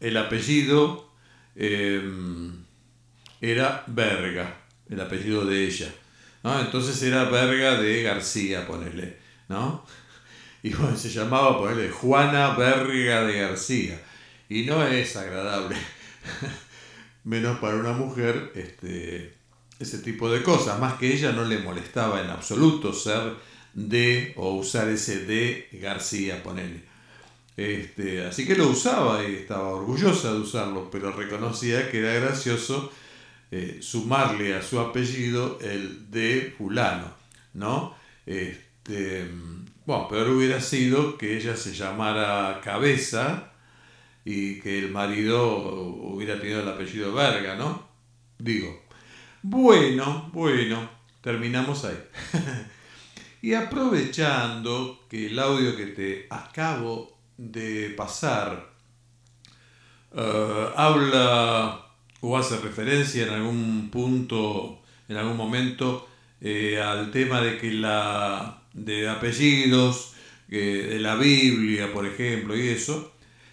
el 0.00 0.16
apellido 0.16 1.10
em, 1.54 2.64
era 3.40 3.84
Verga, 3.86 4.65
el 4.88 5.00
apellido 5.00 5.44
de 5.44 5.64
ella. 5.64 5.92
¿no? 6.42 6.60
Entonces 6.60 7.02
era 7.02 7.24
Verga 7.24 7.80
de 7.80 8.02
García, 8.02 8.66
ponele, 8.66 9.18
¿no? 9.48 9.84
Y 10.62 10.70
bueno, 10.74 10.96
se 10.96 11.10
llamaba, 11.10 11.58
ponele, 11.58 11.90
Juana 11.90 12.54
Verga 12.56 13.24
de 13.24 13.40
García. 13.40 14.00
Y 14.48 14.64
no 14.64 14.86
es 14.86 15.16
agradable, 15.16 15.76
menos 17.24 17.58
para 17.58 17.76
una 17.76 17.92
mujer, 17.92 18.52
este, 18.54 19.34
ese 19.78 19.98
tipo 19.98 20.30
de 20.30 20.42
cosas, 20.42 20.78
más 20.78 20.94
que 20.94 21.12
ella 21.12 21.32
no 21.32 21.44
le 21.44 21.58
molestaba 21.58 22.22
en 22.22 22.30
absoluto 22.30 22.92
ser 22.92 23.34
de 23.74 24.32
o 24.36 24.54
usar 24.54 24.88
ese 24.88 25.24
de 25.24 25.68
García, 25.72 26.42
ponele. 26.42 26.82
Este, 27.56 28.24
así 28.24 28.46
que 28.46 28.54
lo 28.54 28.68
usaba 28.68 29.26
y 29.26 29.34
estaba 29.34 29.68
orgullosa 29.68 30.32
de 30.32 30.40
usarlo, 30.40 30.90
pero 30.90 31.10
reconocía 31.12 31.90
que 31.90 32.00
era 32.00 32.14
gracioso 32.14 32.92
eh, 33.50 33.78
sumarle 33.80 34.54
a 34.54 34.62
su 34.62 34.80
apellido 34.80 35.58
el 35.60 36.10
de 36.10 36.54
fulano, 36.56 37.12
¿no? 37.54 37.94
Este, 38.24 39.30
bueno, 39.84 40.08
peor 40.08 40.30
hubiera 40.30 40.60
sido 40.60 41.16
que 41.16 41.36
ella 41.36 41.56
se 41.56 41.72
llamara 41.72 42.60
Cabeza 42.62 43.52
y 44.24 44.58
que 44.60 44.80
el 44.80 44.90
marido 44.90 45.58
hubiera 45.58 46.40
tenido 46.40 46.60
el 46.60 46.68
apellido 46.68 47.14
Verga, 47.14 47.54
¿no? 47.54 47.88
Digo, 48.36 48.82
bueno, 49.42 50.28
bueno, 50.32 50.90
terminamos 51.20 51.84
ahí. 51.84 52.02
y 53.42 53.54
aprovechando 53.54 55.06
que 55.08 55.26
el 55.26 55.38
audio 55.38 55.76
que 55.76 55.86
te 55.86 56.26
acabo 56.30 57.16
de 57.36 57.90
pasar 57.96 58.72
uh, 60.12 60.72
habla 60.74 61.85
o 62.20 62.36
hace 62.36 62.56
referencia 62.58 63.24
en 63.24 63.30
algún 63.30 63.90
punto, 63.90 64.82
en 65.08 65.16
algún 65.16 65.36
momento, 65.36 66.08
eh, 66.40 66.80
al 66.80 67.10
tema 67.10 67.40
de 67.40 67.58
que 67.58 67.72
la 67.72 68.62
de 68.72 69.08
apellidos, 69.08 70.14
eh, 70.48 70.88
de 70.90 71.00
la 71.00 71.16
Biblia, 71.16 71.92
por 71.92 72.06
ejemplo, 72.06 72.56
y 72.56 72.68
eso, 72.68 73.12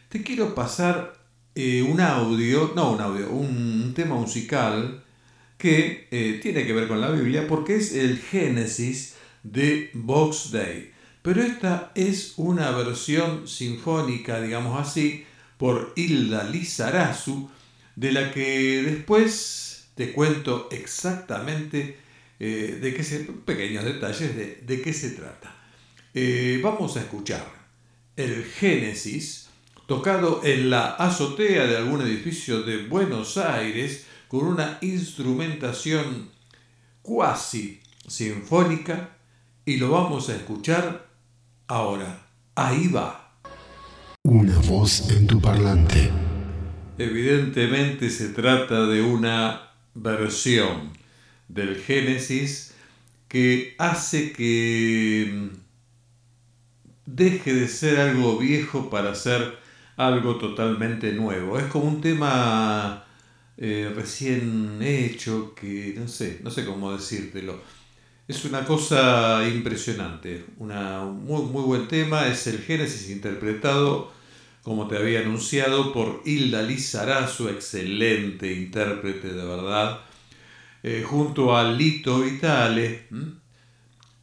te 0.10 0.22
quiero 0.22 0.54
pasar 0.54 1.18
eh, 1.56 1.82
un 1.82 2.02
audio, 2.02 2.74
no 2.76 2.92
un 2.92 3.02
audio, 3.02 3.30
un 3.30 3.94
tema 3.96 4.16
musical 4.16 5.04
que 5.58 6.40
tiene 6.42 6.66
que 6.66 6.74
ver 6.74 6.90
con 6.90 7.00
la 7.00 7.10
Biblia 7.10 7.48
porque 7.48 7.78
es 7.78 7.94
el 7.94 8.20
Génesis 8.20 9.16
de 9.44 9.92
Box 9.94 10.52
Day. 10.52 10.92
Pero 11.22 11.42
esta 11.42 11.94
es 11.96 12.34
una 12.36 12.72
versión 12.72 13.48
sinfónica, 13.48 14.42
digamos 14.42 14.78
así, 14.78 15.24
por 15.58 15.94
Hilda 15.96 16.44
Lizarazu, 16.44 17.50
de 17.96 18.12
la 18.12 18.32
que 18.32 18.84
después 18.84 19.88
te 19.96 20.12
cuento 20.12 20.70
exactamente 20.72 21.98
eh, 22.40 22.80
de 22.82 22.94
qué 22.94 23.04
pequeños 23.46 23.84
detalles 23.84 24.36
de, 24.36 24.64
de 24.66 24.82
qué 24.82 24.94
se 24.94 25.12
trata. 25.12 25.56
Eh, 26.14 26.60
vamos 26.64 26.98
a 26.98 27.02
escuchar 27.02 27.46
el 28.16 28.44
Génesis, 28.44 29.50
tocado 29.88 30.42
en 30.44 30.70
la 30.70 30.92
azotea 30.92 31.66
de 31.66 31.78
algún 31.78 32.02
edificio 32.02 32.62
de 32.64 32.88
Buenos 32.88 33.38
Aires, 33.38 34.06
con 34.28 34.46
una 34.46 34.78
instrumentación 34.82 36.30
cuasi 37.02 37.82
sinfónica 38.08 39.18
y 39.66 39.78
lo 39.78 39.92
vamos 39.92 40.30
a 40.30 40.36
escuchar 40.36 41.08
ahora. 41.68 42.28
Ahí 42.56 42.88
va. 42.88 43.38
Una 44.24 44.58
voz 44.60 45.10
en 45.12 45.28
tu 45.28 45.40
parlante. 45.40 46.12
Evidentemente 46.98 48.10
se 48.10 48.30
trata 48.30 48.86
de 48.86 49.02
una 49.02 49.72
versión 49.96 50.92
del 51.48 51.76
Génesis 51.76 52.74
que 53.28 53.76
hace 53.80 54.32
que 54.32 55.32
mm, 55.34 55.48
deje 57.06 57.54
de 57.54 57.68
ser 57.68 58.00
algo 58.00 58.38
viejo 58.38 58.90
para 58.92 59.16
ser 59.16 59.58
algo 59.98 60.38
totalmente 60.38 61.14
nuevo. 61.14 61.58
Es 61.58 61.66
como 61.66 61.86
un 61.86 62.02
tema 62.02 63.06
eh, 63.58 63.92
recién 63.96 64.80
hecho, 64.82 65.54
que 65.56 65.96
no 65.98 66.08
sé, 66.08 66.42
no 66.44 66.52
sé 66.52 66.66
cómo 66.66 66.92
decírtelo. 66.94 67.60
Es 68.28 68.46
una 68.46 68.66
cosa 68.66 69.48
impresionante, 69.48 70.46
una 70.58 71.04
muy, 71.04 71.42
muy 71.44 71.64
buen 71.64 71.88
tema, 71.88 72.28
es 72.28 72.48
el 72.48 72.60
Génesis 72.60 73.10
interpretado, 73.10 74.12
como 74.64 74.88
te 74.88 74.98
había 74.98 75.20
anunciado, 75.20 75.94
por 75.94 76.22
Hilda 76.26 76.64
Lizarazu, 76.64 77.50
excelente 77.50 78.52
intérprete 78.52 79.34
de 79.34 79.46
verdad, 79.46 80.02
eh, 80.82 81.04
junto 81.06 81.56
a 81.56 81.72
Lito 81.72 82.22
Vitale 82.22 83.08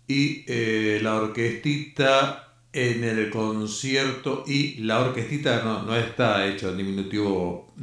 y 0.09 0.45
eh, 0.49 0.99
la 1.03 1.16
orquestita 1.16 2.55
en 2.72 3.05
el 3.05 3.30
concierto, 3.30 4.45
y 4.47 4.78
la 4.78 5.01
orquestita 5.01 5.62
no, 5.62 5.82
no 5.82 5.95
está 5.97 6.47
hecho 6.47 6.70
en 6.70 6.78
diminutivo 6.78 7.74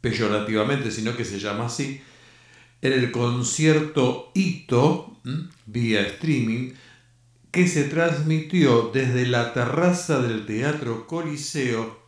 peyorativamente, 0.00 0.90
sino 0.90 1.16
que 1.16 1.24
se 1.24 1.38
llama 1.38 1.66
así, 1.66 2.00
en 2.80 2.92
el 2.92 3.10
concierto 3.10 4.30
Ito, 4.34 5.20
vía 5.66 6.02
streaming, 6.02 6.72
que 7.58 7.66
se 7.66 7.82
transmitió 7.88 8.92
desde 8.94 9.26
la 9.26 9.52
terraza 9.52 10.22
del 10.22 10.46
Teatro 10.46 11.08
Coliseo 11.08 11.98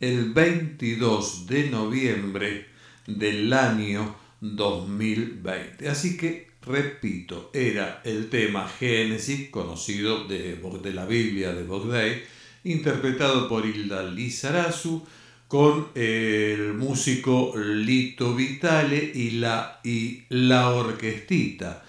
el 0.00 0.32
22 0.32 1.46
de 1.46 1.68
noviembre 1.68 2.66
del 3.06 3.52
año 3.52 4.16
2020. 4.40 5.86
Así 5.86 6.16
que, 6.16 6.48
repito, 6.62 7.50
era 7.52 8.00
el 8.06 8.30
tema 8.30 8.66
Génesis, 8.66 9.50
conocido 9.50 10.26
de, 10.26 10.56
de 10.82 10.94
la 10.94 11.04
Biblia 11.04 11.52
de 11.52 11.64
Bogday, 11.64 12.22
interpretado 12.64 13.50
por 13.50 13.66
Hilda 13.66 14.02
Lizarazu, 14.02 15.06
con 15.46 15.88
el 15.94 16.72
músico 16.72 17.52
Lito 17.54 18.34
Vitale 18.34 19.12
y 19.14 19.32
la, 19.32 19.78
y 19.84 20.22
la 20.30 20.70
orquestita, 20.70 21.84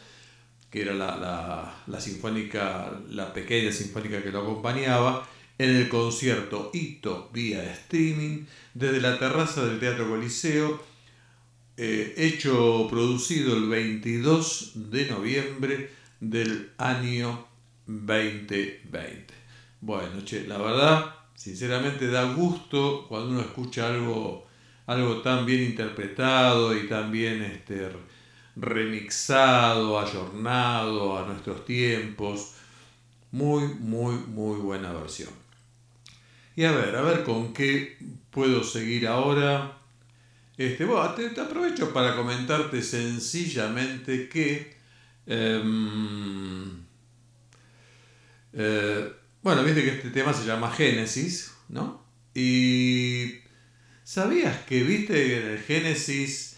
que 0.73 0.81
era 0.81 0.95
la, 0.95 1.83
la, 1.85 2.01
sinfónica, 2.01 2.91
la 3.11 3.31
pequeña 3.31 3.71
sinfónica 3.71 4.23
que 4.23 4.31
lo 4.31 4.39
acompañaba, 4.39 5.29
en 5.59 5.69
el 5.69 5.87
concierto 5.87 6.71
Hito 6.73 7.29
vía 7.31 7.63
streaming 7.73 8.45
desde 8.73 8.99
la 8.99 9.19
terraza 9.19 9.63
del 9.63 9.79
Teatro 9.79 10.09
Coliseo, 10.09 10.81
eh, 11.77 12.15
hecho 12.17 12.87
producido 12.89 13.55
el 13.55 13.69
22 13.69 14.71
de 14.89 15.05
noviembre 15.11 15.91
del 16.19 16.71
año 16.79 17.45
2020. 17.85 19.31
Bueno, 19.79 20.25
che, 20.25 20.47
la 20.47 20.57
verdad 20.57 21.23
Sinceramente 21.35 22.07
da 22.07 22.23
gusto 22.33 23.05
cuando 23.09 23.31
uno 23.31 23.41
escucha 23.41 23.87
algo, 23.87 24.47
algo 24.85 25.21
tan 25.21 25.45
bien 25.45 25.61
interpretado 25.63 26.73
y 26.73 26.87
tan 26.87 27.11
bien 27.11 27.41
este, 27.41 27.89
remixado, 28.55 29.99
ayornado 29.99 31.17
a 31.17 31.25
nuestros 31.27 31.65
tiempos. 31.65 32.53
Muy, 33.31 33.63
muy, 33.65 34.15
muy 34.27 34.57
buena 34.59 34.93
versión. 34.93 35.31
Y 36.55 36.65
a 36.65 36.71
ver, 36.71 36.95
a 36.95 37.01
ver 37.01 37.23
con 37.23 37.53
qué 37.53 37.97
puedo 38.29 38.63
seguir 38.63 39.07
ahora. 39.07 39.77
Este, 40.57 40.85
bueno, 40.85 41.11
te, 41.13 41.41
aprovecho 41.41 41.91
para 41.91 42.15
comentarte 42.15 42.83
sencillamente 42.83 44.29
que 44.29 44.75
em, 45.25 46.83
eh, 48.53 49.11
bueno, 49.41 49.63
viste 49.63 49.83
que 49.83 49.89
este 49.89 50.09
tema 50.11 50.31
se 50.31 50.45
llama 50.45 50.71
Génesis, 50.71 51.53
¿no? 51.69 52.05
Y 52.33 53.39
¿sabías 54.03 54.61
que, 54.65 54.83
viste, 54.83 55.37
en 55.37 55.47
el 55.53 55.59
Génesis 55.59 56.52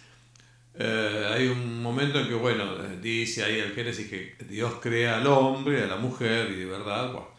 eh, 0.77 1.31
hay 1.33 1.47
un 1.47 1.81
momento 1.81 2.19
en 2.19 2.27
que, 2.27 2.33
bueno, 2.33 2.77
dice 3.01 3.43
ahí 3.43 3.59
el 3.59 3.73
Génesis 3.73 4.07
que 4.07 4.35
Dios 4.49 4.73
crea 4.81 5.17
al 5.17 5.27
hombre, 5.27 5.83
a 5.83 5.87
la 5.87 5.97
mujer, 5.97 6.51
y 6.51 6.55
de 6.55 6.65
verdad, 6.65 7.11
bueno. 7.11 7.29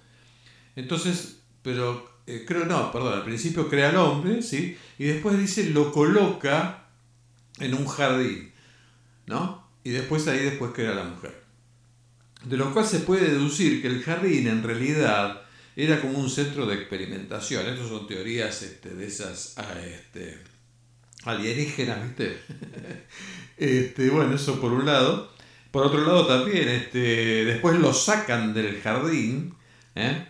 Entonces, 0.75 1.43
pero 1.63 2.21
eh, 2.27 2.45
creo, 2.47 2.65
no, 2.65 2.93
perdón, 2.93 3.15
al 3.15 3.25
principio 3.25 3.69
crea 3.69 3.91
al 3.91 3.97
hombre, 3.97 4.43
¿sí? 4.43 4.77
Y 4.99 5.05
después 5.05 5.39
dice, 5.39 5.71
lo 5.71 5.93
coloca 5.93 6.89
en 7.59 7.75
un 7.75 7.87
jardín, 7.87 8.53
¿no? 9.27 9.67
Y 9.85 9.91
después 9.91 10.27
ahí 10.29 10.41
después 10.41 10.73
crea 10.75 10.93
a 10.93 10.97
la 10.97 11.05
mujer 11.05 11.47
de 12.47 12.57
lo 12.57 12.73
cual 12.73 12.87
se 12.87 13.01
puede 13.01 13.29
deducir 13.29 13.83
que 13.83 13.89
el 13.89 14.03
jardín 14.03 14.47
en 14.47 14.63
realidad 14.63 15.43
era 15.75 16.01
como 16.01 16.19
un 16.19 16.31
centro 16.31 16.65
de 16.67 16.77
experimentación. 16.77 17.67
Estas 17.67 17.89
son 17.89 18.07
teorías 18.07 18.63
este, 18.63 18.91
de 18.91 19.07
esas 19.07 19.55
ah, 19.59 19.75
este, 19.85 20.39
alienígenas, 21.25 22.03
¿viste? 22.03 22.39
este, 23.57 24.11
bueno, 24.11 24.35
eso 24.35 24.61
por 24.61 24.73
un 24.73 24.87
lado. 24.87 25.35
Por 25.71 25.87
otro 25.87 26.05
lado 26.05 26.27
también, 26.27 26.69
este, 26.69 27.45
después 27.45 27.79
lo 27.79 27.93
sacan 27.93 28.55
del 28.55 28.81
jardín, 28.81 29.55
¿eh? 29.95 30.27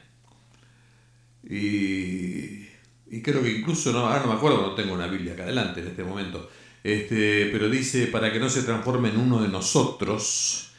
y, 1.49 2.67
y, 3.15 3.23
creo 3.23 3.43
que 3.43 3.59
incluso, 3.59 3.93
no, 3.93 4.01
ahora 4.01 4.23
no 4.23 4.29
me 4.29 4.35
acuerdo, 4.35 4.63
no 4.63 4.75
tengo 4.75 4.95
una 4.95 5.07
Biblia 5.07 5.35
acá 5.35 5.45
adelante 5.45 5.83
en 5.83 5.87
este 5.89 6.03
momento, 6.03 6.51
este, 6.83 7.49
pero 7.53 7.69
dice, 7.69 8.09
para 8.09 8.33
que 8.33 8.41
no 8.41 8.49
se 8.49 8.63
transforme 8.63 9.11
en 9.11 9.19
uno 9.19 9.41
de 9.41 9.49
nosotros, 9.49 10.71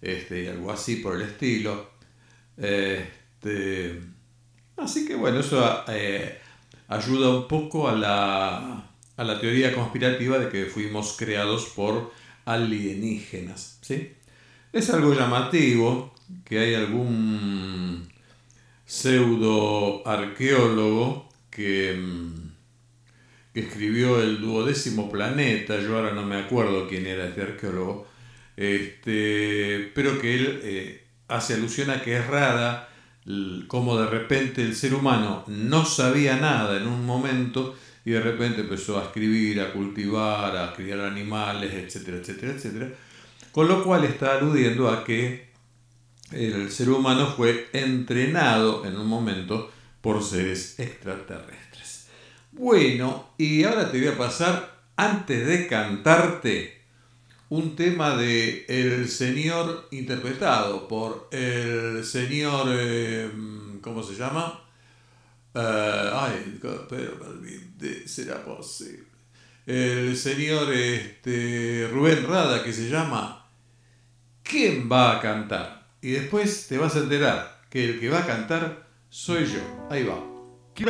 este, 0.00 0.50
algo 0.50 0.70
así 0.70 0.96
por 0.96 1.16
el 1.16 1.22
estilo. 1.22 1.92
Este, 2.56 4.00
así 4.76 5.06
que 5.06 5.14
bueno, 5.14 5.40
eso 5.40 5.84
eh, 5.88 6.38
ayuda 6.88 7.30
un 7.30 7.48
poco 7.48 7.88
a 7.88 7.92
la, 7.92 8.91
a 9.22 9.24
la 9.24 9.40
teoría 9.40 9.72
conspirativa 9.72 10.36
de 10.38 10.48
que 10.48 10.66
fuimos 10.66 11.14
creados 11.16 11.66
por 11.76 12.12
alienígenas. 12.44 13.78
¿sí? 13.80 14.12
Es 14.72 14.90
algo 14.90 15.14
llamativo 15.14 16.12
que 16.44 16.58
hay 16.58 16.74
algún 16.74 18.08
pseudo 18.84 20.06
arqueólogo 20.06 21.28
que, 21.50 21.96
que 23.54 23.60
escribió 23.60 24.20
el 24.20 24.40
duodécimo 24.40 25.08
planeta, 25.08 25.80
yo 25.80 25.96
ahora 25.96 26.12
no 26.12 26.24
me 26.24 26.36
acuerdo 26.36 26.88
quién 26.88 27.06
era 27.06 27.28
este 27.28 27.42
arqueólogo, 27.42 28.08
este, 28.56 29.92
pero 29.94 30.20
que 30.20 30.34
él 30.34 30.60
eh, 30.64 31.06
hace 31.28 31.54
alusión 31.54 31.90
a 31.90 32.02
que 32.02 32.16
es 32.16 32.26
rara 32.26 32.88
como 33.68 33.96
de 33.98 34.06
repente 34.06 34.62
el 34.62 34.74
ser 34.74 34.94
humano 34.94 35.44
no 35.46 35.84
sabía 35.84 36.38
nada 36.38 36.76
en 36.76 36.88
un 36.88 37.06
momento 37.06 37.76
y 38.04 38.10
de 38.10 38.20
repente 38.20 38.62
empezó 38.62 38.98
a 38.98 39.04
escribir, 39.04 39.60
a 39.60 39.72
cultivar, 39.72 40.56
a 40.56 40.72
criar 40.74 41.00
animales, 41.00 41.72
etcétera, 41.72 42.18
etcétera, 42.18 42.52
etcétera. 42.52 42.88
Con 43.52 43.68
lo 43.68 43.84
cual 43.84 44.04
está 44.04 44.38
aludiendo 44.38 44.90
a 44.90 45.04
que 45.04 45.52
el 46.32 46.70
ser 46.70 46.90
humano 46.90 47.26
fue 47.36 47.68
entrenado 47.72 48.84
en 48.86 48.96
un 48.96 49.06
momento 49.06 49.70
por 50.00 50.22
seres 50.22 50.78
extraterrestres. 50.80 52.08
Bueno, 52.50 53.30
y 53.38 53.64
ahora 53.64 53.90
te 53.90 53.98
voy 53.98 54.08
a 54.08 54.18
pasar, 54.18 54.82
antes 54.96 55.46
de 55.46 55.66
cantarte, 55.68 56.82
un 57.50 57.76
tema 57.76 58.16
de 58.16 58.64
El 58.66 59.08
Señor 59.08 59.88
interpretado 59.90 60.88
por 60.88 61.28
el 61.32 62.02
señor, 62.02 62.66
eh, 62.70 63.30
¿cómo 63.82 64.02
se 64.02 64.14
llama? 64.14 64.61
Eh, 65.54 66.10
ay, 66.12 66.58
pero 66.88 67.18
será 68.06 68.44
posible. 68.44 69.04
El 69.66 70.16
señor 70.16 70.72
este, 70.72 71.88
Rubén 71.92 72.26
Rada 72.26 72.64
que 72.64 72.72
se 72.72 72.88
llama 72.88 73.46
¿Quién 74.42 74.90
va 74.90 75.18
a 75.18 75.20
cantar? 75.20 75.88
Y 76.00 76.12
después 76.12 76.66
te 76.68 76.78
vas 76.78 76.96
a 76.96 77.00
enterar 77.00 77.60
que 77.70 77.84
el 77.84 78.00
que 78.00 78.08
va 78.08 78.20
a 78.20 78.26
cantar 78.26 78.88
soy 79.08 79.44
yo. 79.44 79.60
Ahí 79.88 80.04
va. 80.04 80.32
Qué 80.74 80.84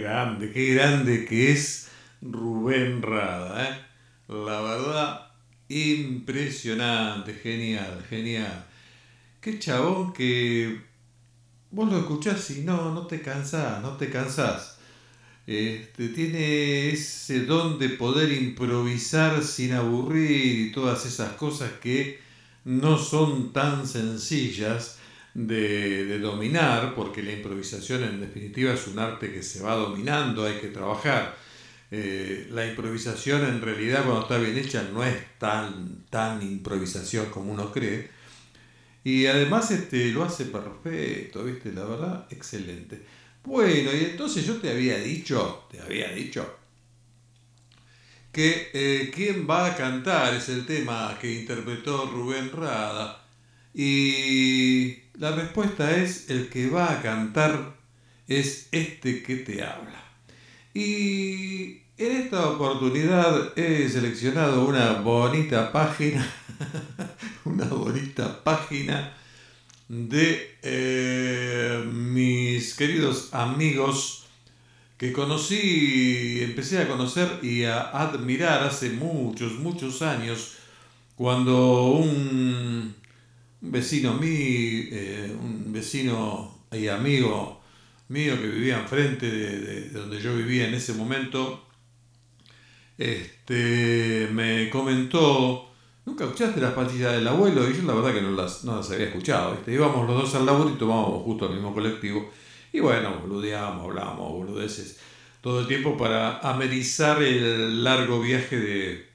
grande, 0.00 0.52
qué 0.52 0.74
grande 0.74 1.24
que 1.24 1.52
es 1.52 1.88
Rubén 2.20 3.02
Rada, 3.02 3.68
¿eh? 3.68 3.78
La 4.28 4.60
verdad, 4.60 5.32
impresionante, 5.68 7.34
genial, 7.34 8.04
genial. 8.08 8.66
Qué 9.40 9.58
chabón 9.58 10.12
que 10.12 10.80
vos 11.74 11.90
lo 11.90 11.98
escuchás 11.98 12.50
y 12.50 12.60
no, 12.60 12.94
no 12.94 13.06
te 13.06 13.20
cansás, 13.20 13.82
no 13.82 13.96
te 13.96 14.08
cansás. 14.08 14.78
Este, 15.46 16.08
tiene 16.08 16.90
ese 16.90 17.44
don 17.44 17.78
de 17.78 17.90
poder 17.90 18.32
improvisar 18.32 19.42
sin 19.42 19.72
aburrir 19.72 20.68
y 20.68 20.72
todas 20.72 21.04
esas 21.04 21.32
cosas 21.32 21.72
que 21.82 22.20
no 22.64 22.96
son 22.96 23.52
tan 23.52 23.86
sencillas 23.86 24.98
de, 25.34 26.06
de, 26.06 26.18
dominar, 26.20 26.94
porque 26.94 27.22
la 27.22 27.32
improvisación 27.32 28.04
en 28.04 28.20
definitiva 28.20 28.72
es 28.72 28.86
un 28.86 28.98
arte 28.98 29.32
que 29.32 29.42
se 29.42 29.62
va 29.62 29.74
dominando, 29.74 30.44
hay 30.44 30.60
que 30.60 30.68
trabajar. 30.68 31.36
Eh, 31.90 32.48
la 32.50 32.66
improvisación 32.66 33.44
en 33.44 33.60
realidad 33.60 34.04
cuando 34.04 34.22
está 34.22 34.38
bien 34.38 34.56
hecha 34.56 34.88
no 34.92 35.04
es 35.04 35.16
tan, 35.38 36.04
tan 36.08 36.40
improvisación 36.42 37.26
como 37.26 37.52
uno 37.52 37.70
cree. 37.72 38.10
Y 39.04 39.26
además 39.26 39.70
este, 39.70 40.10
lo 40.12 40.24
hace 40.24 40.46
perfecto, 40.46 41.44
¿viste? 41.44 41.72
La 41.72 41.84
verdad, 41.84 42.26
excelente. 42.30 43.02
Bueno, 43.44 43.92
y 43.92 44.04
entonces 44.04 44.46
yo 44.46 44.56
te 44.56 44.70
había 44.70 44.96
dicho, 44.98 45.68
te 45.70 45.78
había 45.80 46.10
dicho, 46.10 46.58
que 48.32 48.70
eh, 48.72 49.12
quién 49.14 49.46
va 49.48 49.66
a 49.66 49.76
cantar 49.76 50.34
es 50.34 50.48
el 50.48 50.66
tema 50.66 51.16
que 51.20 51.40
interpretó 51.40 52.06
Rubén 52.06 52.50
Rada. 52.50 53.24
Y 53.74 54.96
la 55.18 55.32
respuesta 55.32 55.94
es, 55.96 56.30
el 56.30 56.48
que 56.48 56.70
va 56.70 56.90
a 56.92 57.02
cantar 57.02 57.76
es 58.26 58.68
este 58.72 59.22
que 59.22 59.36
te 59.36 59.62
habla. 59.62 60.02
Y 60.72 61.83
en 61.96 62.12
esta 62.12 62.48
oportunidad 62.48 63.56
he 63.56 63.88
seleccionado 63.88 64.64
una 64.64 64.94
bonita 64.94 65.70
página, 65.70 66.26
una 67.44 67.66
bonita 67.66 68.42
página 68.42 69.12
de 69.88 70.56
eh, 70.62 71.84
mis 71.92 72.74
queridos 72.74 73.32
amigos 73.32 74.24
que 74.96 75.12
conocí, 75.12 76.40
empecé 76.42 76.80
a 76.80 76.88
conocer 76.88 77.38
y 77.42 77.64
a 77.64 77.90
admirar 77.90 78.64
hace 78.64 78.90
muchos, 78.90 79.52
muchos 79.54 80.02
años, 80.02 80.54
cuando 81.14 81.84
un 81.92 82.94
vecino 83.60 84.14
mío, 84.14 84.28
eh, 84.30 85.36
un 85.40 85.72
vecino 85.72 86.58
y 86.72 86.88
amigo 86.88 87.60
mío 88.08 88.40
que 88.40 88.48
vivía 88.48 88.80
enfrente 88.80 89.30
de, 89.30 89.60
de 89.60 89.90
donde 89.90 90.20
yo 90.20 90.36
vivía 90.36 90.68
en 90.68 90.74
ese 90.74 90.92
momento, 90.94 91.63
este, 92.98 94.28
me 94.32 94.70
comentó, 94.70 95.70
¿nunca 96.04 96.24
escuchaste 96.24 96.60
las 96.60 96.74
pastillas 96.74 97.12
del 97.12 97.26
abuelo? 97.26 97.68
Y 97.68 97.74
yo 97.74 97.82
la 97.82 97.94
verdad 97.94 98.14
que 98.14 98.22
no 98.22 98.30
las, 98.30 98.64
no 98.64 98.76
las 98.76 98.90
había 98.90 99.06
escuchado. 99.06 99.52
¿viste? 99.52 99.72
Íbamos 99.72 100.06
los 100.06 100.22
dos 100.22 100.34
al 100.34 100.46
laburo 100.46 100.70
y 100.70 100.78
tomábamos 100.78 101.22
justo 101.22 101.46
el 101.46 101.54
mismo 101.54 101.74
colectivo. 101.74 102.30
Y 102.72 102.80
bueno, 102.80 103.18
boludeábamos, 103.20 103.84
hablábamos, 103.84 104.32
boludeces, 104.32 104.98
todo 105.40 105.60
el 105.60 105.66
tiempo 105.66 105.96
para 105.96 106.38
amenizar 106.38 107.22
el 107.22 107.84
largo 107.84 108.20
viaje 108.20 108.58
de 108.58 109.08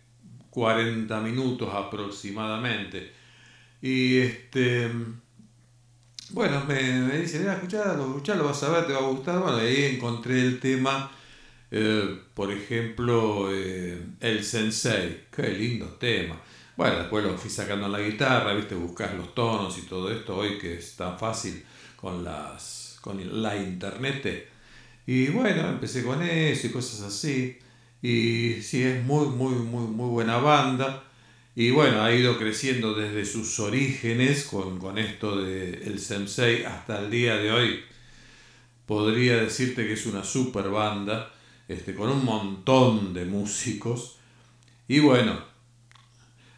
40 0.50 1.20
minutos 1.22 1.70
aproximadamente. 1.74 3.14
Y 3.82 4.18
este... 4.18 4.90
Bueno, 6.32 6.64
me, 6.68 7.18
dice, 7.18 7.40
mira, 7.40 7.54
escuchalo, 7.54 8.06
escuchalo, 8.06 8.44
vas 8.44 8.62
a 8.62 8.70
ver, 8.70 8.86
te 8.86 8.94
va 8.94 9.00
a 9.00 9.08
gustar. 9.10 9.40
Bueno, 9.40 9.58
ahí 9.58 9.86
encontré 9.96 10.40
el 10.40 10.60
tema 10.60 11.10
eh, 11.72 12.20
por 12.34 12.52
ejemplo, 12.52 13.50
eh, 13.52 14.02
el 14.20 14.44
Sensei, 14.44 15.26
qué 15.32 15.50
lindo 15.50 15.86
tema. 16.00 16.42
Bueno, 16.76 17.00
después 17.00 17.24
lo 17.26 17.38
fui 17.38 17.50
sacando 17.50 17.86
en 17.88 17.92
la 17.92 18.00
guitarra, 18.00 18.54
viste, 18.54 18.76
buscar 18.76 19.14
los 19.14 19.36
tonos 19.36 19.78
y 19.78 19.82
todo 19.84 20.12
esto 20.12 20.38
hoy 20.38 20.58
que 20.58 20.76
es 20.76 20.96
tan 20.96 21.20
fácil 21.20 21.64
con 21.96 22.24
las 22.24 22.98
con 23.02 23.42
la 23.42 23.56
internet. 23.58 24.48
Y 25.06 25.28
bueno, 25.28 25.70
empecé 25.70 26.04
con 26.04 26.22
eso 26.22 26.68
y 26.68 26.72
cosas 26.72 27.02
así. 27.02 27.58
Y 28.02 28.62
sí, 28.62 28.84
es 28.84 29.04
muy, 29.04 29.28
muy, 29.28 29.56
muy, 29.56 29.88
muy 29.88 30.10
buena 30.10 30.38
banda. 30.38 31.04
Y 31.56 31.72
bueno, 31.72 32.02
ha 32.04 32.14
ido 32.14 32.38
creciendo 32.38 32.94
desde 32.94 33.26
sus 33.26 33.60
orígenes 33.60 34.46
con, 34.46 34.80
con 34.80 34.98
esto 34.98 35.42
de 35.42 35.72
el 35.86 36.00
Sensei 36.00 36.64
hasta 36.64 37.00
el 37.00 37.12
día 37.12 37.36
de 37.38 37.52
hoy. 37.52 37.84
Podría 38.86 39.38
decirte 39.38 39.86
que 39.86 39.94
es 39.94 40.06
una 40.06 40.24
super 40.24 40.70
banda 40.70 41.34
este, 41.70 41.94
con 41.94 42.10
un 42.10 42.26
montón 42.26 43.14
de 43.14 43.26
músicos. 43.26 44.18
Y 44.88 45.00
bueno, 45.00 45.40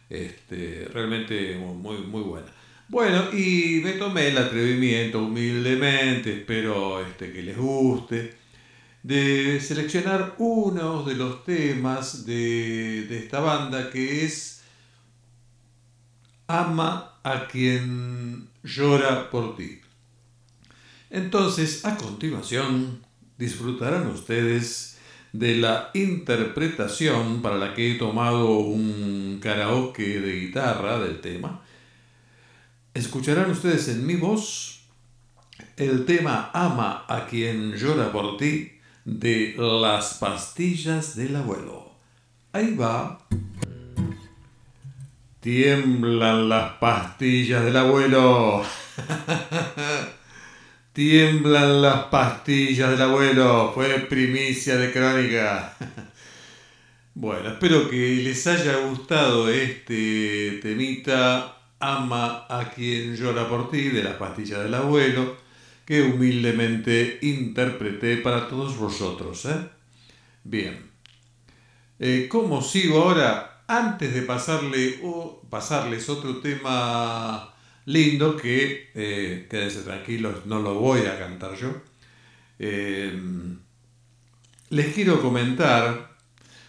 este, 0.08 0.88
realmente 0.92 1.56
muy, 1.56 1.98
muy 1.98 2.22
buena. 2.22 2.48
Bueno, 2.88 3.32
y 3.32 3.80
me 3.84 3.92
tomé 3.92 4.28
el 4.28 4.38
atrevimiento 4.38 5.22
humildemente, 5.22 6.38
espero 6.38 7.04
este, 7.06 7.32
que 7.32 7.42
les 7.42 7.56
guste, 7.56 8.36
de 9.02 9.60
seleccionar 9.60 10.34
uno 10.38 11.04
de 11.04 11.14
los 11.14 11.44
temas 11.44 12.24
de, 12.26 13.06
de 13.08 13.18
esta 13.18 13.40
banda 13.40 13.90
que 13.90 14.24
es 14.24 14.62
Ama 16.46 17.18
a 17.22 17.46
quien 17.48 18.48
llora 18.62 19.30
por 19.30 19.56
ti. 19.56 19.80
Entonces, 21.08 21.84
a 21.84 21.96
continuación, 21.96 23.00
disfrutarán 23.38 24.06
ustedes 24.08 24.91
de 25.32 25.56
la 25.56 25.90
interpretación 25.94 27.40
para 27.40 27.56
la 27.56 27.74
que 27.74 27.92
he 27.92 27.94
tomado 27.94 28.58
un 28.58 29.40
karaoke 29.42 30.20
de 30.20 30.40
guitarra 30.40 30.98
del 30.98 31.20
tema. 31.20 31.62
Escucharán 32.94 33.50
ustedes 33.50 33.88
en 33.88 34.06
mi 34.06 34.16
voz 34.16 34.82
el 35.76 36.04
tema 36.04 36.50
Ama 36.52 37.06
a 37.08 37.26
quien 37.26 37.72
llora 37.74 38.12
por 38.12 38.36
ti 38.36 38.72
de 39.04 39.54
las 39.56 40.14
pastillas 40.14 41.16
del 41.16 41.36
abuelo. 41.36 41.92
Ahí 42.52 42.74
va. 42.74 43.18
Tiemblan 45.40 46.48
las 46.48 46.74
pastillas 46.74 47.64
del 47.64 47.76
abuelo. 47.76 48.62
Tiemblan 50.92 51.80
las 51.80 52.04
pastillas 52.04 52.90
del 52.90 53.02
abuelo. 53.02 53.72
Fue 53.74 53.88
primicia 54.00 54.76
de 54.76 54.92
crónica. 54.92 55.76
Bueno, 57.14 57.50
espero 57.50 57.90
que 57.90 57.96
les 57.96 58.46
haya 58.46 58.78
gustado 58.88 59.50
este 59.50 60.60
temita 60.62 61.58
Ama 61.78 62.46
a 62.48 62.70
quien 62.74 63.14
llora 63.14 63.46
por 63.50 63.70
ti 63.70 63.90
de 63.90 64.02
las 64.02 64.14
pastillas 64.14 64.62
del 64.62 64.72
abuelo 64.72 65.36
que 65.84 66.00
humildemente 66.00 67.18
interpreté 67.20 68.16
para 68.16 68.48
todos 68.48 68.78
vosotros. 68.78 69.44
¿eh? 69.44 69.68
Bien. 70.44 70.90
Eh, 71.98 72.28
¿Cómo 72.30 72.62
sigo 72.62 73.02
ahora? 73.02 73.64
Antes 73.66 74.14
de 74.14 74.22
pasarle, 74.22 75.00
o 75.02 75.42
pasarles 75.50 76.08
otro 76.08 76.38
tema 76.38 77.51
lindo 77.84 78.36
que, 78.36 78.90
eh, 78.94 79.46
quédense 79.50 79.82
tranquilos, 79.82 80.46
no 80.46 80.60
lo 80.60 80.74
voy 80.74 81.02
a 81.02 81.18
cantar 81.18 81.56
yo. 81.56 81.82
Eh, 82.58 83.12
les 84.70 84.94
quiero 84.94 85.20
comentar, 85.20 86.16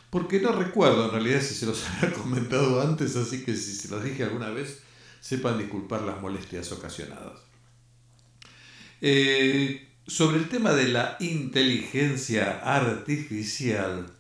porque 0.09 0.39
no 0.39 0.51
recuerdo 0.51 1.05
en 1.05 1.11
realidad 1.11 1.41
si 1.41 1.53
se 1.53 1.65
los 1.65 1.87
había 2.01 2.13
comentado 2.13 2.81
antes, 2.81 3.15
así 3.15 3.43
que 3.43 3.55
si 3.55 3.73
se 3.73 3.89
los 3.89 4.03
dije 4.03 4.23
alguna 4.23 4.49
vez, 4.49 4.81
sepan 5.21 5.57
disculpar 5.57 6.01
las 6.01 6.19
molestias 6.21 6.71
ocasionadas. 6.71 7.39
Eh, 9.01 9.87
sobre 10.05 10.37
el 10.37 10.49
tema 10.49 10.73
de 10.73 10.89
la 10.89 11.15
inteligencia 11.19 12.59
artificial, 12.61 14.11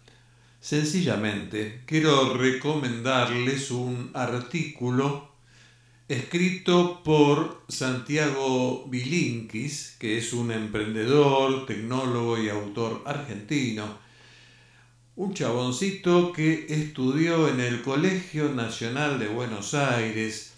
sencillamente 0.61 1.83
quiero 1.85 2.37
recomendarles 2.37 3.69
un 3.71 4.11
artículo 4.13 5.32
escrito 6.07 7.01
por 7.03 7.63
Santiago 7.69 8.85
Bilinkis, 8.89 9.95
que 9.99 10.17
es 10.17 10.33
un 10.33 10.51
emprendedor, 10.51 11.65
tecnólogo 11.65 12.37
y 12.41 12.49
autor 12.49 13.03
argentino. 13.05 13.97
Un 15.15 15.33
chaboncito 15.33 16.33
que 16.33 16.65
estudió 16.69 17.47
en 17.47 17.59
el 17.59 17.81
Colegio 17.81 18.49
Nacional 18.49 19.19
de 19.19 19.27
Buenos 19.27 19.73
Aires 19.73 20.53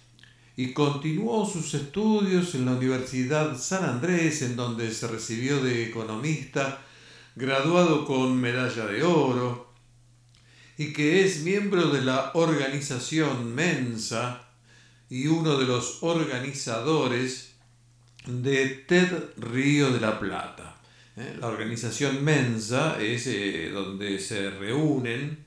y 0.58 0.72
continuó 0.72 1.46
sus 1.46 1.74
estudios 1.74 2.56
en 2.56 2.66
la 2.66 2.72
Universidad 2.72 3.58
San 3.58 3.84
Andrés, 3.84 4.41
en 4.41 4.56
donde 4.56 4.91
se 4.93 5.08
recibió 5.08 5.62
de 5.62 5.84
economista, 5.84 6.82
graduado 7.36 8.06
con 8.06 8.39
medalla 8.39 8.86
de 8.86 9.04
oro, 9.04 9.74
y 10.78 10.93
que 10.93 11.26
es 11.26 11.41
miembro 11.41 11.89
de 11.89 12.02
la 12.02 12.32
organización 12.34 13.54
Mensa, 13.54 14.45
y 15.10 15.28
uno 15.28 15.58
de 15.58 15.66
los 15.66 15.99
organizadores 16.01 17.53
de 18.26 18.68
TED 18.88 19.12
Río 19.38 19.91
de 19.91 19.99
la 19.99 20.20
Plata. 20.20 20.78
¿eh? 21.16 21.36
La 21.39 21.47
organización 21.47 22.24
Mensa 22.24 22.97
es 22.99 23.28
eh, 23.28 23.70
donde 23.72 24.20
se 24.20 24.49
reúnen 24.49 25.45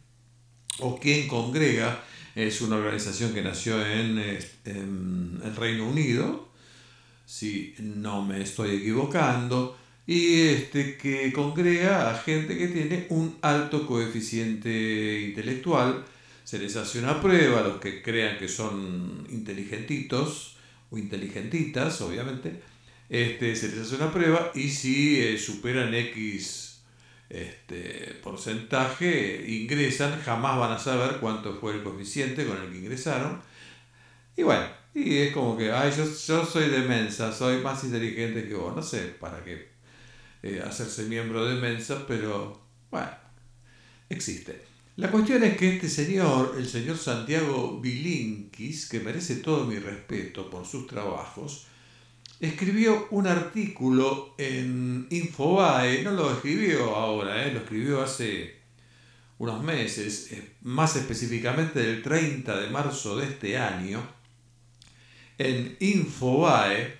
o 0.80 0.98
quien 0.98 1.26
congrega, 1.26 2.04
es 2.34 2.60
una 2.60 2.76
organización 2.76 3.34
que 3.34 3.42
nació 3.42 3.84
en, 3.84 4.18
el 4.18 5.56
Reino 5.56 5.88
Unido, 5.88 6.48
si 7.26 7.74
no 7.78 8.24
me 8.24 8.42
estoy 8.42 8.76
equivocando, 8.76 9.76
y 10.06 10.42
este, 10.42 10.96
que 10.96 11.32
congrega 11.32 12.10
a 12.10 12.18
gente 12.18 12.56
que 12.56 12.68
tiene 12.68 13.06
un 13.10 13.36
alto 13.42 13.86
coeficiente 13.86 15.20
intelectual, 15.20 16.04
se 16.48 16.58
les 16.58 16.76
hace 16.76 16.98
una 17.00 17.20
prueba 17.20 17.60
a 17.60 17.62
los 17.62 17.76
que 17.78 18.02
crean 18.02 18.38
que 18.38 18.48
son 18.48 19.26
inteligentitos 19.28 20.56
o 20.90 20.96
inteligentitas, 20.96 22.00
obviamente, 22.00 22.62
este, 23.10 23.54
se 23.54 23.68
les 23.68 23.80
hace 23.80 23.96
una 23.96 24.10
prueba 24.10 24.50
y 24.54 24.70
si 24.70 25.20
eh, 25.20 25.36
superan 25.36 25.92
X 25.92 26.80
este, 27.28 28.14
porcentaje, 28.22 29.44
ingresan, 29.46 30.22
jamás 30.22 30.58
van 30.58 30.72
a 30.72 30.78
saber 30.78 31.18
cuánto 31.20 31.54
fue 31.54 31.74
el 31.74 31.82
coeficiente 31.82 32.46
con 32.46 32.56
el 32.56 32.72
que 32.72 32.78
ingresaron. 32.78 33.42
Y 34.34 34.42
bueno, 34.42 34.68
y 34.94 35.18
es 35.18 35.34
como 35.34 35.54
que, 35.54 35.70
ay, 35.70 35.92
yo, 35.94 36.04
yo 36.06 36.46
soy 36.46 36.70
de 36.70 36.78
Mensa, 36.78 37.30
soy 37.30 37.60
más 37.60 37.84
inteligente 37.84 38.48
que 38.48 38.54
vos, 38.54 38.74
no 38.74 38.82
sé 38.82 39.00
para 39.20 39.44
qué 39.44 39.68
eh, 40.42 40.62
hacerse 40.66 41.02
miembro 41.02 41.44
de 41.44 41.60
Mensa, 41.60 42.06
pero 42.08 42.58
bueno, 42.90 43.10
existe. 44.08 44.67
La 44.98 45.12
cuestión 45.12 45.44
es 45.44 45.56
que 45.56 45.76
este 45.76 45.88
señor, 45.88 46.56
el 46.58 46.68
señor 46.68 46.98
Santiago 46.98 47.78
Bilinkis, 47.80 48.88
que 48.88 48.98
merece 48.98 49.36
todo 49.36 49.64
mi 49.64 49.78
respeto 49.78 50.50
por 50.50 50.66
sus 50.66 50.88
trabajos, 50.88 51.68
escribió 52.40 53.06
un 53.12 53.28
artículo 53.28 54.34
en 54.38 55.06
Infobae, 55.08 56.02
no 56.02 56.10
lo 56.10 56.32
escribió 56.32 56.96
ahora, 56.96 57.46
eh, 57.46 57.52
lo 57.52 57.60
escribió 57.60 58.02
hace 58.02 58.56
unos 59.38 59.62
meses, 59.62 60.34
más 60.62 60.96
específicamente 60.96 61.78
del 61.78 62.02
30 62.02 62.60
de 62.60 62.70
marzo 62.70 63.18
de 63.18 63.26
este 63.26 63.56
año, 63.56 64.02
en 65.38 65.76
Infobae, 65.78 66.98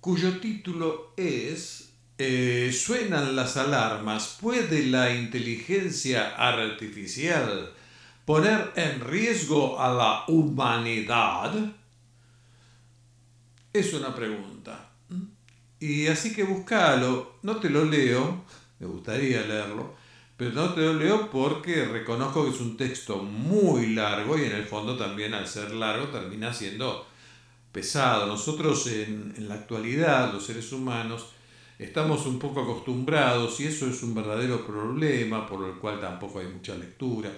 cuyo 0.00 0.38
título 0.38 1.14
es 1.16 1.89
eh, 2.22 2.70
suenan 2.70 3.34
las 3.34 3.56
alarmas. 3.56 4.36
¿Puede 4.38 4.84
la 4.84 5.10
inteligencia 5.10 6.36
artificial 6.36 7.72
poner 8.26 8.72
en 8.76 9.00
riesgo 9.00 9.80
a 9.80 9.90
la 9.94 10.24
humanidad? 10.28 11.54
Es 13.72 13.94
una 13.94 14.14
pregunta. 14.14 14.90
Y 15.78 16.08
así 16.08 16.34
que 16.34 16.44
buscalo, 16.44 17.38
no 17.42 17.56
te 17.56 17.70
lo 17.70 17.86
leo, 17.86 18.44
me 18.80 18.86
gustaría 18.86 19.40
leerlo, 19.40 19.94
pero 20.36 20.52
no 20.52 20.74
te 20.74 20.82
lo 20.82 20.92
leo 20.92 21.30
porque 21.30 21.86
reconozco 21.86 22.44
que 22.44 22.50
es 22.50 22.60
un 22.60 22.76
texto 22.76 23.16
muy 23.16 23.94
largo 23.94 24.36
y 24.36 24.44
en 24.44 24.52
el 24.52 24.66
fondo 24.66 24.94
también 24.94 25.32
al 25.32 25.48
ser 25.48 25.70
largo 25.70 26.08
termina 26.08 26.52
siendo 26.52 27.06
pesado. 27.72 28.26
Nosotros 28.26 28.86
en 28.88 29.48
la 29.48 29.54
actualidad, 29.54 30.34
los 30.34 30.44
seres 30.44 30.70
humanos, 30.72 31.28
estamos 31.80 32.26
un 32.26 32.38
poco 32.38 32.60
acostumbrados, 32.60 33.58
y 33.60 33.66
eso 33.66 33.88
es 33.88 34.02
un 34.02 34.14
verdadero 34.14 34.66
problema, 34.66 35.46
por 35.46 35.66
el 35.66 35.76
cual 35.76 35.98
tampoco 36.00 36.38
hay 36.38 36.46
mucha 36.46 36.76
lectura, 36.76 37.30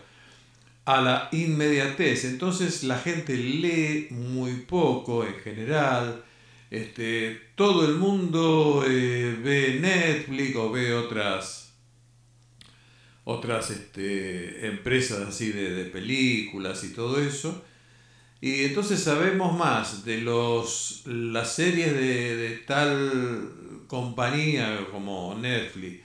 a 0.84 1.00
la 1.00 1.28
inmediatez. 1.30 2.24
Entonces 2.24 2.82
la 2.82 2.98
gente 2.98 3.36
lee 3.36 4.08
muy 4.10 4.52
poco 4.62 5.24
en 5.24 5.34
general. 5.34 6.24
Este, 6.70 7.40
todo 7.54 7.86
el 7.86 7.96
mundo 7.96 8.84
eh, 8.86 9.38
ve 9.42 9.78
Netflix 9.80 10.56
o 10.56 10.72
ve 10.72 10.92
otras, 10.92 11.72
otras 13.24 13.70
este, 13.70 14.66
empresas 14.66 15.28
así 15.28 15.52
de, 15.52 15.70
de 15.70 15.84
películas 15.84 16.82
y 16.82 16.92
todo 16.92 17.20
eso. 17.20 17.62
Y 18.40 18.64
entonces 18.64 19.00
sabemos 19.00 19.56
más 19.56 20.04
de 20.04 20.18
los, 20.18 21.02
las 21.06 21.54
series 21.54 21.92
de, 21.92 22.36
de 22.36 22.50
tal 22.58 23.61
compañía 23.92 24.86
como 24.90 25.34
Netflix 25.38 26.00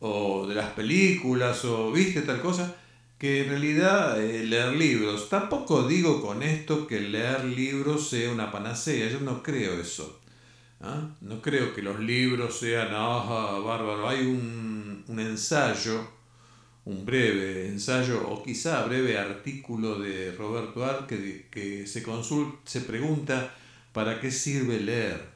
o 0.00 0.46
de 0.46 0.54
las 0.54 0.72
películas 0.72 1.64
o 1.64 1.90
viste 1.90 2.20
tal 2.20 2.42
cosa 2.42 2.76
que 3.18 3.44
en 3.44 3.48
realidad 3.48 4.22
eh, 4.22 4.44
leer 4.44 4.74
libros. 4.74 5.30
Tampoco 5.30 5.88
digo 5.88 6.20
con 6.20 6.42
esto 6.42 6.86
que 6.86 7.00
leer 7.00 7.46
libros 7.46 8.10
sea 8.10 8.30
una 8.30 8.52
panacea, 8.52 9.08
yo 9.08 9.20
no 9.20 9.42
creo 9.42 9.80
eso. 9.80 10.20
¿ah? 10.82 11.00
No 11.22 11.40
creo 11.40 11.74
que 11.74 11.80
los 11.80 11.98
libros 11.98 12.58
sean, 12.58 12.88
ah, 12.90 13.58
bárbaro, 13.64 14.06
hay 14.06 14.26
un, 14.26 15.02
un 15.08 15.18
ensayo, 15.18 16.06
un 16.84 17.06
breve 17.06 17.68
ensayo 17.68 18.28
o 18.28 18.42
quizá 18.42 18.84
breve 18.84 19.16
artículo 19.16 19.98
de 19.98 20.32
Roberto 20.32 20.84
Ar 20.84 21.06
que, 21.06 21.46
que 21.50 21.86
se, 21.86 22.02
consulta, 22.02 22.58
se 22.66 22.82
pregunta 22.82 23.54
para 23.94 24.20
qué 24.20 24.30
sirve 24.30 24.78
leer. 24.78 25.33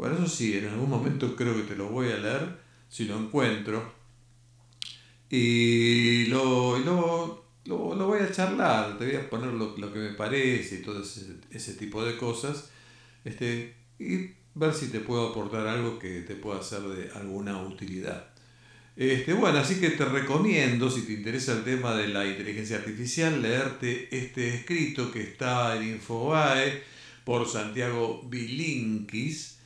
Bueno, 0.00 0.16
eso 0.16 0.28
sí, 0.28 0.56
en 0.56 0.66
algún 0.66 0.88
momento 0.88 1.36
creo 1.36 1.54
que 1.54 1.64
te 1.64 1.76
lo 1.76 1.90
voy 1.90 2.10
a 2.10 2.16
leer, 2.16 2.56
si 2.88 3.04
lo 3.04 3.18
encuentro. 3.18 3.92
Y 5.28 6.24
lo, 6.28 6.78
lo, 6.78 7.44
lo, 7.66 7.94
lo 7.94 8.06
voy 8.06 8.20
a 8.20 8.32
charlar, 8.32 8.96
te 8.96 9.04
voy 9.04 9.16
a 9.16 9.28
poner 9.28 9.52
lo, 9.52 9.76
lo 9.76 9.92
que 9.92 9.98
me 9.98 10.14
parece 10.14 10.76
y 10.76 10.82
todo 10.82 11.02
ese, 11.02 11.36
ese, 11.50 11.74
tipo 11.74 12.02
de 12.02 12.16
cosas. 12.16 12.70
Este, 13.26 13.74
y 13.98 14.30
ver 14.54 14.72
si 14.72 14.86
te 14.86 15.00
puedo 15.00 15.28
aportar 15.28 15.66
algo 15.66 15.98
que 15.98 16.22
te 16.22 16.34
pueda 16.34 16.62
ser 16.62 16.80
de 16.80 17.10
alguna 17.10 17.60
utilidad. 17.62 18.30
Este, 18.96 19.34
bueno, 19.34 19.58
así 19.58 19.80
que 19.80 19.90
te 19.90 20.06
recomiendo, 20.06 20.90
si 20.90 21.02
te 21.02 21.12
interesa 21.12 21.52
el 21.52 21.62
tema 21.62 21.94
de 21.94 22.08
la 22.08 22.26
inteligencia 22.26 22.78
artificial, 22.78 23.42
leerte 23.42 24.08
este 24.10 24.48
escrito 24.54 25.12
que 25.12 25.20
está 25.20 25.76
en 25.76 25.90
Infobae 25.90 26.84
por 27.22 27.46
Santiago 27.46 28.22
Bilinkis 28.30 29.59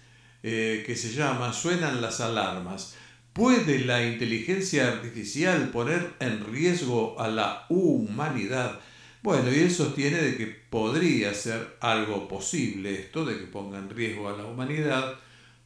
eh, 0.46 0.84
que 0.86 0.94
se 0.94 1.10
llama 1.14 1.54
Suenan 1.54 2.02
las 2.02 2.20
alarmas. 2.20 2.96
¿Puede 3.32 3.78
la 3.78 4.06
inteligencia 4.06 4.88
artificial 4.88 5.70
poner 5.70 6.12
en 6.20 6.44
riesgo 6.44 7.18
a 7.18 7.28
la 7.28 7.64
humanidad? 7.70 8.78
Bueno, 9.22 9.50
y 9.50 9.60
él 9.60 9.70
sostiene 9.70 10.18
de 10.18 10.36
que 10.36 10.46
podría 10.46 11.32
ser 11.32 11.78
algo 11.80 12.28
posible 12.28 12.92
esto, 12.92 13.24
de 13.24 13.38
que 13.38 13.46
ponga 13.46 13.78
en 13.78 13.88
riesgo 13.88 14.28
a 14.28 14.36
la 14.36 14.44
humanidad, 14.44 15.14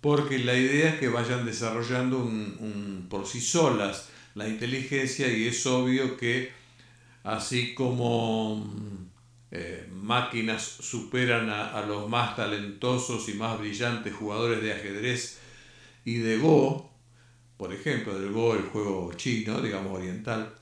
porque 0.01 0.39
la 0.39 0.57
idea 0.57 0.91
es 0.91 1.01
que 1.01 1.09
vayan 1.09 1.45
desarrollando 1.45 2.21
un, 2.21 3.09
por 3.11 3.27
sí 3.27 3.41
solas 3.41 4.11
la 4.37 4.47
inteligencia 4.47 5.27
y 5.27 5.49
es 5.49 5.67
obvio 5.67 6.17
que 6.17 6.53
así 7.25 7.75
como 7.75 8.65
eh, 9.51 9.89
máquinas 9.91 10.63
superan 10.63 11.49
a, 11.49 11.81
los 11.87 12.09
más 12.09 12.37
talentosos 12.37 13.29
y 13.31 13.35
más 13.35 13.59
brillantes 13.59 14.15
jugadores 14.15 14.63
de 14.63 14.75
ajedrez 14.75 15.39
y 16.05 16.17
de 16.17 16.37
Go, 16.37 16.91
por 17.57 17.73
ejemplo, 17.73 18.19
del 18.19 18.33
Go, 18.33 18.55
el 18.55 18.63
juego 18.63 19.13
chino, 19.15 19.61
digamos 19.63 19.99
oriental, 19.99 20.55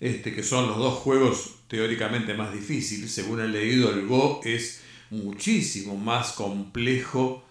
este, 0.00 0.34
que 0.34 0.42
son 0.42 0.66
los 0.66 0.76
dos 0.76 0.94
juegos 0.94 1.60
teóricamente 1.68 2.34
más 2.34 2.52
difíciles. 2.52 3.12
Según 3.12 3.40
he 3.40 3.48
leído, 3.48 3.92
el 3.92 4.06
Go 4.06 4.40
es 4.44 4.82
muchísimo 5.10 5.96
más 5.96 6.32
complejo 6.32 7.44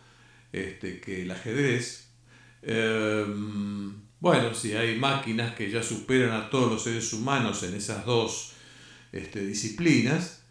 este, 0.51 0.99
que 0.99 1.21
el 1.21 1.31
ajedrez. 1.31 2.09
Em, 2.61 3.93
bueno, 4.19 4.53
si 4.53 4.73
hay 4.73 4.99
máquinas 4.99 5.55
que 5.55 5.71
ya 5.71 5.81
superan 5.81 6.31
a 6.31 6.49
todos 6.49 6.69
los 6.69 6.83
seres 6.83 7.13
humanos 7.13 7.63
en 7.63 7.75
esas 7.75 8.05
dos 8.05 8.53
este, 9.11 9.45
disciplinas, 9.45 10.41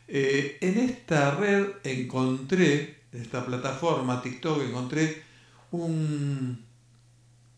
Eh, 0.07 0.57
en 0.61 0.77
esta 0.77 1.35
red 1.35 1.67
encontré, 1.83 3.03
en 3.11 3.21
esta 3.21 3.45
plataforma 3.45 4.21
TikTok, 4.21 4.63
encontré 4.63 5.23
un 5.71 6.69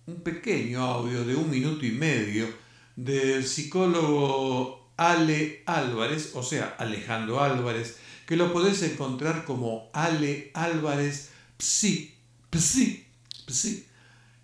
un 0.07 0.22
pequeño 0.22 0.82
audio 0.82 1.24
de 1.24 1.36
un 1.36 1.49
minuto 1.49 1.86
y 1.86 1.91
medio 1.91 2.47
del 2.95 3.45
psicólogo 3.45 4.91
Ale 4.97 5.63
Álvarez, 5.65 6.32
o 6.36 6.43
sea, 6.43 6.76
Alejandro 6.78 7.41
Álvarez, 7.41 7.97
que 8.28 8.36
lo 8.36 8.51
podés 8.51 8.82
encontrar 8.84 9.45
como 9.45 9.89
Ale 9.93 10.51
Álvarez 10.53 11.30
Psi, 11.57 12.15
Psi, 12.52 13.06
Psi. 13.47 13.86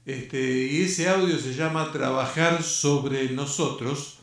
Este, 0.05 0.67
y 0.67 0.83
ese 0.83 1.09
audio 1.09 1.37
se 1.37 1.53
llama 1.53 1.91
Trabajar 1.91 2.63
sobre 2.63 3.29
nosotros 3.31 4.19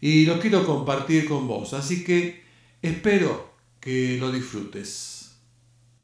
y 0.00 0.26
lo 0.26 0.40
quiero 0.40 0.66
compartir 0.66 1.28
con 1.28 1.46
vos, 1.46 1.74
así 1.74 2.02
que 2.02 2.42
espero 2.82 3.52
que 3.78 4.16
lo 4.18 4.32
disfrutes. 4.32 5.36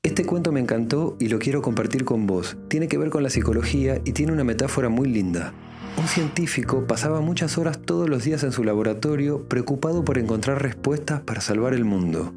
Este 0.04 0.24
cuento 0.24 0.52
me 0.52 0.60
encantó 0.60 1.16
y 1.18 1.28
lo 1.28 1.40
quiero 1.40 1.62
compartir 1.62 2.04
con 2.04 2.28
vos. 2.28 2.56
Tiene 2.68 2.86
que 2.86 2.96
ver 2.96 3.10
con 3.10 3.24
la 3.24 3.30
psicología 3.30 4.00
y 4.04 4.12
tiene 4.12 4.32
una 4.32 4.44
metáfora 4.44 4.88
muy 4.88 5.08
linda. 5.08 5.52
Un 5.96 6.06
científico 6.06 6.86
pasaba 6.86 7.20
muchas 7.20 7.58
horas 7.58 7.82
todos 7.82 8.08
los 8.08 8.22
días 8.22 8.44
en 8.44 8.52
su 8.52 8.62
laboratorio 8.62 9.48
preocupado 9.48 10.04
por 10.04 10.16
encontrar 10.18 10.62
respuestas 10.62 11.22
para 11.22 11.40
salvar 11.40 11.74
el 11.74 11.84
mundo. 11.84 12.32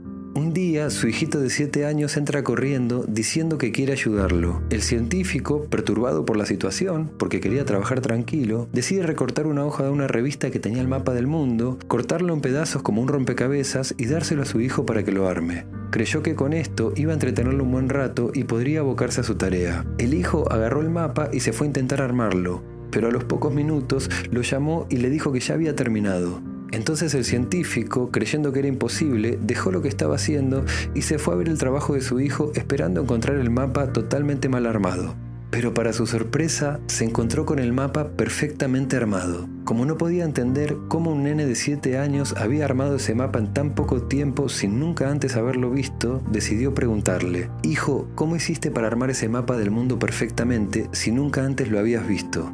Su 0.89 1.07
hijito 1.07 1.39
de 1.39 1.49
7 1.49 1.85
años 1.85 2.17
entra 2.17 2.43
corriendo 2.43 3.05
diciendo 3.07 3.57
que 3.57 3.71
quiere 3.71 3.93
ayudarlo. 3.93 4.61
El 4.69 4.81
científico, 4.81 5.65
perturbado 5.69 6.25
por 6.25 6.37
la 6.37 6.45
situación, 6.45 7.11
porque 7.17 7.39
quería 7.39 7.65
trabajar 7.65 8.01
tranquilo, 8.01 8.67
decide 8.73 9.03
recortar 9.03 9.47
una 9.47 9.65
hoja 9.65 9.83
de 9.83 9.89
una 9.89 10.07
revista 10.07 10.49
que 10.49 10.59
tenía 10.59 10.81
el 10.81 10.87
mapa 10.87 11.13
del 11.13 11.27
mundo, 11.27 11.77
cortarlo 11.87 12.33
en 12.33 12.41
pedazos 12.41 12.81
como 12.81 13.01
un 13.01 13.07
rompecabezas 13.07 13.93
y 13.97 14.05
dárselo 14.05 14.41
a 14.41 14.45
su 14.45 14.61
hijo 14.61 14.85
para 14.85 15.03
que 15.03 15.11
lo 15.11 15.27
arme. 15.27 15.65
Creyó 15.91 16.23
que 16.23 16.35
con 16.35 16.53
esto 16.53 16.93
iba 16.95 17.11
a 17.11 17.15
entretenerlo 17.15 17.63
un 17.63 17.71
buen 17.71 17.89
rato 17.89 18.31
y 18.33 18.45
podría 18.45 18.79
abocarse 18.79 19.21
a 19.21 19.25
su 19.25 19.35
tarea. 19.35 19.85
El 19.97 20.13
hijo 20.13 20.51
agarró 20.51 20.81
el 20.81 20.89
mapa 20.89 21.29
y 21.31 21.41
se 21.41 21.53
fue 21.53 21.67
a 21.67 21.69
intentar 21.69 22.01
armarlo, 22.01 22.63
pero 22.91 23.07
a 23.07 23.11
los 23.11 23.25
pocos 23.25 23.53
minutos 23.53 24.09
lo 24.31 24.41
llamó 24.41 24.87
y 24.89 24.97
le 24.97 25.09
dijo 25.09 25.31
que 25.31 25.39
ya 25.39 25.53
había 25.53 25.75
terminado. 25.75 26.41
Entonces 26.71 27.13
el 27.13 27.25
científico, 27.25 28.11
creyendo 28.11 28.53
que 28.53 28.59
era 28.59 28.67
imposible, 28.67 29.37
dejó 29.41 29.71
lo 29.71 29.81
que 29.81 29.89
estaba 29.89 30.15
haciendo 30.15 30.65
y 30.95 31.01
se 31.01 31.19
fue 31.19 31.33
a 31.33 31.37
ver 31.37 31.49
el 31.49 31.57
trabajo 31.57 31.93
de 31.93 32.01
su 32.01 32.19
hijo 32.19 32.51
esperando 32.55 33.01
encontrar 33.01 33.37
el 33.37 33.49
mapa 33.49 33.91
totalmente 33.91 34.49
mal 34.49 34.65
armado. 34.65 35.15
Pero 35.51 35.73
para 35.73 35.91
su 35.91 36.07
sorpresa, 36.07 36.79
se 36.87 37.03
encontró 37.03 37.45
con 37.45 37.59
el 37.59 37.73
mapa 37.73 38.11
perfectamente 38.11 38.95
armado. 38.95 39.49
Como 39.65 39.85
no 39.85 39.97
podía 39.97 40.23
entender 40.23 40.77
cómo 40.87 41.11
un 41.11 41.23
nene 41.23 41.45
de 41.45 41.55
7 41.55 41.97
años 41.97 42.33
había 42.37 42.63
armado 42.63 42.95
ese 42.95 43.15
mapa 43.15 43.39
en 43.39 43.53
tan 43.53 43.75
poco 43.75 44.03
tiempo 44.03 44.47
sin 44.47 44.79
nunca 44.79 45.09
antes 45.09 45.35
haberlo 45.35 45.69
visto, 45.69 46.23
decidió 46.31 46.73
preguntarle, 46.73 47.49
Hijo, 47.63 48.07
¿cómo 48.15 48.37
hiciste 48.37 48.71
para 48.71 48.87
armar 48.87 49.09
ese 49.09 49.27
mapa 49.27 49.57
del 49.57 49.71
mundo 49.71 49.99
perfectamente 49.99 50.87
si 50.93 51.11
nunca 51.11 51.43
antes 51.43 51.69
lo 51.69 51.79
habías 51.79 52.07
visto? 52.07 52.49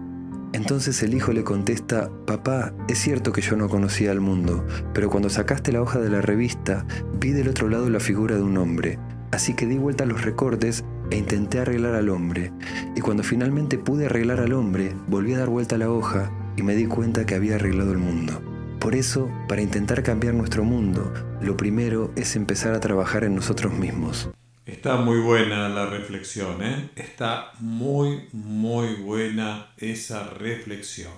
Entonces 0.58 1.04
el 1.04 1.14
hijo 1.14 1.34
le 1.34 1.44
contesta, 1.44 2.10
papá, 2.26 2.74
es 2.88 2.98
cierto 2.98 3.32
que 3.32 3.42
yo 3.42 3.56
no 3.56 3.70
conocía 3.70 4.10
al 4.10 4.22
mundo, 4.22 4.66
pero 4.92 5.08
cuando 5.08 5.30
sacaste 5.30 5.72
la 5.72 5.84
hoja 5.84 6.00
de 6.00 6.10
la 6.10 6.20
revista, 6.20 6.84
vi 7.20 7.30
del 7.30 7.50
otro 7.50 7.70
lado 7.70 7.92
la 7.92 8.00
figura 8.00 8.38
de 8.38 8.42
un 8.42 8.58
hombre. 8.58 8.98
Así 9.32 9.54
que 9.54 9.68
di 9.68 9.78
vuelta 9.78 10.04
a 10.04 10.08
los 10.08 10.24
recortes 10.24 10.84
e 11.12 11.18
intenté 11.18 11.60
arreglar 11.60 11.94
al 11.94 12.10
hombre. 12.10 12.52
Y 12.96 13.02
cuando 13.02 13.22
finalmente 13.22 13.78
pude 13.78 14.08
arreglar 14.08 14.40
al 14.40 14.54
hombre, 14.54 14.96
volví 15.08 15.36
a 15.36 15.38
dar 15.38 15.50
vuelta 15.50 15.76
a 15.76 15.78
la 15.78 15.92
hoja 15.92 16.32
y 16.56 16.64
me 16.64 16.74
di 16.74 16.88
cuenta 16.88 17.28
que 17.28 17.36
había 17.36 17.56
arreglado 17.56 17.92
el 17.92 18.00
mundo. 18.00 18.42
Por 18.80 18.96
eso, 18.96 19.30
para 19.48 19.62
intentar 19.62 20.02
cambiar 20.02 20.34
nuestro 20.34 20.64
mundo, 20.64 21.14
lo 21.40 21.56
primero 21.56 22.12
es 22.16 22.36
empezar 22.36 22.74
a 22.74 22.80
trabajar 22.80 23.24
en 23.24 23.36
nosotros 23.36 23.74
mismos. 23.74 24.32
Está 24.68 24.98
muy 24.98 25.22
buena 25.22 25.70
la 25.70 25.86
reflexión, 25.86 26.62
¿eh? 26.62 26.90
Está 26.98 27.54
muy, 27.60 28.28
muy 28.34 28.96
buena 28.96 29.72
esa 29.78 30.26
reflexión. 30.26 31.14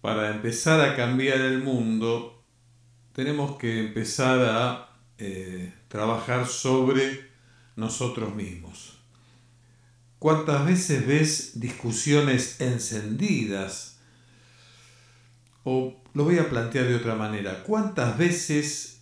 Para 0.00 0.32
empezar 0.32 0.80
a 0.80 0.96
cambiar 0.96 1.38
el 1.38 1.62
mundo, 1.62 2.42
tenemos 3.12 3.56
que 3.58 3.78
empezar 3.78 4.40
a 4.40 4.88
eh, 5.18 5.72
trabajar 5.86 6.48
sobre 6.48 7.30
nosotros 7.76 8.34
mismos. 8.34 8.98
¿Cuántas 10.18 10.66
veces 10.66 11.06
ves 11.06 11.60
discusiones 11.60 12.60
encendidas? 12.60 14.00
O 15.62 16.02
lo 16.12 16.24
voy 16.24 16.40
a 16.40 16.50
plantear 16.50 16.88
de 16.88 16.96
otra 16.96 17.14
manera. 17.14 17.62
¿Cuántas 17.62 18.18
veces 18.18 19.00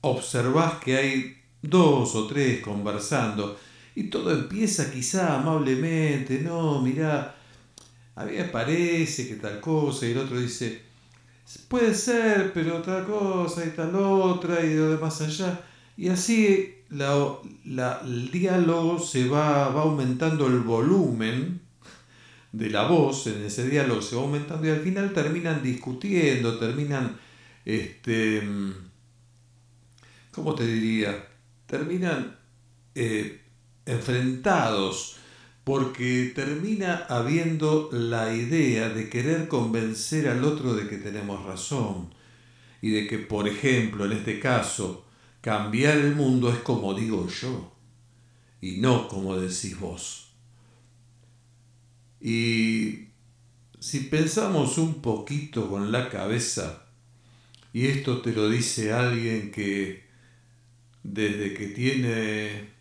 observas 0.00 0.74
que 0.74 0.96
hay 0.96 1.43
dos 1.68 2.14
o 2.14 2.26
tres 2.26 2.60
conversando, 2.60 3.58
y 3.94 4.04
todo 4.04 4.32
empieza 4.32 4.90
quizá 4.90 5.40
amablemente, 5.40 6.40
no, 6.40 6.80
mirá, 6.80 7.36
a 8.16 8.24
mí 8.24 8.32
me 8.32 8.44
parece 8.44 9.28
que 9.28 9.36
tal 9.36 9.60
cosa, 9.60 10.06
y 10.06 10.12
el 10.12 10.18
otro 10.18 10.38
dice, 10.38 10.82
puede 11.68 11.94
ser, 11.94 12.52
pero 12.52 12.78
otra 12.78 13.04
cosa 13.04 13.64
y 13.64 13.70
tal 13.70 13.94
otra, 13.96 14.64
y 14.64 14.70
de 14.70 14.98
más 14.98 15.20
allá, 15.20 15.60
y 15.96 16.08
así 16.08 16.74
la, 16.90 18.00
el 18.04 18.30
diálogo 18.30 18.98
se 18.98 19.28
va, 19.28 19.68
va 19.68 19.82
aumentando 19.82 20.46
el 20.46 20.60
volumen 20.60 21.60
de 22.52 22.70
la 22.70 22.86
voz 22.86 23.26
en 23.26 23.44
ese 23.44 23.68
diálogo, 23.68 24.00
se 24.00 24.16
va 24.16 24.22
aumentando 24.22 24.66
y 24.66 24.70
al 24.70 24.80
final 24.80 25.12
terminan 25.12 25.62
discutiendo, 25.62 26.58
terminan, 26.58 27.16
este, 27.64 28.42
¿cómo 30.30 30.54
te 30.54 30.66
diría? 30.66 31.33
Terminan 31.74 32.36
eh, 32.94 33.40
enfrentados 33.84 35.16
porque 35.64 36.30
termina 36.32 37.04
habiendo 37.08 37.88
la 37.90 38.32
idea 38.32 38.90
de 38.90 39.08
querer 39.08 39.48
convencer 39.48 40.28
al 40.28 40.44
otro 40.44 40.74
de 40.74 40.86
que 40.86 40.98
tenemos 40.98 41.44
razón 41.44 42.14
y 42.80 42.90
de 42.90 43.08
que, 43.08 43.18
por 43.18 43.48
ejemplo, 43.48 44.04
en 44.04 44.12
este 44.12 44.38
caso, 44.38 45.04
cambiar 45.40 45.98
el 45.98 46.14
mundo 46.14 46.48
es 46.48 46.58
como 46.58 46.94
digo 46.94 47.26
yo 47.26 47.72
y 48.60 48.76
no 48.76 49.08
como 49.08 49.36
decís 49.36 49.76
vos. 49.80 50.32
Y 52.20 53.08
si 53.80 54.00
pensamos 54.00 54.78
un 54.78 55.02
poquito 55.02 55.68
con 55.68 55.90
la 55.90 56.08
cabeza, 56.08 56.84
y 57.72 57.86
esto 57.86 58.22
te 58.22 58.32
lo 58.32 58.48
dice 58.48 58.92
alguien 58.92 59.50
que 59.50 60.03
desde 61.04 61.54
que 61.54 61.68
tiene 61.68 62.74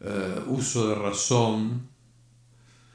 eh, 0.00 0.42
uso 0.48 0.88
de 0.88 0.94
razón, 0.96 1.88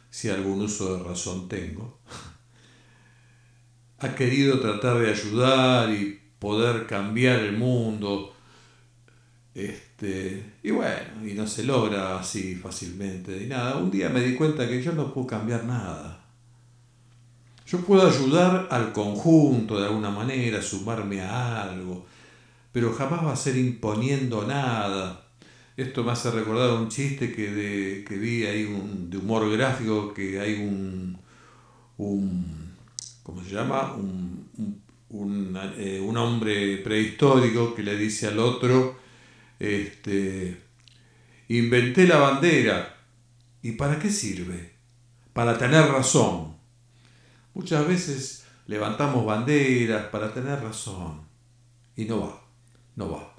si 0.09 0.29
algún 0.29 0.61
uso 0.61 0.97
de 0.97 1.03
razón 1.03 1.47
tengo, 1.47 1.99
ha 3.99 4.13
querido 4.13 4.59
tratar 4.59 4.99
de 4.99 5.09
ayudar 5.09 5.89
y 5.89 6.19
poder 6.37 6.85
cambiar 6.85 7.39
el 7.39 7.57
mundo. 7.57 8.33
Este, 9.55 10.53
y 10.61 10.69
bueno, 10.69 11.25
y 11.25 11.33
no 11.33 11.47
se 11.47 11.63
logra 11.63 12.19
así 12.19 12.55
fácilmente 12.55 13.39
ni 13.39 13.47
nada. 13.47 13.77
Un 13.77 13.89
día 13.89 14.09
me 14.09 14.21
di 14.21 14.35
cuenta 14.35 14.67
que 14.67 14.83
yo 14.83 14.91
no 14.91 15.13
puedo 15.13 15.25
cambiar 15.25 15.63
nada. 15.63 16.25
Yo 17.65 17.79
puedo 17.79 18.07
ayudar 18.07 18.67
al 18.69 18.93
conjunto 18.93 19.79
de 19.79 19.87
alguna 19.87 20.09
manera, 20.09 20.61
sumarme 20.61 21.21
a 21.21 21.63
algo, 21.63 22.05
pero 22.77 22.93
jamás 22.93 23.25
va 23.25 23.33
a 23.33 23.35
ser 23.35 23.57
imponiendo 23.57 24.45
nada. 24.45 25.25
Esto 25.75 26.03
me 26.03 26.11
hace 26.11 26.29
recordar 26.29 26.69
un 26.73 26.89
chiste 26.89 27.33
que, 27.33 28.05
vi 28.07 28.45
ahí 28.45 28.65
un, 28.65 29.09
de 29.09 29.17
humor 29.17 29.51
gráfico, 29.51 30.13
que 30.13 30.39
hay 30.39 30.61
un, 30.61 31.17
un 31.97 32.75
¿cómo 33.23 33.43
se 33.43 33.49
llama? 33.49 33.95
Un, 33.95 34.47
un, 35.09 35.59
eh, 35.75 35.99
un, 35.99 36.17
hombre 36.17 36.77
prehistórico 36.77 37.73
que 37.73 37.81
le 37.81 37.97
dice 37.97 38.27
al 38.27 38.37
otro, 38.37 38.99
este, 39.57 40.61
inventé 41.47 42.05
la 42.05 42.19
bandera. 42.19 42.95
¿Y 43.63 43.71
para 43.71 43.97
qué 43.97 44.11
sirve? 44.11 44.73
Para 45.33 45.57
tener 45.57 45.83
razón. 45.87 46.55
Muchas 47.55 47.87
veces 47.87 48.45
levantamos 48.67 49.25
banderas 49.25 50.09
para 50.09 50.31
tener 50.31 50.61
razón. 50.61 51.21
Y 51.95 52.05
no 52.05 52.19
va, 52.19 52.46
no 52.97 53.11
va. 53.11 53.33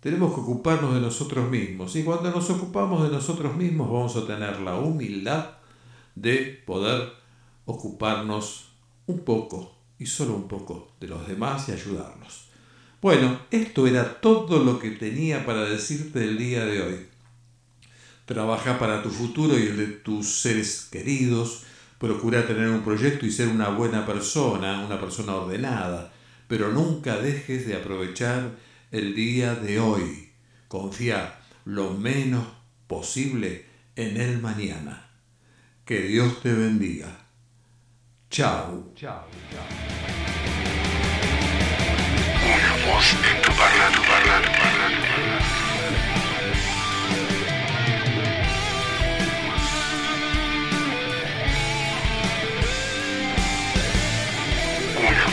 Tenemos 0.00 0.34
que 0.34 0.40
ocuparnos 0.40 0.94
de 0.94 1.00
nosotros 1.00 1.48
mismos. 1.48 1.94
Y 1.94 2.02
cuando 2.02 2.32
nos 2.32 2.50
ocupamos 2.50 3.04
de 3.04 3.14
nosotros 3.14 3.54
mismos 3.54 3.88
vamos 3.88 4.16
a 4.16 4.26
tener 4.26 4.60
la 4.60 4.74
humildad 4.74 5.50
de 6.16 6.60
poder 6.66 7.12
ocuparnos 7.66 8.72
un 9.06 9.20
poco 9.20 9.76
y 9.98 10.06
solo 10.06 10.34
un 10.34 10.48
poco 10.48 10.92
de 10.98 11.06
los 11.06 11.28
demás 11.28 11.68
y 11.68 11.72
ayudarlos. 11.72 12.48
Bueno, 13.00 13.38
esto 13.50 13.86
era 13.86 14.20
todo 14.20 14.64
lo 14.64 14.78
que 14.78 14.90
tenía 14.90 15.46
para 15.46 15.64
decirte 15.64 16.24
el 16.24 16.38
día 16.38 16.64
de 16.64 16.82
hoy. 16.82 17.06
Trabaja 18.26 18.78
para 18.78 19.02
tu 19.02 19.10
futuro 19.10 19.58
y 19.58 19.62
el 19.62 19.76
de 19.76 19.86
tus 19.86 20.26
seres 20.40 20.88
queridos. 20.90 21.64
Procura 21.98 22.46
tener 22.46 22.68
un 22.68 22.82
proyecto 22.82 23.26
y 23.26 23.30
ser 23.30 23.48
una 23.48 23.68
buena 23.68 24.06
persona, 24.06 24.84
una 24.84 25.00
persona 25.00 25.34
ordenada, 25.34 26.11
pero 26.52 26.68
nunca 26.70 27.16
dejes 27.16 27.66
de 27.66 27.76
aprovechar 27.76 28.50
el 28.90 29.14
día 29.14 29.54
de 29.54 29.80
hoy. 29.80 30.32
Confía 30.68 31.40
lo 31.64 31.94
menos 31.94 32.46
posible 32.86 33.64
en 33.96 34.20
el 34.20 34.38
mañana. 34.38 35.08
Que 35.86 36.02
Dios 36.02 36.42
te 36.42 36.52
bendiga. 36.52 37.08
Chao. 38.28 38.92
Chao. 38.94 39.24
Chao. 39.50 39.64
Una 42.44 42.92
voz 42.92 44.71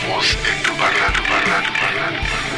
Estamos 0.09 0.37
en 0.43 0.63
tu 0.63 0.71
parla, 0.75 1.13
tu 1.13 1.21
parla, 1.21 1.61
tu 1.61 1.71
parla, 1.73 2.07
tu 2.07 2.23
parla. 2.31 2.48